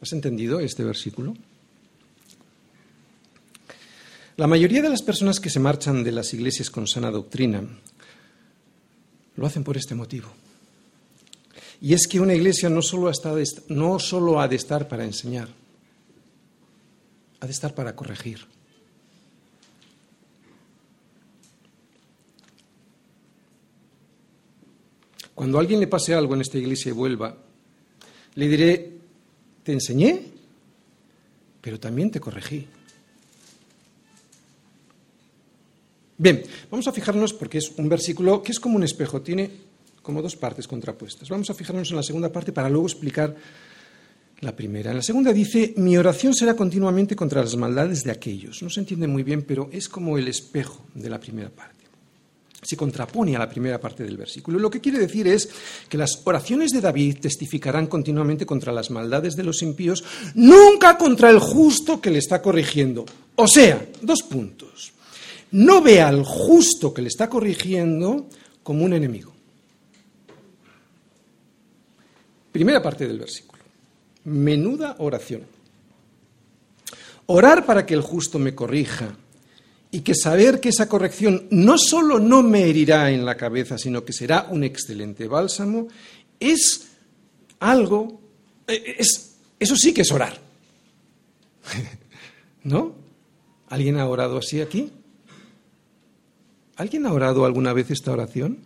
¿Has 0.00 0.12
entendido 0.12 0.60
este 0.60 0.82
versículo? 0.82 1.34
La 4.36 4.46
mayoría 4.46 4.80
de 4.80 4.88
las 4.88 5.02
personas 5.02 5.38
que 5.38 5.50
se 5.50 5.60
marchan 5.60 6.02
de 6.02 6.12
las 6.12 6.32
iglesias 6.32 6.70
con 6.70 6.86
sana 6.86 7.10
doctrina 7.10 7.62
lo 9.36 9.46
hacen 9.46 9.62
por 9.62 9.76
este 9.76 9.94
motivo. 9.94 10.28
Y 11.82 11.92
es 11.92 12.06
que 12.06 12.20
una 12.20 12.34
iglesia 12.34 12.70
no 12.70 12.80
solo, 12.80 13.12
no 13.68 13.98
solo 13.98 14.40
ha 14.40 14.48
de 14.48 14.56
estar 14.56 14.88
para 14.88 15.04
enseñar, 15.04 15.48
ha 17.40 17.46
de 17.46 17.52
estar 17.52 17.74
para 17.74 17.94
corregir. 17.94 18.46
Cuando 25.34 25.56
a 25.56 25.60
alguien 25.60 25.80
le 25.80 25.86
pase 25.86 26.14
algo 26.14 26.34
en 26.34 26.42
esta 26.42 26.58
iglesia 26.58 26.90
y 26.90 26.92
vuelva, 26.92 27.34
le 28.34 28.48
diré, 28.48 28.99
te 29.62 29.72
enseñé, 29.72 30.22
pero 31.60 31.78
también 31.78 32.10
te 32.10 32.20
corregí. 32.20 32.66
Bien, 36.18 36.42
vamos 36.70 36.86
a 36.86 36.92
fijarnos 36.92 37.32
porque 37.32 37.58
es 37.58 37.72
un 37.76 37.88
versículo 37.88 38.42
que 38.42 38.52
es 38.52 38.60
como 38.60 38.76
un 38.76 38.82
espejo, 38.82 39.22
tiene 39.22 39.50
como 40.02 40.20
dos 40.20 40.36
partes 40.36 40.68
contrapuestas. 40.68 41.28
Vamos 41.28 41.48
a 41.50 41.54
fijarnos 41.54 41.90
en 41.90 41.96
la 41.96 42.02
segunda 42.02 42.30
parte 42.30 42.52
para 42.52 42.68
luego 42.68 42.86
explicar 42.86 43.34
la 44.40 44.54
primera. 44.54 44.90
En 44.90 44.98
la 44.98 45.02
segunda 45.02 45.32
dice, 45.32 45.74
mi 45.76 45.96
oración 45.96 46.34
será 46.34 46.54
continuamente 46.54 47.16
contra 47.16 47.40
las 47.40 47.56
maldades 47.56 48.04
de 48.04 48.10
aquellos. 48.10 48.62
No 48.62 48.70
se 48.70 48.80
entiende 48.80 49.06
muy 49.06 49.22
bien, 49.22 49.42
pero 49.42 49.68
es 49.72 49.88
como 49.88 50.18
el 50.18 50.28
espejo 50.28 50.84
de 50.94 51.10
la 51.10 51.20
primera 51.20 51.50
parte 51.50 51.79
se 52.62 52.76
contrapone 52.76 53.34
a 53.36 53.38
la 53.38 53.48
primera 53.48 53.80
parte 53.80 54.04
del 54.04 54.16
versículo. 54.16 54.58
Lo 54.58 54.70
que 54.70 54.80
quiere 54.80 54.98
decir 54.98 55.26
es 55.26 55.48
que 55.88 55.96
las 55.96 56.20
oraciones 56.24 56.70
de 56.70 56.80
David 56.80 57.18
testificarán 57.20 57.86
continuamente 57.86 58.46
contra 58.46 58.72
las 58.72 58.90
maldades 58.90 59.36
de 59.36 59.44
los 59.44 59.62
impíos, 59.62 60.04
nunca 60.34 60.98
contra 60.98 61.30
el 61.30 61.38
justo 61.38 62.00
que 62.00 62.10
le 62.10 62.18
está 62.18 62.42
corrigiendo. 62.42 63.04
O 63.36 63.48
sea, 63.48 63.86
dos 64.02 64.22
puntos. 64.22 64.92
No 65.52 65.82
ve 65.82 66.00
al 66.00 66.24
justo 66.24 66.94
que 66.94 67.02
le 67.02 67.08
está 67.08 67.28
corrigiendo 67.28 68.28
como 68.62 68.84
un 68.84 68.92
enemigo. 68.92 69.32
Primera 72.52 72.82
parte 72.82 73.06
del 73.06 73.18
versículo. 73.18 73.62
Menuda 74.24 74.96
oración. 74.98 75.42
Orar 77.26 77.64
para 77.64 77.86
que 77.86 77.94
el 77.94 78.02
justo 78.02 78.38
me 78.38 78.54
corrija 78.54 79.16
y 79.90 80.00
que 80.00 80.14
saber 80.14 80.60
que 80.60 80.68
esa 80.68 80.88
corrección 80.88 81.46
no 81.50 81.76
solo 81.76 82.20
no 82.20 82.42
me 82.42 82.64
herirá 82.64 83.10
en 83.10 83.24
la 83.24 83.36
cabeza, 83.36 83.76
sino 83.76 84.04
que 84.04 84.12
será 84.12 84.46
un 84.50 84.62
excelente 84.62 85.26
bálsamo, 85.26 85.88
es 86.38 86.88
algo, 87.58 88.20
eh, 88.68 88.96
es, 88.98 89.36
eso 89.58 89.76
sí 89.76 89.92
que 89.92 90.02
es 90.02 90.12
orar. 90.12 90.38
¿No? 92.62 92.94
¿Alguien 93.68 93.98
ha 93.98 94.06
orado 94.06 94.38
así 94.38 94.60
aquí? 94.60 94.92
¿Alguien 96.76 97.06
ha 97.06 97.12
orado 97.12 97.44
alguna 97.44 97.72
vez 97.72 97.90
esta 97.90 98.12
oración? 98.12 98.58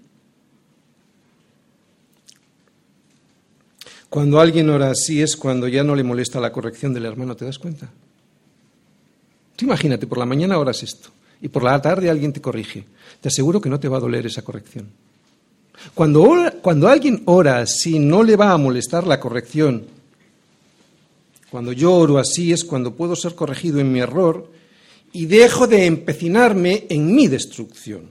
Cuando 4.09 4.41
alguien 4.41 4.71
ora 4.71 4.91
así 4.91 5.21
es 5.21 5.37
cuando 5.37 5.67
ya 5.67 5.83
no 5.83 5.97
le 5.97 6.05
molesta 6.05 6.39
la 6.39 6.53
corrección 6.53 6.95
del 6.95 7.07
hermano, 7.07 7.35
¿te 7.35 7.45
das 7.45 7.59
cuenta? 7.59 7.91
Tú 9.57 9.65
imagínate, 9.67 10.07
por 10.07 10.19
la 10.19 10.27
mañana 10.27 10.59
oras 10.59 10.83
esto 10.83 11.11
y 11.41 11.49
por 11.49 11.63
la 11.63 11.81
tarde 11.81 12.11
alguien 12.11 12.33
te 12.33 12.41
corrige. 12.41 12.85
Te 13.21 13.29
aseguro 13.29 13.61
que 13.61 13.69
no 13.69 13.79
te 13.79 13.89
va 13.89 13.99
a 13.99 14.01
doler 14.01 14.27
esa 14.27 14.43
corrección. 14.43 14.89
Cuando, 15.95 16.33
cuando 16.63 16.89
alguien 16.89 17.23
ora 17.27 17.59
así, 17.59 17.99
no 17.99 18.23
le 18.23 18.37
va 18.37 18.53
a 18.53 18.59
molestar 18.59 19.07
la 19.07 19.21
corrección. 19.21 19.87
Cuando 21.51 21.73
yo 21.73 21.93
oro 21.95 22.19
así 22.19 22.53
es 22.53 22.65
cuando 22.65 22.95
puedo 22.95 23.15
ser 23.15 23.35
corregido 23.35 23.79
en 23.79 23.93
mi 23.93 24.01
error 24.01 24.51
y 25.13 25.27
dejo 25.27 25.67
de 25.67 25.87
empecinarme 25.87 26.87
en 26.89 27.15
mi 27.15 27.29
destrucción. 27.29 28.11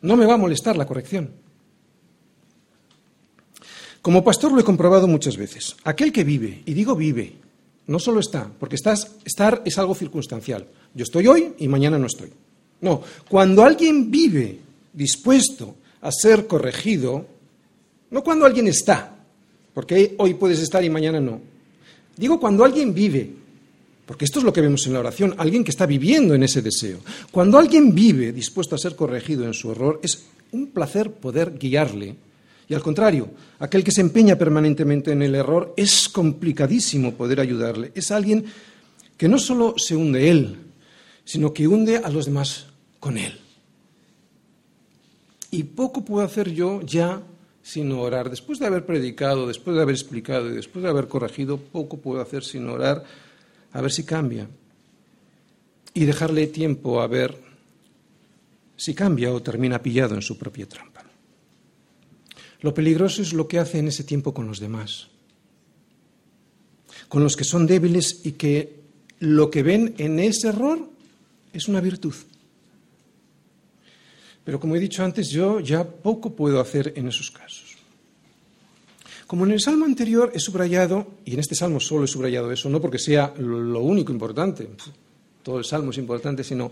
No 0.00 0.16
me 0.16 0.24
va 0.24 0.34
a 0.34 0.38
molestar 0.38 0.76
la 0.76 0.86
corrección. 0.86 1.30
Como 4.00 4.24
pastor 4.24 4.52
lo 4.52 4.60
he 4.60 4.64
comprobado 4.64 5.06
muchas 5.06 5.36
veces. 5.36 5.76
Aquel 5.84 6.10
que 6.10 6.24
vive, 6.24 6.62
y 6.64 6.72
digo 6.72 6.96
vive, 6.96 7.34
no 7.86 7.98
solo 7.98 8.20
está, 8.20 8.50
porque 8.58 8.76
estás, 8.76 9.16
estar 9.24 9.62
es 9.64 9.78
algo 9.78 9.94
circunstancial. 9.94 10.66
Yo 10.94 11.02
estoy 11.02 11.26
hoy 11.26 11.52
y 11.58 11.68
mañana 11.68 11.98
no 11.98 12.06
estoy. 12.06 12.30
No, 12.80 13.02
cuando 13.28 13.62
alguien 13.62 14.10
vive 14.10 14.58
dispuesto 14.92 15.76
a 16.00 16.10
ser 16.10 16.46
corregido, 16.46 17.26
no 18.10 18.22
cuando 18.22 18.46
alguien 18.46 18.68
está, 18.68 19.16
porque 19.74 20.14
hoy 20.18 20.34
puedes 20.34 20.60
estar 20.60 20.82
y 20.84 20.90
mañana 20.90 21.20
no. 21.20 21.40
Digo 22.16 22.40
cuando 22.40 22.64
alguien 22.64 22.94
vive, 22.94 23.30
porque 24.06 24.24
esto 24.24 24.38
es 24.38 24.44
lo 24.44 24.52
que 24.52 24.60
vemos 24.60 24.86
en 24.86 24.92
la 24.92 25.00
oración, 25.00 25.34
alguien 25.38 25.62
que 25.62 25.70
está 25.70 25.86
viviendo 25.86 26.34
en 26.34 26.42
ese 26.42 26.62
deseo. 26.62 26.98
Cuando 27.30 27.58
alguien 27.58 27.94
vive 27.94 28.32
dispuesto 28.32 28.74
a 28.74 28.78
ser 28.78 28.96
corregido 28.96 29.44
en 29.44 29.54
su 29.54 29.70
error, 29.70 30.00
es 30.02 30.24
un 30.52 30.68
placer 30.68 31.12
poder 31.12 31.58
guiarle 31.58 32.16
y 32.70 32.74
al 32.74 32.82
contrario, 32.82 33.28
aquel 33.58 33.82
que 33.82 33.90
se 33.90 34.00
empeña 34.00 34.36
permanentemente 34.36 35.10
en 35.10 35.22
el 35.22 35.34
error 35.34 35.74
es 35.76 36.08
complicadísimo 36.08 37.14
poder 37.14 37.40
ayudarle. 37.40 37.90
Es 37.96 38.12
alguien 38.12 38.44
que 39.16 39.26
no 39.28 39.40
solo 39.40 39.74
se 39.76 39.96
hunde 39.96 40.30
él, 40.30 40.56
sino 41.24 41.52
que 41.52 41.66
hunde 41.66 41.96
a 41.96 42.08
los 42.10 42.26
demás 42.26 42.66
con 43.00 43.18
él. 43.18 43.36
Y 45.50 45.64
poco 45.64 46.04
puedo 46.04 46.24
hacer 46.24 46.52
yo 46.52 46.80
ya 46.82 47.20
sino 47.60 48.02
orar. 48.02 48.30
Después 48.30 48.60
de 48.60 48.66
haber 48.66 48.86
predicado, 48.86 49.48
después 49.48 49.74
de 49.74 49.82
haber 49.82 49.96
explicado 49.96 50.48
y 50.48 50.54
después 50.54 50.84
de 50.84 50.90
haber 50.90 51.08
corregido, 51.08 51.58
poco 51.58 51.96
puedo 51.96 52.20
hacer 52.20 52.44
sino 52.44 52.74
orar 52.74 53.02
a 53.72 53.80
ver 53.80 53.90
si 53.90 54.04
cambia. 54.04 54.46
Y 55.92 56.04
dejarle 56.04 56.46
tiempo 56.46 57.00
a 57.00 57.08
ver 57.08 57.36
si 58.76 58.94
cambia 58.94 59.32
o 59.32 59.42
termina 59.42 59.82
pillado 59.82 60.14
en 60.14 60.22
su 60.22 60.38
propia 60.38 60.68
trampa. 60.68 61.09
Lo 62.60 62.74
peligroso 62.74 63.22
es 63.22 63.32
lo 63.32 63.48
que 63.48 63.58
hace 63.58 63.78
en 63.78 63.88
ese 63.88 64.04
tiempo 64.04 64.34
con 64.34 64.46
los 64.46 64.60
demás, 64.60 65.08
con 67.08 67.22
los 67.22 67.36
que 67.36 67.44
son 67.44 67.66
débiles 67.66 68.20
y 68.24 68.32
que 68.32 68.80
lo 69.20 69.50
que 69.50 69.62
ven 69.62 69.94
en 69.98 70.18
ese 70.18 70.48
error 70.48 70.88
es 71.52 71.68
una 71.68 71.80
virtud. 71.80 72.14
Pero 74.44 74.58
como 74.58 74.76
he 74.76 74.80
dicho 74.80 75.04
antes, 75.04 75.30
yo 75.30 75.60
ya 75.60 75.84
poco 75.84 76.34
puedo 76.34 76.60
hacer 76.60 76.94
en 76.96 77.08
esos 77.08 77.30
casos. 77.30 77.76
Como 79.26 79.44
en 79.46 79.52
el 79.52 79.60
salmo 79.60 79.84
anterior 79.84 80.32
he 80.34 80.40
subrayado, 80.40 81.06
y 81.24 81.34
en 81.34 81.40
este 81.40 81.54
salmo 81.54 81.78
solo 81.78 82.04
he 82.04 82.08
subrayado 82.08 82.50
eso, 82.50 82.68
no 82.68 82.80
porque 82.80 82.98
sea 82.98 83.32
lo 83.38 83.80
único 83.80 84.12
importante, 84.12 84.68
todo 85.42 85.58
el 85.58 85.64
salmo 85.64 85.92
es 85.92 85.98
importante, 85.98 86.42
sino 86.42 86.70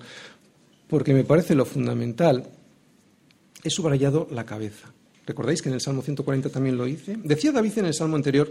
porque 0.89 1.14
me 1.14 1.24
parece 1.24 1.55
lo 1.55 1.64
fundamental, 1.64 2.51
he 3.62 3.70
subrayado 3.70 4.26
la 4.32 4.45
cabeza. 4.45 4.93
¿Recordáis 5.29 5.61
que 5.61 5.68
en 5.68 5.74
el 5.74 5.83
Salmo 5.83 6.01
140 6.01 6.49
también 6.49 6.79
lo 6.79 6.87
hice? 6.87 7.18
Decía 7.22 7.53
David 7.53 7.81
en 7.81 7.85
el 7.85 7.93
Salmo 7.93 8.16
anterior, 8.16 8.51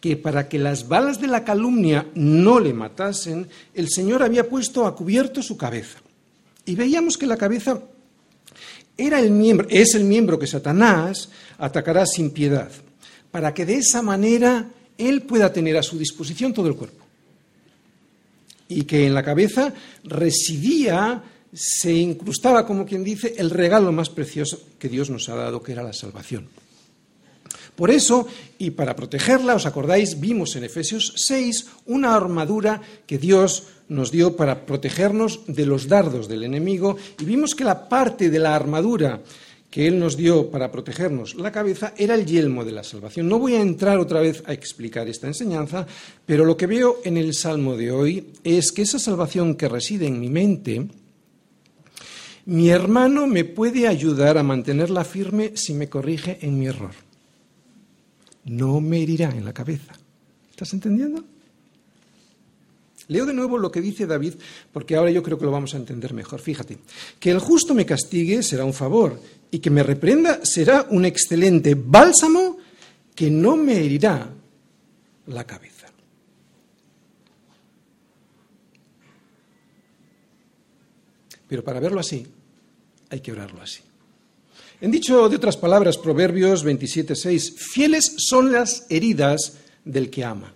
que 0.00 0.16
para 0.16 0.48
que 0.48 0.58
las 0.58 0.88
balas 0.88 1.20
de 1.20 1.28
la 1.28 1.44
calumnia 1.44 2.08
no 2.16 2.58
le 2.58 2.74
matasen, 2.74 3.46
el 3.72 3.88
Señor 3.88 4.24
había 4.24 4.48
puesto 4.48 4.86
a 4.86 4.96
cubierto 4.96 5.40
su 5.40 5.56
cabeza. 5.56 6.00
Y 6.66 6.74
veíamos 6.74 7.16
que 7.16 7.26
la 7.26 7.36
cabeza 7.36 7.80
era 8.96 9.20
el 9.20 9.30
miembro, 9.30 9.68
es 9.70 9.94
el 9.94 10.02
miembro 10.02 10.36
que 10.36 10.48
Satanás 10.48 11.28
atacará 11.58 12.06
sin 12.06 12.32
piedad, 12.32 12.72
para 13.30 13.54
que 13.54 13.64
de 13.64 13.74
esa 13.74 14.02
manera 14.02 14.68
él 14.98 15.22
pueda 15.22 15.52
tener 15.52 15.76
a 15.76 15.84
su 15.84 15.96
disposición 15.96 16.52
todo 16.52 16.66
el 16.66 16.74
cuerpo. 16.74 17.04
Y 18.66 18.82
que 18.82 19.06
en 19.06 19.14
la 19.14 19.22
cabeza 19.22 19.72
residía, 20.02 21.22
se 21.52 21.92
incrustaba, 21.92 22.66
como 22.66 22.86
quien 22.86 23.04
dice, 23.04 23.34
el 23.38 23.50
regalo 23.50 23.92
más 23.92 24.10
precioso 24.10 24.60
que 24.78 24.88
Dios 24.88 25.10
nos 25.10 25.28
ha 25.28 25.34
dado, 25.34 25.62
que 25.62 25.72
era 25.72 25.82
la 25.82 25.92
salvación. 25.92 26.48
Por 27.74 27.90
eso, 27.90 28.26
y 28.58 28.72
para 28.72 28.94
protegerla, 28.94 29.54
os 29.54 29.64
acordáis, 29.64 30.20
vimos 30.20 30.54
en 30.56 30.64
Efesios 30.64 31.14
6 31.16 31.86
una 31.86 32.14
armadura 32.14 32.82
que 33.06 33.16
Dios 33.16 33.64
nos 33.88 34.10
dio 34.10 34.36
para 34.36 34.66
protegernos 34.66 35.40
de 35.46 35.64
los 35.64 35.88
dardos 35.88 36.28
del 36.28 36.44
enemigo 36.44 36.96
y 37.18 37.24
vimos 37.24 37.54
que 37.54 37.64
la 37.64 37.88
parte 37.88 38.28
de 38.28 38.38
la 38.38 38.54
armadura 38.54 39.22
que 39.70 39.86
Él 39.86 39.98
nos 39.98 40.16
dio 40.16 40.50
para 40.50 40.70
protegernos 40.70 41.36
la 41.36 41.52
cabeza 41.52 41.94
era 41.96 42.14
el 42.14 42.26
yelmo 42.26 42.64
de 42.64 42.72
la 42.72 42.84
salvación. 42.84 43.28
No 43.28 43.38
voy 43.38 43.54
a 43.54 43.62
entrar 43.62 43.98
otra 43.98 44.20
vez 44.20 44.42
a 44.46 44.52
explicar 44.52 45.08
esta 45.08 45.28
enseñanza, 45.28 45.86
pero 46.26 46.44
lo 46.44 46.56
que 46.56 46.66
veo 46.66 46.98
en 47.04 47.16
el 47.16 47.34
Salmo 47.34 47.76
de 47.76 47.92
hoy 47.92 48.32
es 48.44 48.72
que 48.72 48.82
esa 48.82 48.98
salvación 48.98 49.54
que 49.54 49.68
reside 49.68 50.06
en 50.06 50.20
mi 50.20 50.28
mente, 50.28 50.86
mi 52.50 52.68
hermano 52.68 53.26
me 53.26 53.44
puede 53.44 53.88
ayudar 53.88 54.38
a 54.38 54.42
mantenerla 54.42 55.04
firme 55.04 55.52
si 55.56 55.74
me 55.74 55.88
corrige 55.88 56.38
en 56.42 56.58
mi 56.58 56.66
error 56.66 56.94
no 58.44 58.80
me 58.80 59.02
herirá 59.02 59.30
en 59.30 59.44
la 59.44 59.52
cabeza. 59.52 59.92
¿Estás 60.50 60.72
entendiendo? 60.72 61.24
Leo 63.08 63.26
de 63.26 63.34
nuevo 63.34 63.58
lo 63.58 63.70
que 63.70 63.80
dice 63.80 64.06
David, 64.06 64.34
porque 64.72 64.96
ahora 64.96 65.10
yo 65.10 65.22
creo 65.22 65.38
que 65.38 65.44
lo 65.44 65.50
vamos 65.50 65.74
a 65.74 65.78
entender 65.78 66.14
mejor. 66.14 66.40
Fíjate, 66.40 66.78
que 67.18 67.30
el 67.30 67.40
justo 67.40 67.74
me 67.74 67.86
castigue 67.86 68.42
será 68.42 68.64
un 68.64 68.74
favor, 68.74 69.20
y 69.50 69.58
que 69.58 69.70
me 69.70 69.82
reprenda 69.82 70.44
será 70.44 70.86
un 70.90 71.04
excelente 71.04 71.74
bálsamo 71.74 72.58
que 73.14 73.30
no 73.30 73.56
me 73.56 73.84
herirá 73.84 74.32
la 75.26 75.44
cabeza. 75.44 75.88
Pero 81.48 81.64
para 81.64 81.80
verlo 81.80 81.98
así, 81.98 82.24
hay 83.10 83.20
que 83.20 83.32
orarlo 83.32 83.60
así. 83.60 83.80
En 84.80 84.90
dicho 84.90 85.28
de 85.28 85.36
otras 85.36 85.56
palabras, 85.56 85.98
Proverbios 85.98 86.64
27.6, 86.64 87.54
fieles 87.56 88.14
son 88.16 88.50
las 88.50 88.86
heridas 88.88 89.58
del 89.84 90.08
que 90.08 90.24
ama. 90.24 90.54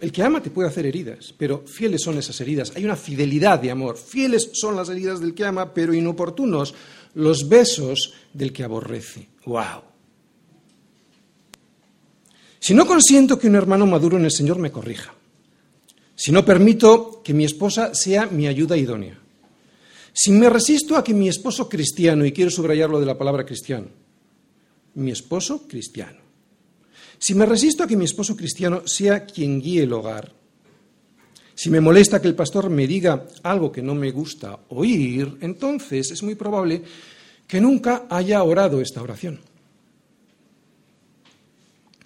El 0.00 0.10
que 0.10 0.22
ama 0.22 0.42
te 0.42 0.50
puede 0.50 0.68
hacer 0.68 0.86
heridas, 0.86 1.34
pero 1.36 1.62
fieles 1.66 2.02
son 2.02 2.18
esas 2.18 2.40
heridas. 2.40 2.72
Hay 2.74 2.84
una 2.84 2.96
fidelidad 2.96 3.60
de 3.60 3.70
amor. 3.70 3.98
Fieles 3.98 4.50
son 4.54 4.74
las 4.74 4.88
heridas 4.88 5.20
del 5.20 5.34
que 5.34 5.44
ama, 5.44 5.74
pero 5.74 5.92
inoportunos 5.92 6.74
los 7.14 7.48
besos 7.48 8.14
del 8.32 8.52
que 8.52 8.64
aborrece. 8.64 9.28
¡Wow! 9.44 9.82
Si 12.58 12.74
no 12.74 12.86
consiento 12.86 13.38
que 13.38 13.46
un 13.46 13.56
hermano 13.56 13.86
maduro 13.86 14.16
en 14.16 14.24
el 14.24 14.30
Señor 14.30 14.58
me 14.58 14.72
corrija, 14.72 15.14
si 16.14 16.32
no 16.32 16.44
permito 16.44 17.22
que 17.22 17.32
mi 17.32 17.44
esposa 17.44 17.94
sea 17.94 18.26
mi 18.26 18.46
ayuda 18.46 18.76
idónea, 18.76 19.18
si 20.12 20.32
me 20.32 20.48
resisto 20.50 20.96
a 20.96 21.04
que 21.04 21.14
mi 21.14 21.28
esposo 21.28 21.68
cristiano, 21.68 22.24
y 22.24 22.32
quiero 22.32 22.50
subrayarlo 22.50 23.00
de 23.00 23.06
la 23.06 23.18
palabra 23.18 23.44
cristiano, 23.44 23.88
mi 24.94 25.10
esposo 25.10 25.66
cristiano, 25.66 26.18
si 27.18 27.34
me 27.34 27.46
resisto 27.46 27.82
a 27.82 27.86
que 27.86 27.96
mi 27.96 28.04
esposo 28.04 28.36
cristiano 28.36 28.86
sea 28.86 29.24
quien 29.24 29.60
guíe 29.60 29.82
el 29.82 29.92
hogar, 29.92 30.32
si 31.54 31.68
me 31.68 31.80
molesta 31.80 32.22
que 32.22 32.28
el 32.28 32.34
pastor 32.34 32.70
me 32.70 32.86
diga 32.86 33.26
algo 33.42 33.70
que 33.70 33.82
no 33.82 33.94
me 33.94 34.10
gusta 34.10 34.60
oír, 34.70 35.36
entonces 35.42 36.10
es 36.10 36.22
muy 36.22 36.34
probable 36.34 36.82
que 37.46 37.60
nunca 37.60 38.06
haya 38.08 38.42
orado 38.42 38.80
esta 38.80 39.02
oración. 39.02 39.40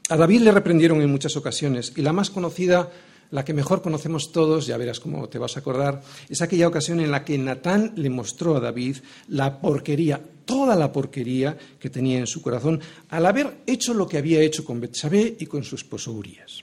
A 0.08 0.16
David 0.16 0.40
le 0.40 0.50
reprendieron 0.50 1.00
en 1.02 1.10
muchas 1.10 1.36
ocasiones 1.36 1.92
y 1.96 2.02
la 2.02 2.12
más 2.12 2.30
conocida 2.30 2.90
la 3.30 3.44
que 3.44 3.54
mejor 3.54 3.82
conocemos 3.82 4.32
todos, 4.32 4.66
ya 4.66 4.76
verás 4.76 5.00
cómo 5.00 5.28
te 5.28 5.38
vas 5.38 5.56
a 5.56 5.60
acordar, 5.60 6.02
es 6.28 6.42
aquella 6.42 6.68
ocasión 6.68 7.00
en 7.00 7.10
la 7.10 7.24
que 7.24 7.38
Natán 7.38 7.92
le 7.96 8.10
mostró 8.10 8.56
a 8.56 8.60
David 8.60 8.98
la 9.28 9.60
porquería, 9.60 10.20
toda 10.44 10.76
la 10.76 10.92
porquería 10.92 11.56
que 11.78 11.90
tenía 11.90 12.18
en 12.18 12.26
su 12.26 12.42
corazón 12.42 12.80
al 13.08 13.26
haber 13.26 13.58
hecho 13.66 13.94
lo 13.94 14.06
que 14.06 14.18
había 14.18 14.40
hecho 14.40 14.64
con 14.64 14.80
Betsabé 14.80 15.36
y 15.38 15.46
con 15.46 15.64
su 15.64 15.76
esposo 15.76 16.12
Urias. 16.12 16.62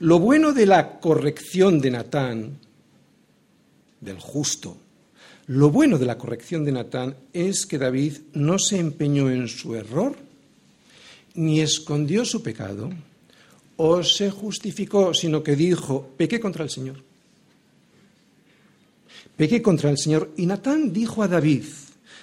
Lo 0.00 0.18
bueno 0.18 0.52
de 0.52 0.66
la 0.66 0.98
corrección 0.98 1.80
de 1.80 1.90
Natán, 1.92 2.58
del 4.00 4.18
justo, 4.18 4.76
lo 5.46 5.70
bueno 5.70 5.98
de 5.98 6.06
la 6.06 6.18
corrección 6.18 6.64
de 6.64 6.72
Natán 6.72 7.16
es 7.32 7.66
que 7.66 7.78
David 7.78 8.18
no 8.32 8.58
se 8.58 8.78
empeñó 8.78 9.30
en 9.30 9.48
su 9.48 9.74
error 9.74 10.16
ni 11.34 11.60
escondió 11.60 12.24
su 12.24 12.42
pecado, 12.42 12.90
o 13.84 14.04
se 14.04 14.30
justificó, 14.30 15.12
sino 15.12 15.42
que 15.42 15.56
dijo, 15.56 16.06
pequé 16.16 16.38
contra 16.38 16.62
el 16.62 16.70
Señor. 16.70 17.02
Pequé 19.36 19.60
contra 19.60 19.90
el 19.90 19.98
Señor. 19.98 20.30
Y 20.36 20.46
Natán 20.46 20.92
dijo 20.92 21.20
a 21.20 21.26
David, 21.26 21.64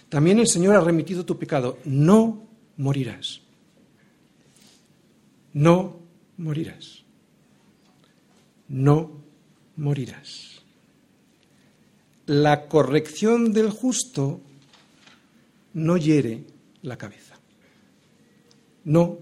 también 0.07 0.39
el 0.39 0.47
Señor 0.47 0.78
ha 0.78 0.80
remitido 0.80 1.26
tu 1.26 1.38
pecado, 1.38 1.78
no 1.84 2.47
morirás. 2.78 3.41
No 5.51 5.99
morirás. 6.38 7.03
No 8.70 9.20
morirás. 9.76 10.62
La 12.26 12.70
corrección 12.70 13.51
del 13.51 13.70
justo 13.70 14.39
no 15.74 15.97
hiere 15.97 16.45
la 16.84 16.97
cabeza. 16.97 17.36
No 18.86 19.20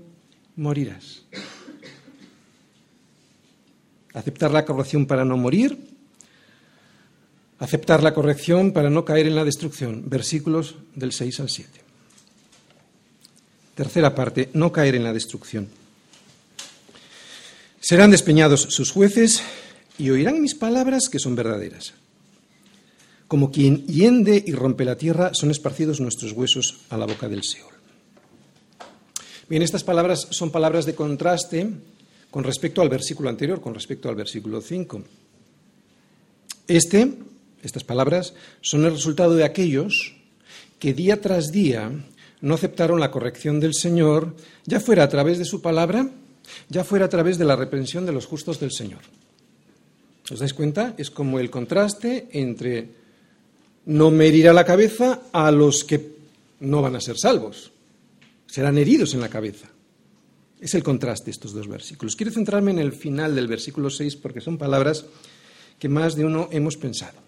morirás 0.55 1.23
aceptar 4.17 4.51
la 4.51 4.65
corrección 4.65 5.05
para 5.05 5.23
no 5.23 5.37
morir, 5.37 5.77
aceptar 7.59 8.03
la 8.03 8.13
corrección 8.13 8.71
para 8.71 8.89
no 8.89 9.05
caer 9.05 9.27
en 9.27 9.35
la 9.35 9.45
destrucción. 9.45 10.03
Versículos 10.09 10.75
del 10.95 11.11
6 11.11 11.39
al 11.39 11.49
7. 11.49 11.81
Tercera 13.75 14.15
parte, 14.15 14.49
no 14.53 14.71
caer 14.71 14.95
en 14.95 15.03
la 15.03 15.13
destrucción. 15.13 15.67
Serán 17.79 18.11
despeñados 18.11 18.61
sus 18.61 18.91
jueces 18.91 19.43
y 19.97 20.09
oirán 20.09 20.41
mis 20.41 20.55
palabras 20.55 21.09
que 21.09 21.19
son 21.19 21.35
verdaderas. 21.35 21.93
Como 23.27 23.51
quien 23.51 23.85
hiende 23.85 24.43
y 24.45 24.53
rompe 24.53 24.83
la 24.83 24.97
tierra, 24.97 25.31
son 25.33 25.51
esparcidos 25.51 25.99
nuestros 25.99 26.31
huesos 26.31 26.79
a 26.89 26.97
la 26.97 27.05
boca 27.05 27.27
del 27.27 27.43
Seol. 27.43 27.73
Bien, 29.49 29.61
estas 29.61 29.83
palabras 29.83 30.27
son 30.31 30.51
palabras 30.51 30.85
de 30.85 30.95
contraste 30.95 31.69
con 32.37 32.43
respecto 32.43 32.83
al 32.83 32.89
versículo 32.89 33.29
anterior, 33.29 33.59
con 33.59 33.73
respecto 33.73 34.09
al 34.09 34.15
versículo 34.15 34.61
5. 34.61 35.01
Este, 36.67 37.13
estas 37.63 37.83
palabras, 37.83 38.35
son 38.61 38.85
el 38.85 38.91
resultado 38.91 39.33
de 39.33 39.43
aquellos 39.43 40.13
que 40.77 40.93
día 40.93 41.19
tras 41.19 41.51
día 41.51 41.89
no 42.41 42.53
aceptaron 42.53 42.99
la 42.99 43.09
corrección 43.09 43.59
del 43.59 43.73
Señor, 43.73 44.35
ya 44.67 44.79
fuera 44.79 45.01
a 45.01 45.09
través 45.09 45.39
de 45.39 45.45
su 45.45 45.63
palabra, 45.63 46.11
ya 46.69 46.83
fuera 46.83 47.05
a 47.05 47.09
través 47.09 47.39
de 47.39 47.45
la 47.45 47.55
reprensión 47.55 48.05
de 48.05 48.11
los 48.11 48.27
justos 48.27 48.59
del 48.59 48.71
Señor. 48.71 49.01
¿Os 50.29 50.37
dais 50.37 50.53
cuenta? 50.53 50.93
Es 50.99 51.09
como 51.09 51.39
el 51.39 51.49
contraste 51.49 52.27
entre 52.33 52.87
no 53.87 54.11
me 54.11 54.27
herirá 54.27 54.53
la 54.53 54.63
cabeza 54.63 55.23
a 55.33 55.49
los 55.49 55.83
que 55.83 56.11
no 56.59 56.83
van 56.83 56.97
a 56.97 57.01
ser 57.01 57.17
salvos. 57.17 57.71
Serán 58.45 58.77
heridos 58.77 59.15
en 59.15 59.21
la 59.21 59.29
cabeza. 59.29 59.69
Es 60.59 60.73
el 60.73 60.83
contraste 60.83 61.29
estos 61.29 61.53
dos 61.53 61.67
versículos. 61.67 62.15
Quiero 62.15 62.31
centrarme 62.31 62.71
en 62.71 62.79
el 62.79 62.91
final 62.91 63.35
del 63.35 63.47
versículo 63.47 63.89
6 63.89 64.15
porque 64.15 64.41
son 64.41 64.57
palabras 64.57 65.05
que 65.77 65.89
más 65.89 66.15
de 66.15 66.25
uno 66.25 66.49
hemos 66.51 66.77
pensado. 66.77 67.19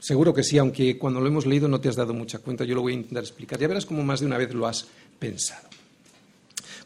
Seguro 0.00 0.32
que 0.32 0.44
sí, 0.44 0.56
aunque 0.58 0.96
cuando 0.96 1.20
lo 1.20 1.26
hemos 1.26 1.44
leído 1.44 1.68
no 1.68 1.80
te 1.80 1.88
has 1.88 1.96
dado 1.96 2.14
mucha 2.14 2.38
cuenta, 2.38 2.64
yo 2.64 2.74
lo 2.74 2.82
voy 2.82 2.92
a 2.92 2.96
intentar 2.96 3.22
explicar. 3.22 3.58
Ya 3.58 3.68
verás 3.68 3.84
cómo 3.84 4.02
más 4.02 4.20
de 4.20 4.26
una 4.26 4.38
vez 4.38 4.54
lo 4.54 4.66
has 4.66 4.86
pensado. 5.18 5.68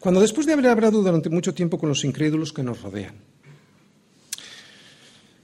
Cuando 0.00 0.20
después 0.20 0.46
de 0.46 0.55
haber 0.55 0.66
hablado 0.66 1.03
durante 1.03 1.28
mucho 1.28 1.55
tiempo 1.55 1.78
con 1.78 1.88
los 1.88 2.05
incrédulos 2.05 2.53
que 2.53 2.64
nos 2.64 2.80
rodean, 2.82 3.14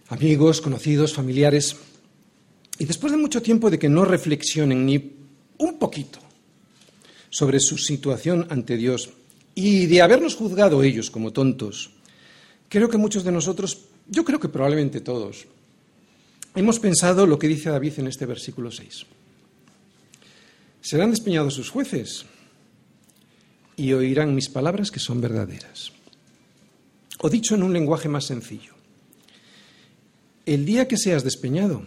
amigos, 0.08 0.60
conocidos, 0.60 1.14
familiares, 1.14 1.76
y 2.78 2.84
después 2.84 3.12
de 3.12 3.18
mucho 3.18 3.42
tiempo 3.42 3.70
de 3.70 3.78
que 3.78 3.88
no 3.88 4.04
reflexionen 4.04 4.86
ni 4.86 5.16
un 5.58 5.78
poquito 5.78 6.18
sobre 7.30 7.60
su 7.60 7.76
situación 7.76 8.46
ante 8.50 8.76
Dios, 8.76 9.10
y 9.60 9.86
de 9.86 10.02
habernos 10.02 10.36
juzgado 10.36 10.84
ellos 10.84 11.10
como 11.10 11.32
tontos, 11.32 11.90
creo 12.68 12.88
que 12.88 12.96
muchos 12.96 13.24
de 13.24 13.32
nosotros, 13.32 13.86
yo 14.06 14.24
creo 14.24 14.38
que 14.38 14.48
probablemente 14.48 15.00
todos, 15.00 15.46
hemos 16.54 16.78
pensado 16.78 17.26
lo 17.26 17.40
que 17.40 17.48
dice 17.48 17.68
David 17.68 17.94
en 17.96 18.06
este 18.06 18.24
versículo 18.24 18.70
6. 18.70 19.04
Serán 20.80 21.10
despeñados 21.10 21.54
sus 21.54 21.70
jueces 21.70 22.24
y 23.76 23.92
oirán 23.94 24.32
mis 24.32 24.48
palabras 24.48 24.92
que 24.92 25.00
son 25.00 25.20
verdaderas. 25.20 25.90
O 27.18 27.28
dicho 27.28 27.56
en 27.56 27.64
un 27.64 27.72
lenguaje 27.72 28.08
más 28.08 28.26
sencillo, 28.26 28.74
el 30.46 30.64
día 30.64 30.86
que 30.86 30.96
seas 30.96 31.24
despeñado, 31.24 31.82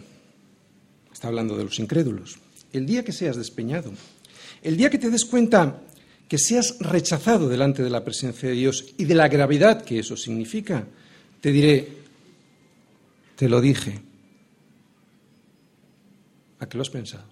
está 1.10 1.28
hablando 1.28 1.56
de 1.56 1.64
los 1.64 1.78
incrédulos, 1.78 2.36
el 2.74 2.84
día 2.84 3.02
que 3.02 3.12
seas 3.12 3.36
despeñado, 3.36 3.92
el 4.60 4.76
día 4.76 4.90
que 4.90 4.98
te 4.98 5.08
des 5.08 5.24
cuenta 5.24 5.80
que 6.32 6.38
seas 6.38 6.78
rechazado 6.80 7.46
delante 7.46 7.82
de 7.82 7.90
la 7.90 8.02
presencia 8.02 8.48
de 8.48 8.54
Dios 8.54 8.86
y 8.96 9.04
de 9.04 9.14
la 9.14 9.28
gravedad 9.28 9.82
que 9.82 9.98
eso 9.98 10.16
significa, 10.16 10.86
te 11.42 11.52
diré, 11.52 11.86
te 13.36 13.50
lo 13.50 13.60
dije. 13.60 14.00
¿A 16.58 16.66
qué 16.66 16.78
lo 16.78 16.80
has 16.80 16.88
pensado? 16.88 17.24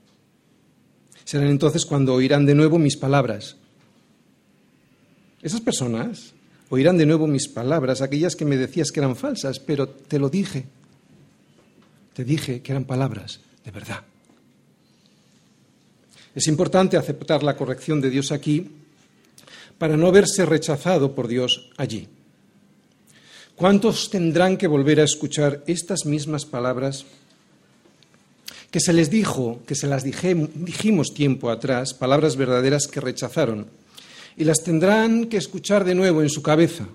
Serán 1.25 1.49
entonces 1.49 1.87
cuando 1.87 2.13
oirán 2.13 2.45
de 2.45 2.55
nuevo 2.55 2.79
mis 2.79 2.99
palabras. 2.99 3.57
Esas 5.41 5.63
personas 5.63 6.35
oirán 6.69 6.99
de 6.99 7.07
nuevo 7.07 7.27
mis 7.27 7.49
palabras, 7.49 8.03
aquellas 8.03 8.37
que 8.37 8.45
me 8.45 8.59
decías 8.59 8.93
que 8.93 9.01
eran 9.01 9.17
falsas, 9.17 9.61
pero 9.61 9.89
te 9.89 10.19
lo 10.19 10.29
dije. 10.29 10.67
Te 12.13 12.23
dije 12.23 12.61
que 12.61 12.73
eran 12.73 12.85
palabras 12.85 13.41
de 13.65 13.71
verdad. 13.71 14.03
Es 16.35 16.47
importante 16.49 16.99
aceptar 16.99 17.43
la 17.43 17.57
corrección 17.57 18.03
de 18.03 18.11
Dios 18.11 18.31
aquí 18.31 18.77
para 19.81 19.97
no 19.97 20.13
verse 20.13 20.45
rechazado 20.45 21.15
por 21.15 21.27
Dios 21.27 21.71
allí. 21.79 22.07
¿Cuántos 23.57 24.11
tendrán 24.11 24.59
que 24.59 24.67
volver 24.67 25.01
a 25.01 25.05
escuchar 25.05 25.65
estas 25.67 26.05
mismas 26.05 26.45
palabras 26.45 27.07
que 28.71 28.79
se 28.79 28.93
les 28.93 29.09
dijo, 29.09 29.63
que 29.67 29.75
se 29.75 29.87
las 29.87 30.05
dijimos 30.05 31.15
tiempo 31.15 31.49
atrás, 31.49 31.95
palabras 31.95 32.37
verdaderas 32.37 32.89
que 32.89 33.01
rechazaron, 33.01 33.69
y 34.37 34.45
las 34.45 34.63
tendrán 34.63 35.27
que 35.29 35.39
escuchar 35.39 35.87
de 35.87 35.95
nuevo 35.95 36.21
en 36.21 36.29
su 36.29 36.43
cabeza. 36.43 36.87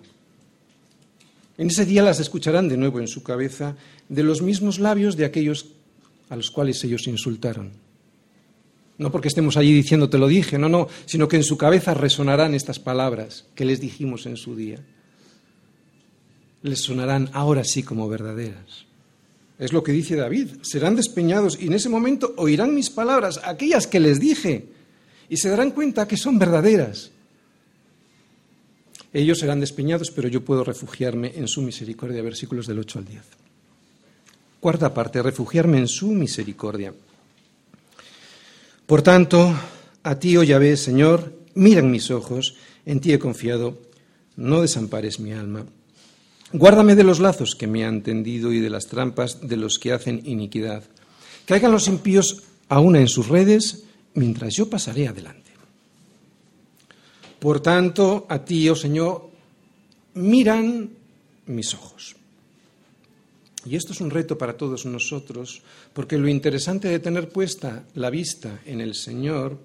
En 1.58 1.70
ese 1.72 1.86
día 1.86 2.04
las 2.04 2.20
escucharán 2.20 2.70
de 2.70 2.78
nuevo 2.78 3.00
en 3.00 3.08
su 3.08 3.24
cabeza 3.24 3.76
de 4.10 4.22
los 4.22 4.44
mismos 4.44 4.78
labios 4.78 5.18
de 5.18 5.26
aquellos 5.26 5.70
a 6.30 6.36
los 6.36 6.52
cuales 6.52 6.84
ellos 6.84 7.08
insultaron. 7.08 7.85
No 8.98 9.12
porque 9.12 9.28
estemos 9.28 9.58
allí 9.58 9.74
diciendo 9.74 10.10
te 10.10 10.18
lo 10.18 10.28
dije, 10.28 10.58
no, 10.58 10.70
no, 10.70 10.88
sino 11.06 11.28
que 11.28 11.36
en 11.36 11.44
su 11.44 11.58
cabeza 11.58 11.94
resonarán 11.94 12.54
estas 12.54 12.80
palabras 12.80 13.46
que 13.56 13.66
les 13.66 13.82
dijimos 13.82 14.26
en 14.26 14.38
su 14.38 14.56
día. 14.56 14.80
Les 16.62 16.80
sonarán 16.80 17.30
ahora 17.34 17.64
sí 17.64 17.84
como 17.84 18.08
verdaderas. 18.08 18.86
Es 19.60 19.74
lo 19.74 19.84
que 19.84 19.92
dice 19.92 20.16
David. 20.16 20.50
Serán 20.62 20.96
despeñados 20.96 21.58
y 21.62 21.68
en 21.68 21.74
ese 21.74 21.90
momento 21.90 22.34
oirán 22.38 22.74
mis 22.74 22.90
palabras, 22.90 23.40
aquellas 23.44 23.88
que 23.88 24.00
les 24.00 24.20
dije, 24.20 24.68
y 25.30 25.38
se 25.38 25.50
darán 25.50 25.72
cuenta 25.72 26.08
que 26.08 26.18
son 26.18 26.40
verdaderas. 26.40 27.12
Ellos 29.14 29.40
serán 29.40 29.62
despeñados, 29.62 30.12
pero 30.12 30.28
yo 30.28 30.44
puedo 30.44 30.64
refugiarme 30.64 31.34
en 31.36 31.48
su 31.48 31.62
misericordia. 31.62 32.22
Versículos 32.22 32.68
del 32.68 32.80
8 32.80 33.00
al 33.00 33.06
10. 33.06 33.24
Cuarta 34.60 34.94
parte, 34.94 35.22
refugiarme 35.22 35.78
en 35.78 35.88
su 35.88 36.12
misericordia. 36.12 36.94
Por 38.86 39.02
tanto, 39.02 39.54
a 40.04 40.20
ti, 40.20 40.38
oh 40.38 40.44
Yahvé, 40.44 40.78
Señor, 40.78 41.34
miran 41.56 41.90
mis 41.90 42.12
ojos, 42.12 42.56
en 42.86 43.00
ti 43.00 43.14
he 43.14 43.20
confiado, 43.20 43.82
no 44.36 44.62
desampares 44.62 45.20
mi 45.20 45.34
alma. 45.34 45.66
Guárdame 46.54 46.96
de 46.96 47.04
los 47.04 47.20
lazos 47.20 47.56
que 47.56 47.66
me 47.66 47.84
han 47.84 48.04
tendido 48.04 48.54
y 48.54 48.60
de 48.60 48.70
las 48.70 48.86
trampas 48.86 49.42
de 49.42 49.58
los 49.58 49.80
que 49.80 49.92
hacen 49.92 50.22
iniquidad. 50.26 50.84
Caigan 51.46 51.72
los 51.72 51.88
impíos 51.88 52.44
a 52.70 52.80
una 52.80 53.00
en 53.00 53.08
sus 53.08 53.28
redes, 53.28 53.86
mientras 54.14 54.56
yo 54.56 54.70
pasaré 54.70 55.08
adelante. 55.08 55.52
Por 57.40 57.60
tanto, 57.60 58.26
a 58.30 58.46
ti, 58.46 58.70
oh 58.70 58.76
Señor, 58.76 59.30
miran 60.14 60.92
mis 61.48 61.74
ojos. 61.74 62.16
Y 63.66 63.76
esto 63.76 63.94
es 63.94 64.02
un 64.02 64.12
reto 64.12 64.38
para 64.38 64.58
todos 64.58 64.86
nosotros, 64.86 65.62
porque 65.94 66.18
lo 66.18 66.28
interesante 66.28 66.88
de 66.88 67.00
tener 67.00 67.30
puesta 67.30 67.84
la 67.96 68.10
vista 68.10 68.62
en 68.66 68.80
el 68.80 68.94
Señor 68.94 69.58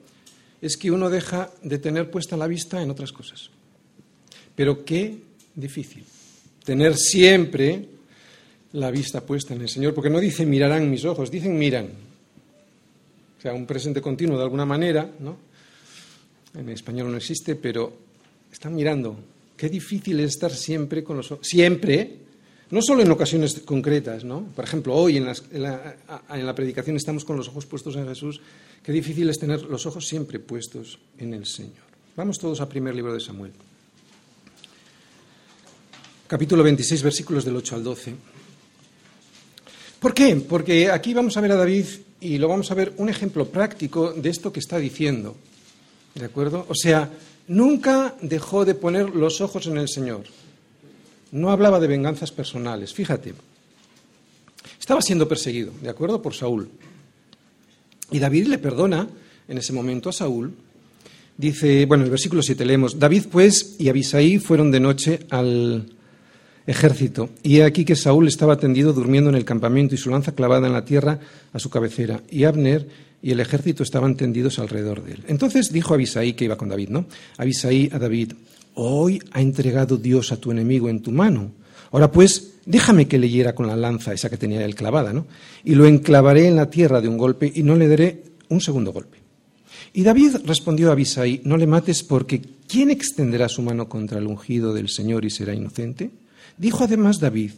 es 0.61 0.77
que 0.77 0.91
uno 0.91 1.11
deja 1.11 1.51
de 1.63 1.79
tener 1.79 2.11
puesta 2.11 2.37
la 2.37 2.47
vista 2.47 2.83
en 2.83 2.91
otras 2.91 3.13
cosas. 3.13 3.51
Pero 4.55 4.85
qué 4.85 5.17
difícil 5.55 6.05
tener 6.65 6.97
siempre 6.97 7.87
la 8.73 8.91
vista 8.91 9.21
puesta 9.21 9.55
en 9.55 9.63
el 9.63 9.69
Señor, 9.69 9.95
porque 9.95 10.11
no 10.11 10.21
dice 10.21 10.47
mirarán 10.47 10.91
mis 10.91 11.05
ojos, 11.05 11.31
dicen 11.31 11.59
miran. 11.59 11.89
O 13.39 13.43
sea, 13.43 13.55
un 13.55 13.67
presente 13.67 14.01
continuo 14.01 14.37
de 14.37 14.45
alguna 14.45 14.67
manera, 14.67 15.11
¿no? 15.19 15.37
En 16.55 16.69
español 16.69 17.11
no 17.11 17.17
existe, 17.17 17.57
pero 17.57 17.93
están 18.53 18.75
mirando. 18.75 19.17
Qué 19.57 19.69
difícil 19.69 20.21
es 20.21 20.31
estar 20.31 20.53
siempre 20.53 21.03
con 21.03 21.17
los 21.17 21.31
ojos, 21.33 21.47
siempre, 21.47 22.17
no 22.71 22.83
solo 22.83 23.03
en 23.03 23.11
ocasiones 23.11 23.61
concretas, 23.65 24.25
¿no? 24.25 24.45
Por 24.55 24.65
ejemplo, 24.65 24.95
hoy 24.95 25.17
en, 25.17 25.27
la, 25.27 25.35
en 26.31 26.47
la 26.47 26.55
predicación 26.55 26.97
estamos 26.97 27.25
con 27.25 27.37
los 27.37 27.49
ojos 27.49 27.67
puestos 27.67 27.97
en 27.97 28.07
Jesús. 28.07 28.41
Qué 28.83 28.93
difícil 28.93 29.29
es 29.29 29.39
tener 29.39 29.63
los 29.63 29.87
ojos 29.87 30.07
siempre 30.07 30.39
puestos 30.39 30.99
en 31.19 31.35
el 31.35 31.47
Señor. 31.47 31.91
Vamos 32.17 32.39
todos 32.39 32.61
al 32.61 32.69
primer 32.69 32.95
libro 32.95 33.13
de 33.13 33.21
Samuel 33.21 33.53
capítulo 36.31 36.63
26, 36.63 37.03
versículos 37.03 37.45
del 37.45 37.57
8 37.57 37.75
al 37.75 37.83
12. 37.83 38.15
¿Por 39.99 40.15
qué? 40.15 40.37
Porque 40.37 40.89
aquí 40.89 41.13
vamos 41.13 41.37
a 41.37 41.41
ver 41.41 41.51
a 41.51 41.57
David 41.57 41.87
y 42.21 42.39
lo 42.39 42.47
vamos 42.47 42.71
a 42.71 42.75
ver 42.75 42.93
un 42.99 43.09
ejemplo 43.09 43.47
práctico 43.47 44.13
de 44.13 44.31
esto 44.31 44.53
que 44.53 44.61
está 44.61 44.79
diciendo. 44.79 45.37
¿De 46.15 46.27
acuerdo? 46.27 46.67
O 46.69 46.75
sea, 46.77 47.11
nunca 47.49 48.15
dejó 48.23 48.65
de 48.65 48.77
poner 48.77 49.11
los 49.11 49.41
ojos 49.41 49.67
en 49.67 49.79
el 49.79 49.89
Señor. 49.89 50.23
No 51.33 51.51
hablaba 51.51 51.81
de 51.81 51.87
venganzas 51.87 52.33
personales. 52.33 52.93
Fíjate, 52.93 53.35
estaba 54.79 55.03
siendo 55.03 55.29
perseguido, 55.29 55.73
¿de 55.83 55.91
acuerdo? 55.91 56.21
Por 56.21 56.35
Saúl. 56.35 56.69
Y 58.11 58.19
David 58.19 58.47
le 58.47 58.59
perdona 58.59 59.09
en 59.49 59.59
ese 59.59 59.73
momento 59.73 60.09
a 60.09 60.13
Saúl. 60.13 60.53
Dice, 61.37 61.87
bueno, 61.87 62.05
el 62.05 62.11
versículo 62.11 62.43
7 62.43 62.65
leemos, 62.65 62.99
David 62.99 63.25
pues 63.31 63.77
y 63.79 63.89
Abisaí 63.89 64.39
fueron 64.39 64.71
de 64.71 64.81
noche 64.81 65.21
al, 65.31 65.87
ejército. 66.71 67.31
Y 67.43 67.59
he 67.59 67.65
aquí 67.65 67.85
que 67.85 67.97
Saúl 67.97 68.29
estaba 68.29 68.57
tendido 68.57 68.93
durmiendo 68.93 69.31
en 69.31 69.37
el 69.37 69.45
campamento 69.45 69.95
y 69.95 69.99
su 69.99 70.11
lanza 70.11 70.33
clavada 70.33 70.67
en 70.67 70.73
la 70.73 70.85
tierra 70.85 71.19
a 71.53 71.59
su 71.59 71.71
cabecera. 71.71 72.23
Y 72.31 72.45
Abner 72.45 72.87
y 73.23 73.33
el 73.33 73.41
ejército 73.41 73.83
estaban 73.83 74.17
tendidos 74.17 74.59
alrededor 74.59 75.03
de 75.03 75.13
él. 75.13 75.25
Entonces 75.29 75.73
dijo 75.73 75.95
Abisaí, 75.95 76.33
que 76.35 76.45
iba 76.45 76.57
con 76.57 76.69
David, 76.69 76.89
¿no? 76.89 77.07
Abisaí 77.37 77.91
a 77.93 77.99
David, 77.99 78.33
hoy 78.83 79.21
ha 79.33 79.41
entregado 79.43 79.97
Dios 79.97 80.33
a 80.33 80.39
tu 80.39 80.51
enemigo 80.51 80.89
en 80.89 81.01
tu 81.01 81.13
mano. 81.13 81.53
Ahora 81.93 82.11
pues, 82.11 82.55
déjame 82.65 83.07
que 83.07 83.19
le 83.19 83.29
hiera 83.29 83.55
con 83.55 83.67
la 83.67 83.77
lanza, 83.77 84.13
esa 84.13 84.31
que 84.31 84.39
tenía 84.39 84.65
él 84.65 84.75
clavada, 84.75 85.13
¿no? 85.13 85.27
Y 85.65 85.75
lo 85.75 85.87
enclavaré 85.87 86.47
en 86.47 86.57
la 86.57 86.71
tierra 86.71 87.01
de 87.01 87.09
un 87.09 87.19
golpe 87.19 87.53
y 87.55 87.63
no 87.63 87.77
le 87.77 87.89
daré 87.89 88.23
un 88.49 88.61
segundo 88.61 88.93
golpe. 88.93 89.19
Y 89.93 90.03
David 90.03 90.37
respondió 90.45 90.89
a 90.89 90.93
Abisaí, 90.93 91.43
no 91.45 91.57
le 91.57 91.67
mates 91.67 92.03
porque 92.03 92.41
¿quién 92.69 92.91
extenderá 92.91 93.49
su 93.49 93.61
mano 93.61 93.89
contra 93.89 94.19
el 94.19 94.27
ungido 94.27 94.73
del 94.73 94.89
Señor 94.89 95.25
y 95.25 95.31
será 95.31 95.53
inocente? 95.53 96.11
Dijo 96.57 96.85
además 96.85 97.19
David, 97.19 97.53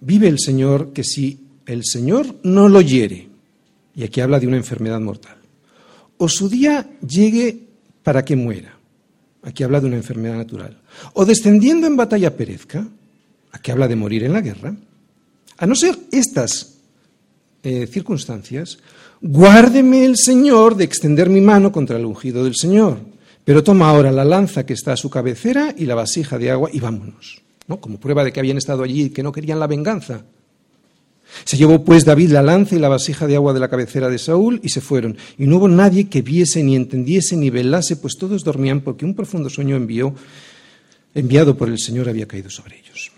vive 0.00 0.28
el 0.28 0.38
Señor 0.38 0.92
que 0.92 1.04
si 1.04 1.40
el 1.66 1.84
Señor 1.84 2.36
no 2.42 2.68
lo 2.68 2.80
hiere, 2.80 3.28
y 3.96 4.04
aquí 4.04 4.20
habla 4.20 4.38
de 4.38 4.46
una 4.46 4.56
enfermedad 4.56 5.00
mortal, 5.00 5.38
o 6.18 6.28
su 6.28 6.48
día 6.48 6.90
llegue 7.06 7.60
para 8.02 8.24
que 8.24 8.36
muera, 8.36 8.73
aquí 9.44 9.62
habla 9.62 9.80
de 9.80 9.86
una 9.86 9.96
enfermedad 9.96 10.36
natural, 10.36 10.78
o 11.12 11.24
descendiendo 11.24 11.86
en 11.86 11.96
batalla 11.96 12.36
perezca, 12.36 12.86
aquí 13.52 13.70
habla 13.70 13.88
de 13.88 13.96
morir 13.96 14.24
en 14.24 14.32
la 14.32 14.40
guerra, 14.40 14.74
a 15.56 15.66
no 15.66 15.74
ser 15.74 15.96
estas 16.10 16.78
eh, 17.62 17.86
circunstancias, 17.86 18.78
guárdeme 19.20 20.04
el 20.04 20.16
Señor 20.16 20.76
de 20.76 20.84
extender 20.84 21.30
mi 21.30 21.40
mano 21.40 21.70
contra 21.70 21.96
el 21.96 22.04
ungido 22.04 22.44
del 22.44 22.56
Señor, 22.56 22.98
pero 23.44 23.62
toma 23.62 23.88
ahora 23.88 24.10
la 24.10 24.24
lanza 24.24 24.66
que 24.66 24.72
está 24.72 24.92
a 24.92 24.96
su 24.96 25.10
cabecera 25.10 25.74
y 25.76 25.86
la 25.86 25.94
vasija 25.94 26.38
de 26.38 26.50
agua 26.50 26.70
y 26.72 26.80
vámonos 26.80 27.44
como 27.80 27.98
prueba 27.98 28.24
de 28.24 28.32
que 28.32 28.40
habían 28.40 28.58
estado 28.58 28.82
allí 28.82 29.04
y 29.04 29.10
que 29.10 29.22
no 29.22 29.32
querían 29.32 29.58
la 29.58 29.66
venganza. 29.66 30.22
Se 31.44 31.56
llevó 31.56 31.84
pues 31.84 32.04
David 32.04 32.30
la 32.30 32.42
lanza 32.42 32.76
y 32.76 32.78
la 32.78 32.88
vasija 32.88 33.26
de 33.26 33.36
agua 33.36 33.52
de 33.52 33.60
la 33.60 33.68
cabecera 33.68 34.08
de 34.08 34.18
Saúl 34.18 34.60
y 34.62 34.68
se 34.68 34.80
fueron. 34.80 35.16
Y 35.36 35.46
no 35.46 35.56
hubo 35.56 35.68
nadie 35.68 36.08
que 36.08 36.22
viese, 36.22 36.62
ni 36.62 36.76
entendiese, 36.76 37.36
ni 37.36 37.50
velase, 37.50 37.96
pues 37.96 38.16
todos 38.16 38.44
dormían 38.44 38.80
porque 38.80 39.04
un 39.04 39.14
profundo 39.14 39.50
sueño 39.50 39.76
envió, 39.76 40.14
enviado 41.14 41.56
por 41.56 41.68
el 41.68 41.78
Señor 41.78 42.08
había 42.08 42.28
caído 42.28 42.50
sobre 42.50 42.78
ellos. 42.78 43.10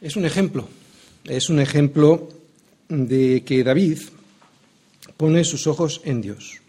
Es 0.00 0.16
un 0.16 0.24
ejemplo, 0.24 0.68
es 1.24 1.48
un 1.48 1.60
ejemplo 1.60 2.28
de 2.88 3.42
que 3.44 3.64
David 3.64 3.98
pone 5.16 5.44
sus 5.44 5.66
ojos 5.66 6.00
en 6.04 6.20
Dios. 6.20 6.60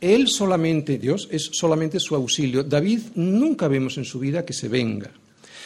Él 0.00 0.26
solamente, 0.26 0.98
Dios, 0.98 1.28
es 1.30 1.50
solamente 1.52 2.00
su 2.00 2.16
auxilio. 2.16 2.64
David 2.64 3.00
nunca 3.14 3.68
vemos 3.68 3.96
en 3.98 4.04
su 4.04 4.18
vida 4.18 4.44
que 4.44 4.52
se 4.52 4.66
venga. 4.66 5.12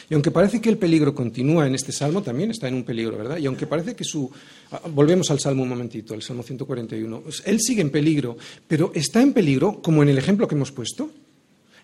Y 0.09 0.15
aunque 0.15 0.31
parece 0.31 0.61
que 0.61 0.69
el 0.69 0.79
peligro 0.79 1.15
continúa 1.15 1.67
en 1.67 1.75
este 1.75 1.91
salmo, 1.91 2.23
también 2.23 2.51
está 2.51 2.69
en 2.69 2.75
un 2.75 2.85
peligro, 2.85 3.17
¿verdad? 3.19 3.39
Y 3.39 3.47
aunque 3.47 3.67
parece 3.67 3.97
que 3.97 4.05
su... 4.05 4.31
Ah, 4.71 4.81
volvemos 4.93 5.31
al 5.31 5.41
salmo 5.41 5.65
un 5.65 5.69
momentito, 5.69 6.15
al 6.15 6.23
salmo 6.23 6.45
141. 6.45 7.23
Él 7.45 7.61
sigue 7.61 7.83
en 7.83 7.91
peligro, 7.91 8.37
pero 8.69 8.93
está 8.95 9.21
en 9.21 9.33
peligro 9.33 9.83
como 9.83 10.03
en 10.03 10.11
el 10.11 10.19
ejemplo 10.19 10.47
que 10.47 10.55
hemos 10.55 10.71
puesto. 10.71 11.11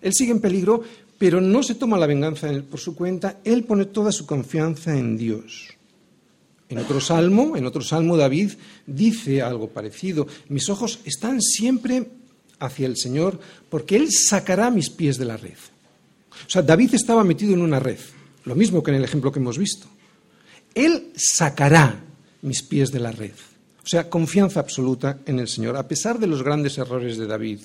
Él 0.00 0.12
sigue 0.14 0.30
en 0.30 0.40
peligro, 0.40 0.82
pero 1.18 1.40
no 1.40 1.62
se 1.62 1.74
toma 1.74 1.98
la 1.98 2.06
venganza 2.06 2.48
por 2.70 2.80
su 2.80 2.94
cuenta, 2.94 3.40
él 3.44 3.64
pone 3.64 3.86
toda 3.86 4.12
su 4.12 4.26
confianza 4.26 4.96
en 4.96 5.16
Dios. 5.16 5.68
En 6.68 6.78
otro 6.78 7.00
salmo, 7.00 7.56
en 7.56 7.66
otro 7.66 7.82
salmo 7.82 8.16
David 8.16 8.52
dice 8.86 9.42
algo 9.42 9.68
parecido, 9.68 10.26
mis 10.48 10.68
ojos 10.70 11.00
están 11.04 11.40
siempre 11.40 12.08
hacia 12.58 12.86
el 12.86 12.96
Señor 12.96 13.38
porque 13.68 13.96
él 13.96 14.08
sacará 14.10 14.70
mis 14.70 14.88
pies 14.90 15.18
de 15.18 15.24
la 15.26 15.36
red. 15.36 15.58
O 16.46 16.50
sea, 16.50 16.62
David 16.62 16.94
estaba 16.94 17.24
metido 17.24 17.54
en 17.54 17.62
una 17.62 17.80
red, 17.80 17.98
lo 18.44 18.54
mismo 18.54 18.82
que 18.82 18.90
en 18.90 18.98
el 18.98 19.04
ejemplo 19.04 19.32
que 19.32 19.38
hemos 19.38 19.58
visto. 19.58 19.86
Él 20.74 21.12
sacará 21.16 22.00
mis 22.42 22.62
pies 22.62 22.90
de 22.90 23.00
la 23.00 23.12
red. 23.12 23.32
O 23.84 23.88
sea, 23.88 24.08
confianza 24.08 24.60
absoluta 24.60 25.18
en 25.26 25.40
el 25.40 25.48
Señor, 25.48 25.76
a 25.76 25.88
pesar 25.88 26.18
de 26.18 26.26
los 26.26 26.42
grandes 26.42 26.78
errores 26.78 27.18
de 27.18 27.26
David. 27.26 27.60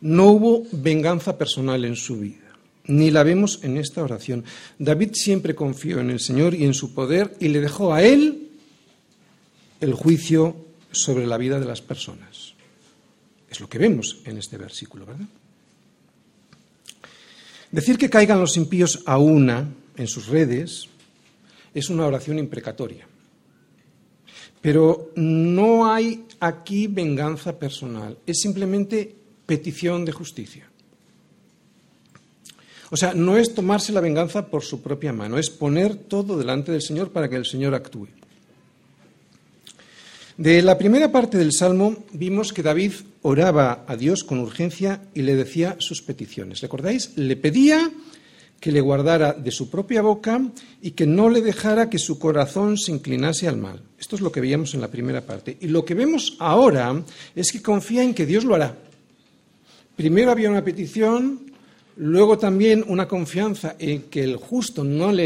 No 0.00 0.26
hubo 0.26 0.66
venganza 0.72 1.38
personal 1.38 1.84
en 1.84 1.96
su 1.96 2.18
vida, 2.18 2.52
ni 2.86 3.10
la 3.10 3.22
vemos 3.22 3.60
en 3.62 3.76
esta 3.76 4.02
oración. 4.02 4.44
David 4.78 5.10
siempre 5.14 5.54
confió 5.54 6.00
en 6.00 6.10
el 6.10 6.20
Señor 6.20 6.54
y 6.54 6.64
en 6.64 6.74
su 6.74 6.94
poder 6.94 7.36
y 7.40 7.48
le 7.48 7.60
dejó 7.60 7.94
a 7.94 8.02
él 8.02 8.50
el 9.80 9.94
juicio 9.94 10.56
sobre 10.90 11.26
la 11.26 11.36
vida 11.36 11.60
de 11.60 11.66
las 11.66 11.82
personas. 11.82 12.54
Es 13.48 13.60
lo 13.60 13.68
que 13.68 13.78
vemos 13.78 14.18
en 14.24 14.38
este 14.38 14.56
versículo, 14.56 15.06
¿verdad? 15.06 15.26
Decir 17.70 17.98
que 17.98 18.10
caigan 18.10 18.40
los 18.40 18.56
impíos 18.56 19.02
a 19.04 19.18
una 19.18 19.68
en 19.96 20.06
sus 20.06 20.28
redes 20.28 20.88
es 21.74 21.90
una 21.90 22.06
oración 22.06 22.38
imprecatoria. 22.38 23.06
Pero 24.60 25.12
no 25.14 25.92
hay 25.92 26.24
aquí 26.40 26.86
venganza 26.86 27.58
personal, 27.58 28.18
es 28.26 28.40
simplemente 28.40 29.14
petición 29.46 30.04
de 30.04 30.12
justicia. 30.12 30.68
O 32.90 32.96
sea, 32.96 33.12
no 33.12 33.36
es 33.36 33.54
tomarse 33.54 33.92
la 33.92 34.00
venganza 34.00 34.46
por 34.46 34.64
su 34.64 34.80
propia 34.82 35.12
mano, 35.12 35.38
es 35.38 35.50
poner 35.50 35.94
todo 35.94 36.38
delante 36.38 36.72
del 36.72 36.82
Señor 36.82 37.12
para 37.12 37.28
que 37.28 37.36
el 37.36 37.44
Señor 37.44 37.74
actúe. 37.74 38.08
De 40.38 40.62
la 40.62 40.78
primera 40.78 41.10
parte 41.10 41.36
del 41.36 41.52
Salmo 41.52 42.04
vimos 42.12 42.52
que 42.52 42.62
David 42.62 42.92
oraba 43.22 43.84
a 43.88 43.96
Dios 43.96 44.22
con 44.22 44.38
urgencia 44.38 45.02
y 45.12 45.22
le 45.22 45.34
decía 45.34 45.74
sus 45.80 46.00
peticiones. 46.00 46.60
¿Recordáis? 46.60 47.10
Le 47.16 47.34
pedía 47.34 47.90
que 48.60 48.70
le 48.70 48.80
guardara 48.80 49.32
de 49.32 49.50
su 49.50 49.68
propia 49.68 50.00
boca 50.00 50.40
y 50.80 50.92
que 50.92 51.08
no 51.08 51.28
le 51.28 51.42
dejara 51.42 51.90
que 51.90 51.98
su 51.98 52.20
corazón 52.20 52.78
se 52.78 52.92
inclinase 52.92 53.48
al 53.48 53.56
mal. 53.56 53.82
Esto 53.98 54.14
es 54.14 54.22
lo 54.22 54.30
que 54.30 54.40
veíamos 54.40 54.74
en 54.74 54.80
la 54.80 54.92
primera 54.92 55.22
parte. 55.22 55.58
Y 55.60 55.66
lo 55.66 55.84
que 55.84 55.94
vemos 55.94 56.36
ahora 56.38 57.02
es 57.34 57.50
que 57.50 57.60
confía 57.60 58.04
en 58.04 58.14
que 58.14 58.24
Dios 58.24 58.44
lo 58.44 58.54
hará. 58.54 58.76
Primero 59.96 60.30
había 60.30 60.50
una 60.50 60.62
petición, 60.62 61.50
luego 61.96 62.38
también 62.38 62.84
una 62.86 63.08
confianza 63.08 63.74
en 63.76 64.02
que 64.02 64.22
el 64.22 64.36
justo 64.36 64.84
no 64.84 65.10
le, 65.10 65.24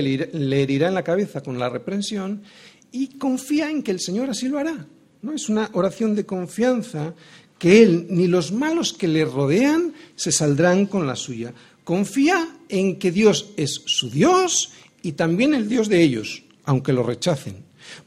herirá 0.63 0.89
en 0.89 0.95
la 0.95 1.05
cabeza 1.05 1.43
con 1.43 1.59
la 1.59 1.69
reprensión 1.69 2.45
y 2.91 3.19
confía 3.19 3.71
en 3.71 3.83
que 3.83 3.91
el 3.91 4.01
Señor 4.01 4.31
así 4.31 4.49
lo 4.49 4.57
hará. 4.57 4.87
¿No? 5.23 5.33
Es 5.33 5.49
una 5.49 5.71
oración 5.73 6.15
de 6.15 6.27
confianza 6.27 7.15
que 7.59 7.83
él 7.83 8.07
ni 8.11 8.27
los 8.27 8.53
malos 8.53 8.93
que 8.93 9.09
le 9.09 9.25
rodean 9.25 9.95
se 10.17 10.33
saldrán 10.33 10.87
con 10.87 11.07
la 11.07 11.17
suya. 11.17 11.53
Confía 11.85 12.49
en 12.69 12.99
que 12.99 13.13
Dios 13.13 13.51
es 13.57 13.83
su 13.87 14.11
Dios 14.11 14.73
y 15.03 15.13
también 15.13 15.55
el 15.55 15.69
Dios 15.69 15.89
de 15.89 16.03
ellos, 16.03 16.43
aunque 16.65 16.93
lo 16.93 17.03
rechacen. 17.03 17.57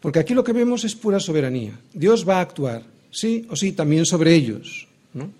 Porque 0.01 0.19
aquí 0.19 0.33
lo 0.33 0.43
que 0.43 0.53
vemos 0.53 0.83
es 0.83 0.95
pura 0.95 1.19
soberanía. 1.19 1.79
Dios 1.93 2.27
va 2.27 2.37
a 2.37 2.41
actuar, 2.41 2.83
sí 3.11 3.45
o 3.49 3.55
sí, 3.55 3.71
también 3.71 4.05
sobre 4.05 4.35
ellos. 4.35 4.87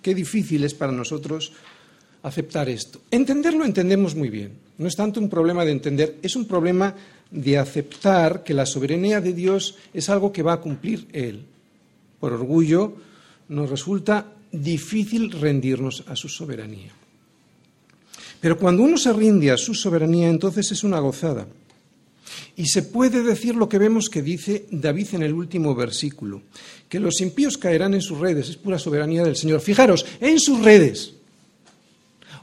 Qué 0.01 0.15
difícil 0.15 0.63
es 0.63 0.73
para 0.73 0.93
nosotros 0.93 1.51
aceptar 2.23 2.69
esto. 2.69 3.01
Entenderlo 3.11 3.65
entendemos 3.65 4.15
muy 4.15 4.29
bien. 4.29 4.51
No 4.77 4.87
es 4.87 4.95
tanto 4.95 5.19
un 5.19 5.29
problema 5.29 5.65
de 5.65 5.71
entender, 5.71 6.15
es 6.21 6.35
un 6.35 6.45
problema 6.45 6.95
de 7.31 7.57
aceptar 7.57 8.43
que 8.43 8.53
la 8.53 8.65
soberanía 8.65 9.19
de 9.19 9.33
Dios 9.33 9.75
es 9.93 10.09
algo 10.09 10.31
que 10.31 10.43
va 10.43 10.53
a 10.53 10.61
cumplir 10.61 11.07
Él. 11.11 11.43
Por 12.19 12.33
orgullo 12.33 12.95
nos 13.49 13.69
resulta 13.69 14.33
difícil 14.51 15.31
rendirnos 15.31 16.03
a 16.07 16.15
su 16.15 16.29
soberanía. 16.29 16.91
Pero 18.39 18.57
cuando 18.57 18.83
uno 18.83 18.97
se 18.97 19.11
rinde 19.11 19.51
a 19.51 19.57
su 19.57 19.73
soberanía, 19.73 20.29
entonces 20.29 20.71
es 20.71 20.83
una 20.83 20.99
gozada. 20.99 21.47
Y 22.55 22.67
se 22.67 22.83
puede 22.83 23.23
decir 23.23 23.55
lo 23.55 23.67
que 23.67 23.77
vemos 23.77 24.09
que 24.09 24.21
dice 24.21 24.65
David 24.71 25.07
en 25.13 25.23
el 25.23 25.33
último 25.33 25.75
versículo, 25.75 26.41
que 26.87 26.99
los 26.99 27.21
impíos 27.21 27.57
caerán 27.57 27.93
en 27.93 28.01
sus 28.01 28.19
redes, 28.19 28.49
es 28.49 28.57
pura 28.57 28.79
soberanía 28.79 29.23
del 29.23 29.35
Señor. 29.35 29.61
Fijaros, 29.61 30.05
en 30.19 30.39
sus 30.39 30.61
redes. 30.61 31.13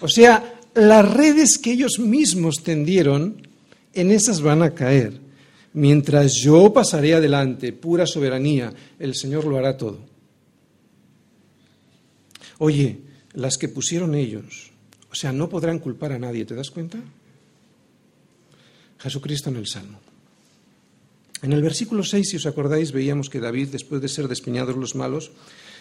O 0.00 0.08
sea, 0.08 0.60
las 0.74 1.08
redes 1.14 1.58
que 1.58 1.72
ellos 1.72 1.98
mismos 1.98 2.62
tendieron, 2.62 3.46
en 3.94 4.10
esas 4.10 4.40
van 4.40 4.62
a 4.62 4.74
caer. 4.74 5.21
Mientras 5.74 6.34
yo 6.34 6.72
pasaré 6.72 7.14
adelante, 7.14 7.72
pura 7.72 8.06
soberanía, 8.06 8.72
el 8.98 9.14
Señor 9.14 9.46
lo 9.46 9.56
hará 9.56 9.76
todo. 9.76 10.00
Oye, 12.58 13.00
las 13.34 13.56
que 13.56 13.68
pusieron 13.68 14.14
ellos, 14.14 14.70
o 15.10 15.14
sea, 15.14 15.32
no 15.32 15.48
podrán 15.48 15.78
culpar 15.78 16.12
a 16.12 16.18
nadie, 16.18 16.44
¿te 16.44 16.54
das 16.54 16.70
cuenta? 16.70 16.98
Jesucristo 18.98 19.50
en 19.50 19.56
el 19.56 19.66
Salmo. 19.66 19.98
En 21.42 21.52
el 21.52 21.62
versículo 21.62 22.04
6, 22.04 22.28
si 22.28 22.36
os 22.36 22.46
acordáis, 22.46 22.92
veíamos 22.92 23.28
que 23.28 23.40
David, 23.40 23.70
después 23.72 24.00
de 24.00 24.08
ser 24.08 24.28
despeñados 24.28 24.76
los 24.76 24.94
malos, 24.94 25.32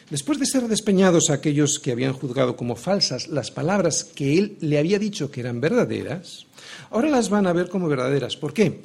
después 0.09 0.39
de 0.39 0.47
ser 0.47 0.67
despeñados 0.67 1.29
aquellos 1.29 1.77
que 1.77 1.91
habían 1.91 2.13
juzgado 2.13 2.55
como 2.55 2.75
falsas 2.75 3.27
las 3.27 3.51
palabras 3.51 4.03
que 4.03 4.39
él 4.39 4.57
le 4.61 4.79
había 4.79 4.97
dicho 4.97 5.29
que 5.29 5.41
eran 5.41 5.61
verdaderas, 5.61 6.47
ahora 6.89 7.09
las 7.09 7.29
van 7.29 7.45
a 7.45 7.53
ver 7.53 7.69
como 7.69 7.87
verdaderas. 7.87 8.37
¿Por 8.37 8.53
qué? 8.53 8.81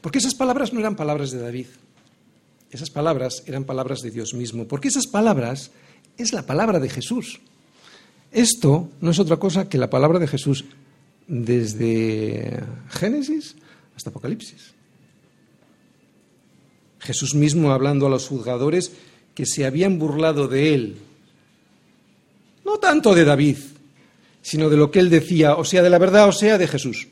Porque 0.00 0.18
esas 0.18 0.34
palabras 0.34 0.72
no 0.72 0.80
eran 0.80 0.96
palabras 0.96 1.30
de 1.30 1.40
David. 1.40 1.66
Esas 2.70 2.90
palabras 2.90 3.42
eran 3.46 3.64
palabras 3.64 4.00
de 4.02 4.10
Dios 4.10 4.34
mismo. 4.34 4.66
Porque 4.66 4.88
esas 4.88 5.06
palabras 5.06 5.70
es 6.16 6.32
la 6.32 6.42
palabra 6.42 6.80
de 6.80 6.88
Jesús. 6.88 7.40
Esto 8.32 8.90
no 9.00 9.10
es 9.10 9.18
otra 9.18 9.36
cosa 9.36 9.68
que 9.68 9.78
la 9.78 9.90
palabra 9.90 10.18
de 10.18 10.26
Jesús 10.26 10.64
desde 11.26 12.62
Génesis 12.90 13.56
hasta 13.96 14.10
Apocalipsis. 14.10 14.74
Jesús 17.00 17.34
mismo 17.34 17.72
hablando 17.72 18.06
a 18.06 18.10
los 18.10 18.26
juzgadores 18.26 18.92
que 19.34 19.46
se 19.46 19.64
habían 19.64 19.98
burlado 19.98 20.48
de 20.48 20.74
él, 20.74 20.96
no 22.64 22.78
tanto 22.78 23.14
de 23.14 23.24
David, 23.24 23.58
sino 24.42 24.68
de 24.68 24.76
lo 24.76 24.90
que 24.90 24.98
él 24.98 25.10
decía, 25.10 25.56
o 25.56 25.64
sea, 25.64 25.82
de 25.82 25.90
la 25.90 25.98
verdad, 25.98 26.28
o 26.28 26.32
sea, 26.32 26.58
de 26.58 26.66
Jesús. 26.66 27.08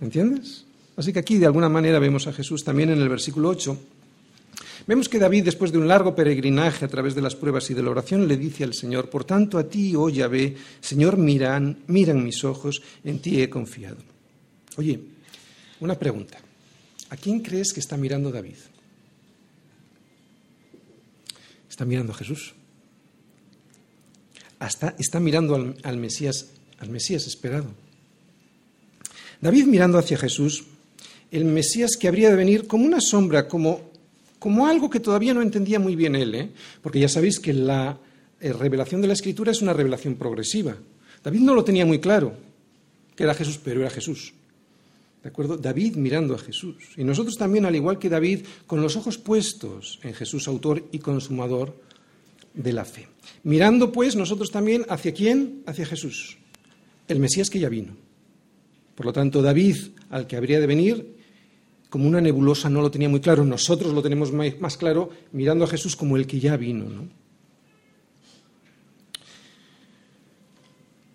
¿Entiendes? 0.00 0.64
Así 0.96 1.12
que 1.12 1.18
aquí 1.18 1.38
de 1.38 1.46
alguna 1.46 1.68
manera 1.68 1.98
vemos 1.98 2.26
a 2.26 2.32
Jesús 2.32 2.64
también 2.64 2.90
en 2.90 3.00
el 3.00 3.08
versículo 3.08 3.48
8. 3.48 3.78
Vemos 4.86 5.08
que 5.08 5.18
David, 5.18 5.44
después 5.44 5.70
de 5.70 5.78
un 5.78 5.86
largo 5.86 6.14
peregrinaje 6.14 6.84
a 6.84 6.88
través 6.88 7.14
de 7.14 7.22
las 7.22 7.36
pruebas 7.36 7.70
y 7.70 7.74
de 7.74 7.82
la 7.82 7.90
oración, 7.90 8.26
le 8.26 8.36
dice 8.36 8.64
al 8.64 8.74
Señor, 8.74 9.08
por 9.08 9.24
tanto 9.24 9.58
a 9.58 9.68
ti, 9.68 9.94
oh 9.94 10.08
Yahvé, 10.08 10.56
Señor, 10.80 11.16
miran, 11.16 11.78
miran 11.86 12.22
mis 12.22 12.42
ojos, 12.42 12.82
en 13.04 13.20
ti 13.20 13.40
he 13.40 13.48
confiado. 13.48 13.98
Oye, 14.76 15.00
una 15.80 15.94
pregunta. 15.98 16.38
¿A 17.10 17.16
quién 17.16 17.40
crees 17.40 17.72
que 17.72 17.80
está 17.80 17.96
mirando 17.96 18.32
David? 18.32 18.56
Está 21.70 21.84
mirando 21.84 22.12
a 22.12 22.16
Jesús. 22.16 22.54
Hasta 24.58 24.94
está 24.98 25.20
mirando 25.20 25.54
al, 25.54 25.76
al 25.82 25.96
Mesías, 25.96 26.50
al 26.78 26.90
Mesías 26.90 27.26
esperado. 27.26 27.68
David 29.40 29.66
mirando 29.66 29.98
hacia 29.98 30.16
Jesús, 30.16 30.64
el 31.32 31.44
Mesías 31.44 31.96
que 31.98 32.06
habría 32.06 32.30
de 32.30 32.36
venir 32.36 32.68
como 32.68 32.84
una 32.84 33.00
sombra, 33.00 33.48
como 33.48 33.92
como 34.42 34.66
algo 34.66 34.90
que 34.90 34.98
todavía 34.98 35.32
no 35.32 35.40
entendía 35.40 35.78
muy 35.78 35.94
bien 35.94 36.16
él, 36.16 36.34
¿eh? 36.34 36.50
porque 36.82 36.98
ya 36.98 37.08
sabéis 37.08 37.38
que 37.38 37.52
la 37.52 37.96
eh, 38.40 38.52
revelación 38.52 39.00
de 39.00 39.06
la 39.06 39.12
Escritura 39.12 39.52
es 39.52 39.62
una 39.62 39.72
revelación 39.72 40.16
progresiva. 40.16 40.74
David 41.22 41.40
no 41.42 41.54
lo 41.54 41.62
tenía 41.62 41.86
muy 41.86 42.00
claro, 42.00 42.34
que 43.14 43.22
era 43.22 43.34
Jesús, 43.34 43.60
pero 43.62 43.82
era 43.82 43.90
Jesús. 43.90 44.34
¿De 45.22 45.28
acuerdo? 45.28 45.56
David 45.56 45.94
mirando 45.94 46.34
a 46.34 46.38
Jesús. 46.38 46.74
Y 46.96 47.04
nosotros 47.04 47.36
también, 47.36 47.66
al 47.66 47.76
igual 47.76 48.00
que 48.00 48.08
David, 48.08 48.40
con 48.66 48.82
los 48.82 48.96
ojos 48.96 49.16
puestos 49.16 50.00
en 50.02 50.12
Jesús, 50.12 50.48
autor 50.48 50.88
y 50.90 50.98
consumador 50.98 51.76
de 52.52 52.72
la 52.72 52.84
fe. 52.84 53.06
Mirando, 53.44 53.92
pues, 53.92 54.16
nosotros 54.16 54.50
también 54.50 54.84
hacia 54.88 55.14
quién? 55.14 55.62
Hacia 55.66 55.86
Jesús, 55.86 56.36
el 57.06 57.20
Mesías 57.20 57.48
que 57.48 57.60
ya 57.60 57.68
vino. 57.68 57.96
Por 58.96 59.06
lo 59.06 59.12
tanto, 59.12 59.40
David, 59.40 59.76
al 60.10 60.26
que 60.26 60.34
habría 60.34 60.58
de 60.58 60.66
venir, 60.66 61.21
como 61.92 62.08
una 62.08 62.22
nebulosa, 62.22 62.70
no 62.70 62.80
lo 62.80 62.90
tenía 62.90 63.10
muy 63.10 63.20
claro. 63.20 63.44
Nosotros 63.44 63.92
lo 63.92 64.00
tenemos 64.00 64.32
más 64.32 64.78
claro 64.78 65.10
mirando 65.32 65.66
a 65.66 65.68
Jesús 65.68 65.94
como 65.94 66.16
el 66.16 66.26
que 66.26 66.40
ya 66.40 66.56
vino. 66.56 66.86
¿no? 66.86 67.06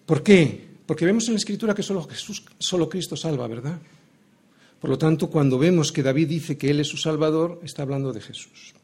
¿Por 0.05 0.21
qué? 0.21 0.67
Porque 0.85 1.03
vemos 1.03 1.25
en 1.27 1.33
la 1.33 1.39
Escritura 1.39 1.73
que 1.73 1.81
solo, 1.81 2.03
Jesús, 2.03 2.45
solo 2.59 2.87
Cristo 2.87 3.17
salva, 3.17 3.47
¿verdad? 3.47 3.79
Por 4.79 4.91
lo 4.91 4.99
tanto, 4.99 5.31
cuando 5.31 5.57
vemos 5.57 5.91
que 5.91 6.03
David 6.03 6.27
dice 6.27 6.59
que 6.59 6.69
Él 6.69 6.79
es 6.79 6.87
su 6.87 6.97
Salvador, 6.97 7.59
está 7.63 7.81
hablando 7.81 8.13
de 8.13 8.21
Jesús. 8.21 8.75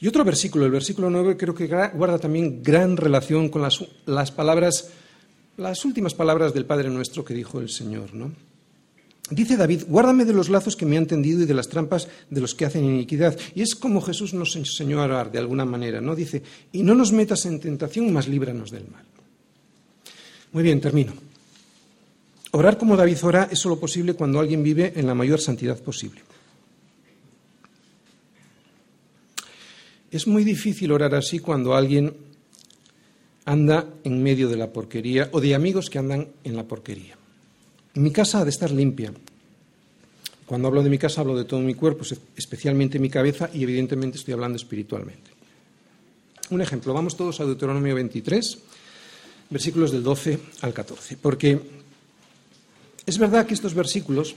Y 0.00 0.08
otro 0.08 0.24
versículo, 0.24 0.64
el 0.64 0.72
versículo 0.72 1.10
9, 1.10 1.36
creo 1.36 1.54
que 1.54 1.66
guarda 1.66 2.18
también 2.18 2.62
gran 2.62 2.96
relación 2.96 3.50
con 3.50 3.60
las, 3.60 3.84
las 4.06 4.32
palabras 4.32 4.90
las 5.58 5.84
últimas 5.84 6.14
palabras 6.14 6.54
del 6.54 6.64
Padre 6.64 6.88
Nuestro 6.88 7.22
que 7.26 7.34
dijo 7.34 7.60
el 7.60 7.68
Señor, 7.68 8.14
¿no? 8.14 8.32
Dice 9.30 9.56
David, 9.56 9.84
guárdame 9.86 10.24
de 10.24 10.32
los 10.32 10.48
lazos 10.48 10.74
que 10.74 10.84
me 10.84 10.98
han 10.98 11.06
tendido 11.06 11.42
y 11.42 11.46
de 11.46 11.54
las 11.54 11.68
trampas 11.68 12.08
de 12.28 12.40
los 12.40 12.54
que 12.54 12.64
hacen 12.64 12.84
iniquidad. 12.84 13.38
Y 13.54 13.62
es 13.62 13.76
como 13.76 14.00
Jesús 14.00 14.34
nos 14.34 14.56
enseñó 14.56 15.00
a 15.00 15.04
orar 15.04 15.30
de 15.30 15.38
alguna 15.38 15.64
manera, 15.64 16.00
¿no? 16.00 16.16
Dice, 16.16 16.42
y 16.72 16.82
no 16.82 16.96
nos 16.96 17.12
metas 17.12 17.46
en 17.46 17.60
tentación, 17.60 18.12
mas 18.12 18.26
líbranos 18.26 18.72
del 18.72 18.88
mal. 18.88 19.04
Muy 20.52 20.64
bien, 20.64 20.80
termino. 20.80 21.12
Orar 22.50 22.76
como 22.76 22.96
David 22.96 23.18
ora 23.22 23.48
es 23.48 23.60
solo 23.60 23.78
posible 23.78 24.14
cuando 24.14 24.40
alguien 24.40 24.64
vive 24.64 24.94
en 24.96 25.06
la 25.06 25.14
mayor 25.14 25.40
santidad 25.40 25.80
posible. 25.80 26.22
Es 30.10 30.26
muy 30.26 30.42
difícil 30.42 30.90
orar 30.90 31.14
así 31.14 31.38
cuando 31.38 31.76
alguien 31.76 32.12
anda 33.44 33.86
en 34.02 34.20
medio 34.20 34.48
de 34.48 34.56
la 34.56 34.72
porquería 34.72 35.28
o 35.30 35.40
de 35.40 35.54
amigos 35.54 35.88
que 35.88 36.00
andan 36.00 36.26
en 36.42 36.56
la 36.56 36.66
porquería. 36.66 37.19
Mi 37.94 38.12
casa 38.12 38.40
ha 38.40 38.44
de 38.44 38.50
estar 38.50 38.70
limpia. 38.70 39.12
Cuando 40.46 40.68
hablo 40.68 40.82
de 40.82 40.90
mi 40.90 40.98
casa 40.98 41.20
hablo 41.20 41.36
de 41.36 41.44
todo 41.44 41.60
mi 41.60 41.74
cuerpo, 41.74 42.04
especialmente 42.36 42.98
mi 42.98 43.08
cabeza 43.08 43.50
y 43.52 43.62
evidentemente 43.62 44.18
estoy 44.18 44.34
hablando 44.34 44.56
espiritualmente. 44.56 45.30
Un 46.50 46.60
ejemplo, 46.60 46.92
vamos 46.92 47.16
todos 47.16 47.40
a 47.40 47.44
Deuteronomio 47.44 47.94
23, 47.94 48.58
versículos 49.50 49.92
del 49.92 50.02
12 50.02 50.38
al 50.62 50.72
14, 50.72 51.16
porque 51.16 51.60
es 53.06 53.18
verdad 53.18 53.46
que 53.46 53.54
estos 53.54 53.74
versículos 53.74 54.34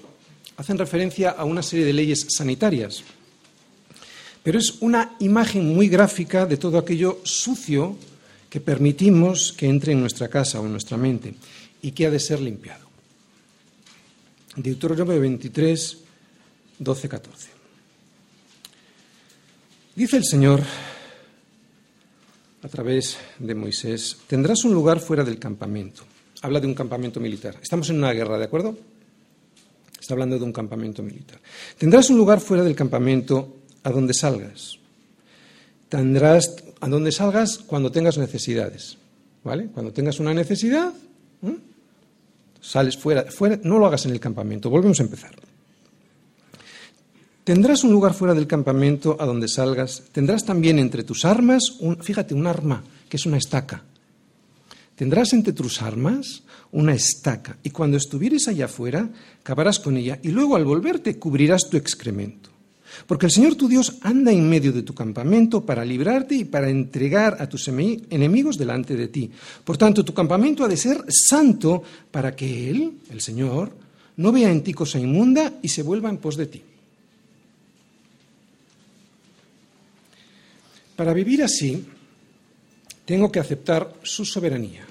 hacen 0.57 0.77
referencia 0.77 1.31
a 1.31 1.45
una 1.45 1.63
serie 1.63 1.85
de 1.85 1.93
leyes 1.93 2.27
sanitarias, 2.29 3.03
pero 4.43 4.59
es 4.59 4.81
una 4.81 5.15
imagen 5.19 5.73
muy 5.73 5.87
gráfica 5.89 6.45
de 6.45 6.57
todo 6.57 6.77
aquello 6.77 7.21
sucio 7.23 7.97
que 8.49 8.61
permitimos 8.61 9.53
que 9.53 9.67
entre 9.67 9.93
en 9.93 10.01
nuestra 10.01 10.27
casa 10.27 10.59
o 10.59 10.65
en 10.65 10.71
nuestra 10.73 10.97
mente 10.97 11.33
y 11.81 11.91
que 11.91 12.05
ha 12.05 12.11
de 12.11 12.19
ser 12.19 12.39
limpiado. 12.39 12.82
Deuteronomio 14.55 15.19
23, 15.19 15.97
12, 16.79 17.09
14. 17.09 17.49
Dice 19.95 20.17
el 20.17 20.25
Señor 20.25 20.61
a 22.61 22.67
través 22.67 23.17
de 23.39 23.55
Moisés, 23.55 24.17
tendrás 24.27 24.63
un 24.63 24.73
lugar 24.73 24.99
fuera 24.99 25.23
del 25.23 25.39
campamento. 25.39 26.03
Habla 26.41 26.59
de 26.59 26.67
un 26.67 26.75
campamento 26.75 27.19
militar. 27.19 27.57
Estamos 27.61 27.89
en 27.89 27.97
una 27.97 28.13
guerra, 28.13 28.37
¿de 28.37 28.45
acuerdo? 28.45 28.77
Está 29.99 30.13
hablando 30.13 30.37
de 30.37 30.45
un 30.45 30.53
campamento 30.53 31.01
militar. 31.01 31.39
Tendrás 31.77 32.09
un 32.09 32.17
lugar 32.17 32.39
fuera 32.39 32.63
del 32.63 32.75
campamento 32.75 33.57
a 33.83 33.89
donde 33.89 34.13
salgas. 34.13 34.77
Tendrás 35.89 36.55
a 36.79 36.87
donde 36.87 37.11
salgas 37.11 37.59
cuando 37.59 37.91
tengas 37.91 38.17
necesidades. 38.17 38.97
¿Vale? 39.43 39.67
Cuando 39.67 39.91
tengas 39.91 40.19
una 40.19 40.33
necesidad, 40.33 40.93
sales 42.63 42.97
fuera, 42.97 43.25
fuera, 43.25 43.59
no 43.63 43.77
lo 43.77 43.85
hagas 43.85 44.05
en 44.05 44.13
el 44.13 44.19
campamento. 44.19 44.69
Volvemos 44.69 44.99
a 44.99 45.03
empezar. 45.03 45.31
Tendrás 47.43 47.83
un 47.83 47.91
lugar 47.91 48.13
fuera 48.13 48.33
del 48.33 48.47
campamento 48.47 49.17
a 49.19 49.25
donde 49.25 49.49
salgas. 49.49 50.03
Tendrás 50.13 50.45
también 50.45 50.79
entre 50.79 51.03
tus 51.03 51.25
armas, 51.25 51.71
un, 51.81 52.01
fíjate, 52.01 52.33
un 52.33 52.47
arma, 52.47 52.83
que 53.09 53.17
es 53.17 53.25
una 53.25 53.37
estaca. 53.37 53.83
Tendrás 54.95 55.33
entre 55.33 55.51
tus 55.51 55.81
armas 55.81 56.43
una 56.71 56.93
estaca, 56.93 57.57
y 57.61 57.69
cuando 57.69 57.97
estuvieres 57.97 58.47
allá 58.47 58.65
afuera, 58.65 59.09
cavarás 59.43 59.79
con 59.79 59.97
ella, 59.97 60.19
y 60.23 60.29
luego 60.29 60.55
al 60.55 60.65
volverte 60.65 61.19
cubrirás 61.19 61.69
tu 61.69 61.77
excremento. 61.77 62.49
Porque 63.07 63.25
el 63.25 63.31
Señor 63.31 63.55
tu 63.55 63.67
Dios 63.67 63.97
anda 64.01 64.31
en 64.31 64.47
medio 64.47 64.71
de 64.71 64.83
tu 64.83 64.93
campamento 64.93 65.65
para 65.65 65.83
librarte 65.83 66.35
y 66.35 66.45
para 66.45 66.69
entregar 66.69 67.37
a 67.39 67.47
tus 67.47 67.67
enemigos 67.67 68.57
delante 68.57 68.95
de 68.95 69.07
ti. 69.07 69.29
Por 69.63 69.77
tanto, 69.77 70.05
tu 70.05 70.13
campamento 70.13 70.63
ha 70.63 70.67
de 70.67 70.77
ser 70.77 71.03
santo 71.09 71.83
para 72.11 72.35
que 72.35 72.69
Él, 72.69 72.99
el 73.09 73.21
Señor, 73.21 73.71
no 74.17 74.31
vea 74.31 74.51
en 74.51 74.63
ti 74.63 74.73
cosa 74.73 74.99
inmunda 74.99 75.53
y 75.61 75.67
se 75.67 75.83
vuelva 75.83 76.09
en 76.09 76.17
pos 76.17 76.37
de 76.37 76.45
ti. 76.45 76.61
Para 80.95 81.13
vivir 81.13 81.43
así, 81.43 81.85
tengo 83.05 83.31
que 83.31 83.39
aceptar 83.39 83.93
su 84.03 84.23
soberanía, 84.23 84.85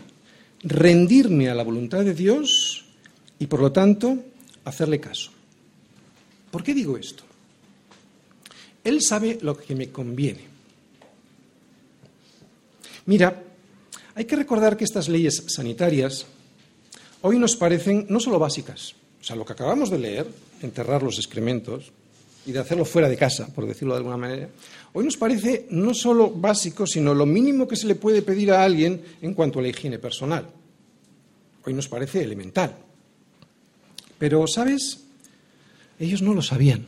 rendirme 0.64 1.48
a 1.48 1.54
la 1.54 1.62
voluntad 1.62 2.04
de 2.04 2.14
Dios 2.14 2.84
y, 3.38 3.46
por 3.46 3.60
lo 3.60 3.72
tanto, 3.72 4.18
hacerle 4.64 5.00
caso. 5.00 5.30
¿Por 6.50 6.62
qué 6.62 6.74
digo 6.74 6.98
esto? 6.98 7.24
Él 8.85 9.01
sabe 9.01 9.39
lo 9.43 9.57
que 9.57 9.74
me 9.74 9.91
conviene. 9.91 10.41
Mira, 13.07 13.43
hay 14.14 14.24
que 14.24 14.37
recordar 14.37 14.76
que 14.76 14.85
estas 14.85 15.09
leyes 15.09 15.45
sanitarias 15.49 16.26
hoy 17.22 17.39
nos 17.39 17.57
parecen 17.57 18.07
no 18.09 18.20
solo 18.20 18.39
básicas, 18.39 18.95
o 19.20 19.24
sea, 19.24 19.37
lo 19.37 19.45
que 19.45 19.53
acabamos 19.53 19.91
de 19.91 19.99
leer, 19.99 20.26
enterrar 20.62 21.03
los 21.03 21.18
excrementos 21.18 21.93
y 22.45 22.53
de 22.53 22.59
hacerlo 22.59 22.85
fuera 22.85 23.09
de 23.09 23.16
casa, 23.16 23.47
por 23.55 23.66
decirlo 23.66 23.95
de 23.95 23.99
alguna 23.99 24.16
manera, 24.16 24.49
hoy 24.93 25.05
nos 25.05 25.16
parece 25.16 25.66
no 25.70 25.95
solo 25.95 26.30
básico, 26.30 26.87
sino 26.87 27.14
lo 27.14 27.26
mínimo 27.26 27.68
que 27.68 27.76
se 27.76 27.87
le 27.87 27.95
puede 27.95 28.22
pedir 28.22 28.53
a 28.53 28.64
alguien 28.64 29.03
en 29.20 29.35
cuanto 29.35 29.59
a 29.59 29.62
la 29.62 29.68
higiene 29.68 29.99
personal. 29.99 30.49
Hoy 31.64 31.72
nos 31.72 31.87
parece 31.87 32.22
elemental. 32.22 32.74
Pero, 34.18 34.45
¿sabes? 34.49 35.01
Ellos 36.01 36.22
no 36.22 36.35
lo 36.35 36.43
sabían 36.43 36.85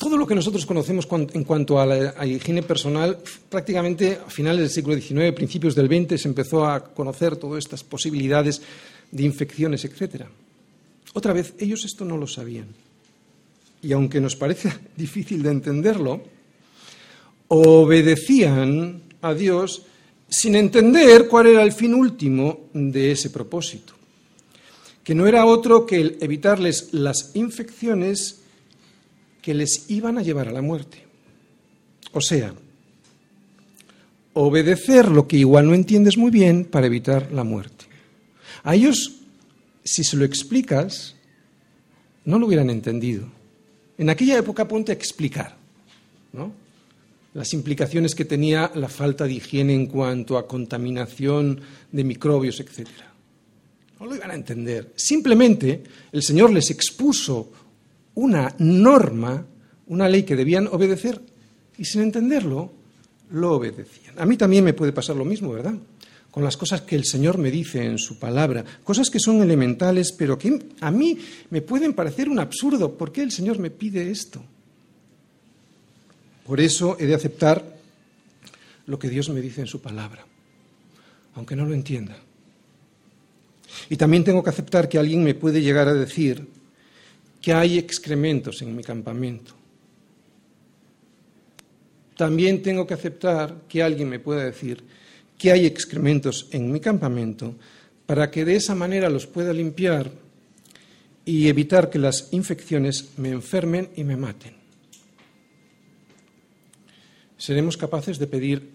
todo 0.00 0.16
lo 0.16 0.26
que 0.26 0.34
nosotros 0.34 0.64
conocemos 0.64 1.06
en 1.12 1.44
cuanto 1.44 1.78
a 1.78 1.84
la 1.84 2.26
higiene 2.26 2.62
personal, 2.62 3.18
prácticamente 3.50 4.18
a 4.26 4.30
finales 4.30 4.62
del 4.62 4.70
siglo 4.70 4.94
XIX, 4.94 5.34
principios 5.34 5.74
del 5.74 5.88
XX, 5.88 6.18
se 6.18 6.26
empezó 6.26 6.64
a 6.64 6.82
conocer 6.82 7.36
todas 7.36 7.58
estas 7.62 7.84
posibilidades 7.84 8.62
de 9.10 9.24
infecciones, 9.24 9.84
etc. 9.84 10.22
Otra 11.12 11.34
vez, 11.34 11.52
ellos 11.58 11.84
esto 11.84 12.06
no 12.06 12.16
lo 12.16 12.26
sabían. 12.26 12.68
Y 13.82 13.92
aunque 13.92 14.22
nos 14.22 14.36
parece 14.36 14.72
difícil 14.96 15.42
de 15.42 15.50
entenderlo, 15.50 16.22
obedecían 17.48 19.02
a 19.20 19.34
Dios 19.34 19.82
sin 20.30 20.54
entender 20.54 21.28
cuál 21.28 21.48
era 21.48 21.62
el 21.62 21.72
fin 21.72 21.92
último 21.92 22.70
de 22.72 23.12
ese 23.12 23.28
propósito, 23.28 23.92
que 25.04 25.14
no 25.14 25.26
era 25.26 25.44
otro 25.44 25.84
que 25.84 26.16
evitarles 26.22 26.94
las 26.94 27.32
infecciones 27.34 28.39
que 29.42 29.54
les 29.54 29.90
iban 29.90 30.18
a 30.18 30.22
llevar 30.22 30.48
a 30.48 30.52
la 30.52 30.62
muerte. 30.62 31.04
O 32.12 32.20
sea, 32.20 32.54
obedecer 34.34 35.08
lo 35.08 35.26
que 35.26 35.38
igual 35.38 35.66
no 35.66 35.74
entiendes 35.74 36.16
muy 36.16 36.30
bien 36.30 36.64
para 36.64 36.86
evitar 36.86 37.32
la 37.32 37.44
muerte. 37.44 37.86
A 38.62 38.74
ellos, 38.74 39.16
si 39.84 40.04
se 40.04 40.16
lo 40.16 40.24
explicas, 40.24 41.14
no 42.24 42.38
lo 42.38 42.46
hubieran 42.46 42.70
entendido. 42.70 43.26
En 43.98 44.10
aquella 44.10 44.38
época 44.38 44.66
ponte 44.66 44.92
a 44.92 44.94
explicar 44.94 45.56
¿no? 46.32 46.52
las 47.34 47.52
implicaciones 47.54 48.14
que 48.14 48.24
tenía 48.24 48.70
la 48.74 48.88
falta 48.88 49.24
de 49.24 49.34
higiene 49.34 49.74
en 49.74 49.86
cuanto 49.86 50.36
a 50.36 50.46
contaminación 50.46 51.60
de 51.92 52.04
microbios, 52.04 52.60
etc. 52.60 52.88
No 53.98 54.06
lo 54.06 54.16
iban 54.16 54.30
a 54.30 54.34
entender. 54.34 54.92
Simplemente 54.96 55.82
el 56.12 56.22
Señor 56.22 56.52
les 56.52 56.70
expuso 56.70 57.52
una 58.14 58.54
norma, 58.58 59.44
una 59.86 60.08
ley 60.08 60.22
que 60.22 60.36
debían 60.36 60.66
obedecer 60.66 61.20
y 61.78 61.84
sin 61.84 62.02
entenderlo, 62.02 62.72
lo 63.30 63.52
obedecían. 63.52 64.18
A 64.18 64.26
mí 64.26 64.36
también 64.36 64.64
me 64.64 64.74
puede 64.74 64.92
pasar 64.92 65.16
lo 65.16 65.24
mismo, 65.24 65.52
¿verdad? 65.52 65.74
Con 66.30 66.44
las 66.44 66.56
cosas 66.56 66.82
que 66.82 66.96
el 66.96 67.04
Señor 67.04 67.38
me 67.38 67.50
dice 67.50 67.84
en 67.84 67.98
su 67.98 68.18
palabra, 68.18 68.64
cosas 68.84 69.10
que 69.10 69.18
son 69.18 69.42
elementales, 69.42 70.12
pero 70.12 70.38
que 70.38 70.58
a 70.80 70.90
mí 70.90 71.18
me 71.50 71.62
pueden 71.62 71.92
parecer 71.92 72.28
un 72.28 72.38
absurdo. 72.38 72.96
¿Por 72.96 73.12
qué 73.12 73.22
el 73.22 73.32
Señor 73.32 73.58
me 73.58 73.70
pide 73.70 74.10
esto? 74.10 74.42
Por 76.46 76.60
eso 76.60 76.96
he 76.98 77.06
de 77.06 77.14
aceptar 77.14 77.76
lo 78.86 78.98
que 78.98 79.08
Dios 79.08 79.28
me 79.28 79.40
dice 79.40 79.60
en 79.60 79.66
su 79.66 79.80
palabra, 79.80 80.24
aunque 81.34 81.56
no 81.56 81.64
lo 81.64 81.74
entienda. 81.74 82.16
Y 83.88 83.96
también 83.96 84.24
tengo 84.24 84.42
que 84.42 84.50
aceptar 84.50 84.88
que 84.88 84.98
alguien 84.98 85.22
me 85.22 85.34
puede 85.34 85.62
llegar 85.62 85.88
a 85.88 85.94
decir, 85.94 86.48
que 87.40 87.52
hay 87.52 87.78
excrementos 87.78 88.62
en 88.62 88.76
mi 88.76 88.82
campamento. 88.82 89.54
También 92.16 92.62
tengo 92.62 92.86
que 92.86 92.94
aceptar 92.94 93.62
que 93.66 93.82
alguien 93.82 94.08
me 94.08 94.20
pueda 94.20 94.44
decir 94.44 94.84
que 95.38 95.50
hay 95.50 95.64
excrementos 95.64 96.48
en 96.50 96.70
mi 96.70 96.78
campamento 96.78 97.54
para 98.04 98.30
que 98.30 98.44
de 98.44 98.56
esa 98.56 98.74
manera 98.74 99.08
los 99.08 99.26
pueda 99.26 99.54
limpiar 99.54 100.10
y 101.24 101.48
evitar 101.48 101.88
que 101.88 101.98
las 101.98 102.28
infecciones 102.32 103.12
me 103.16 103.30
enfermen 103.30 103.88
y 103.96 104.04
me 104.04 104.16
maten. 104.16 104.54
¿Seremos 107.38 107.78
capaces 107.78 108.18
de 108.18 108.26
pedir 108.26 108.68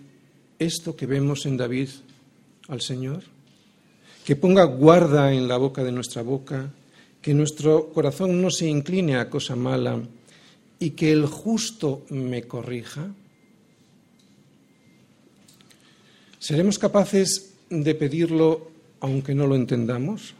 esto 0.58 0.96
que 0.96 1.06
vemos 1.06 1.46
en 1.46 1.58
David 1.58 1.90
al 2.68 2.82
Señor? 2.82 3.24
Que 4.26 4.36
ponga 4.36 4.64
guarda 4.64 5.32
en 5.34 5.48
la 5.48 5.58
boca 5.58 5.84
de 5.84 5.92
nuestra 5.92 6.24
boca, 6.24 6.72
que 7.26 7.34
nuestro 7.34 7.90
corazón 7.90 8.40
no 8.40 8.52
se 8.52 8.68
incline 8.70 9.18
a 9.18 9.34
cosa 9.34 9.56
mala 9.58 9.98
y 10.78 10.92
que 10.92 11.12
el 11.12 11.26
justo 11.26 12.06
me 12.12 12.44
corrija? 12.44 13.10
¿Seremos 16.38 16.78
capaces 16.78 17.56
de 17.72 17.96
pedirlo 17.96 18.70
aunque 19.00 19.34
no 19.34 19.48
lo 19.48 19.56
entendamos? 19.56 20.36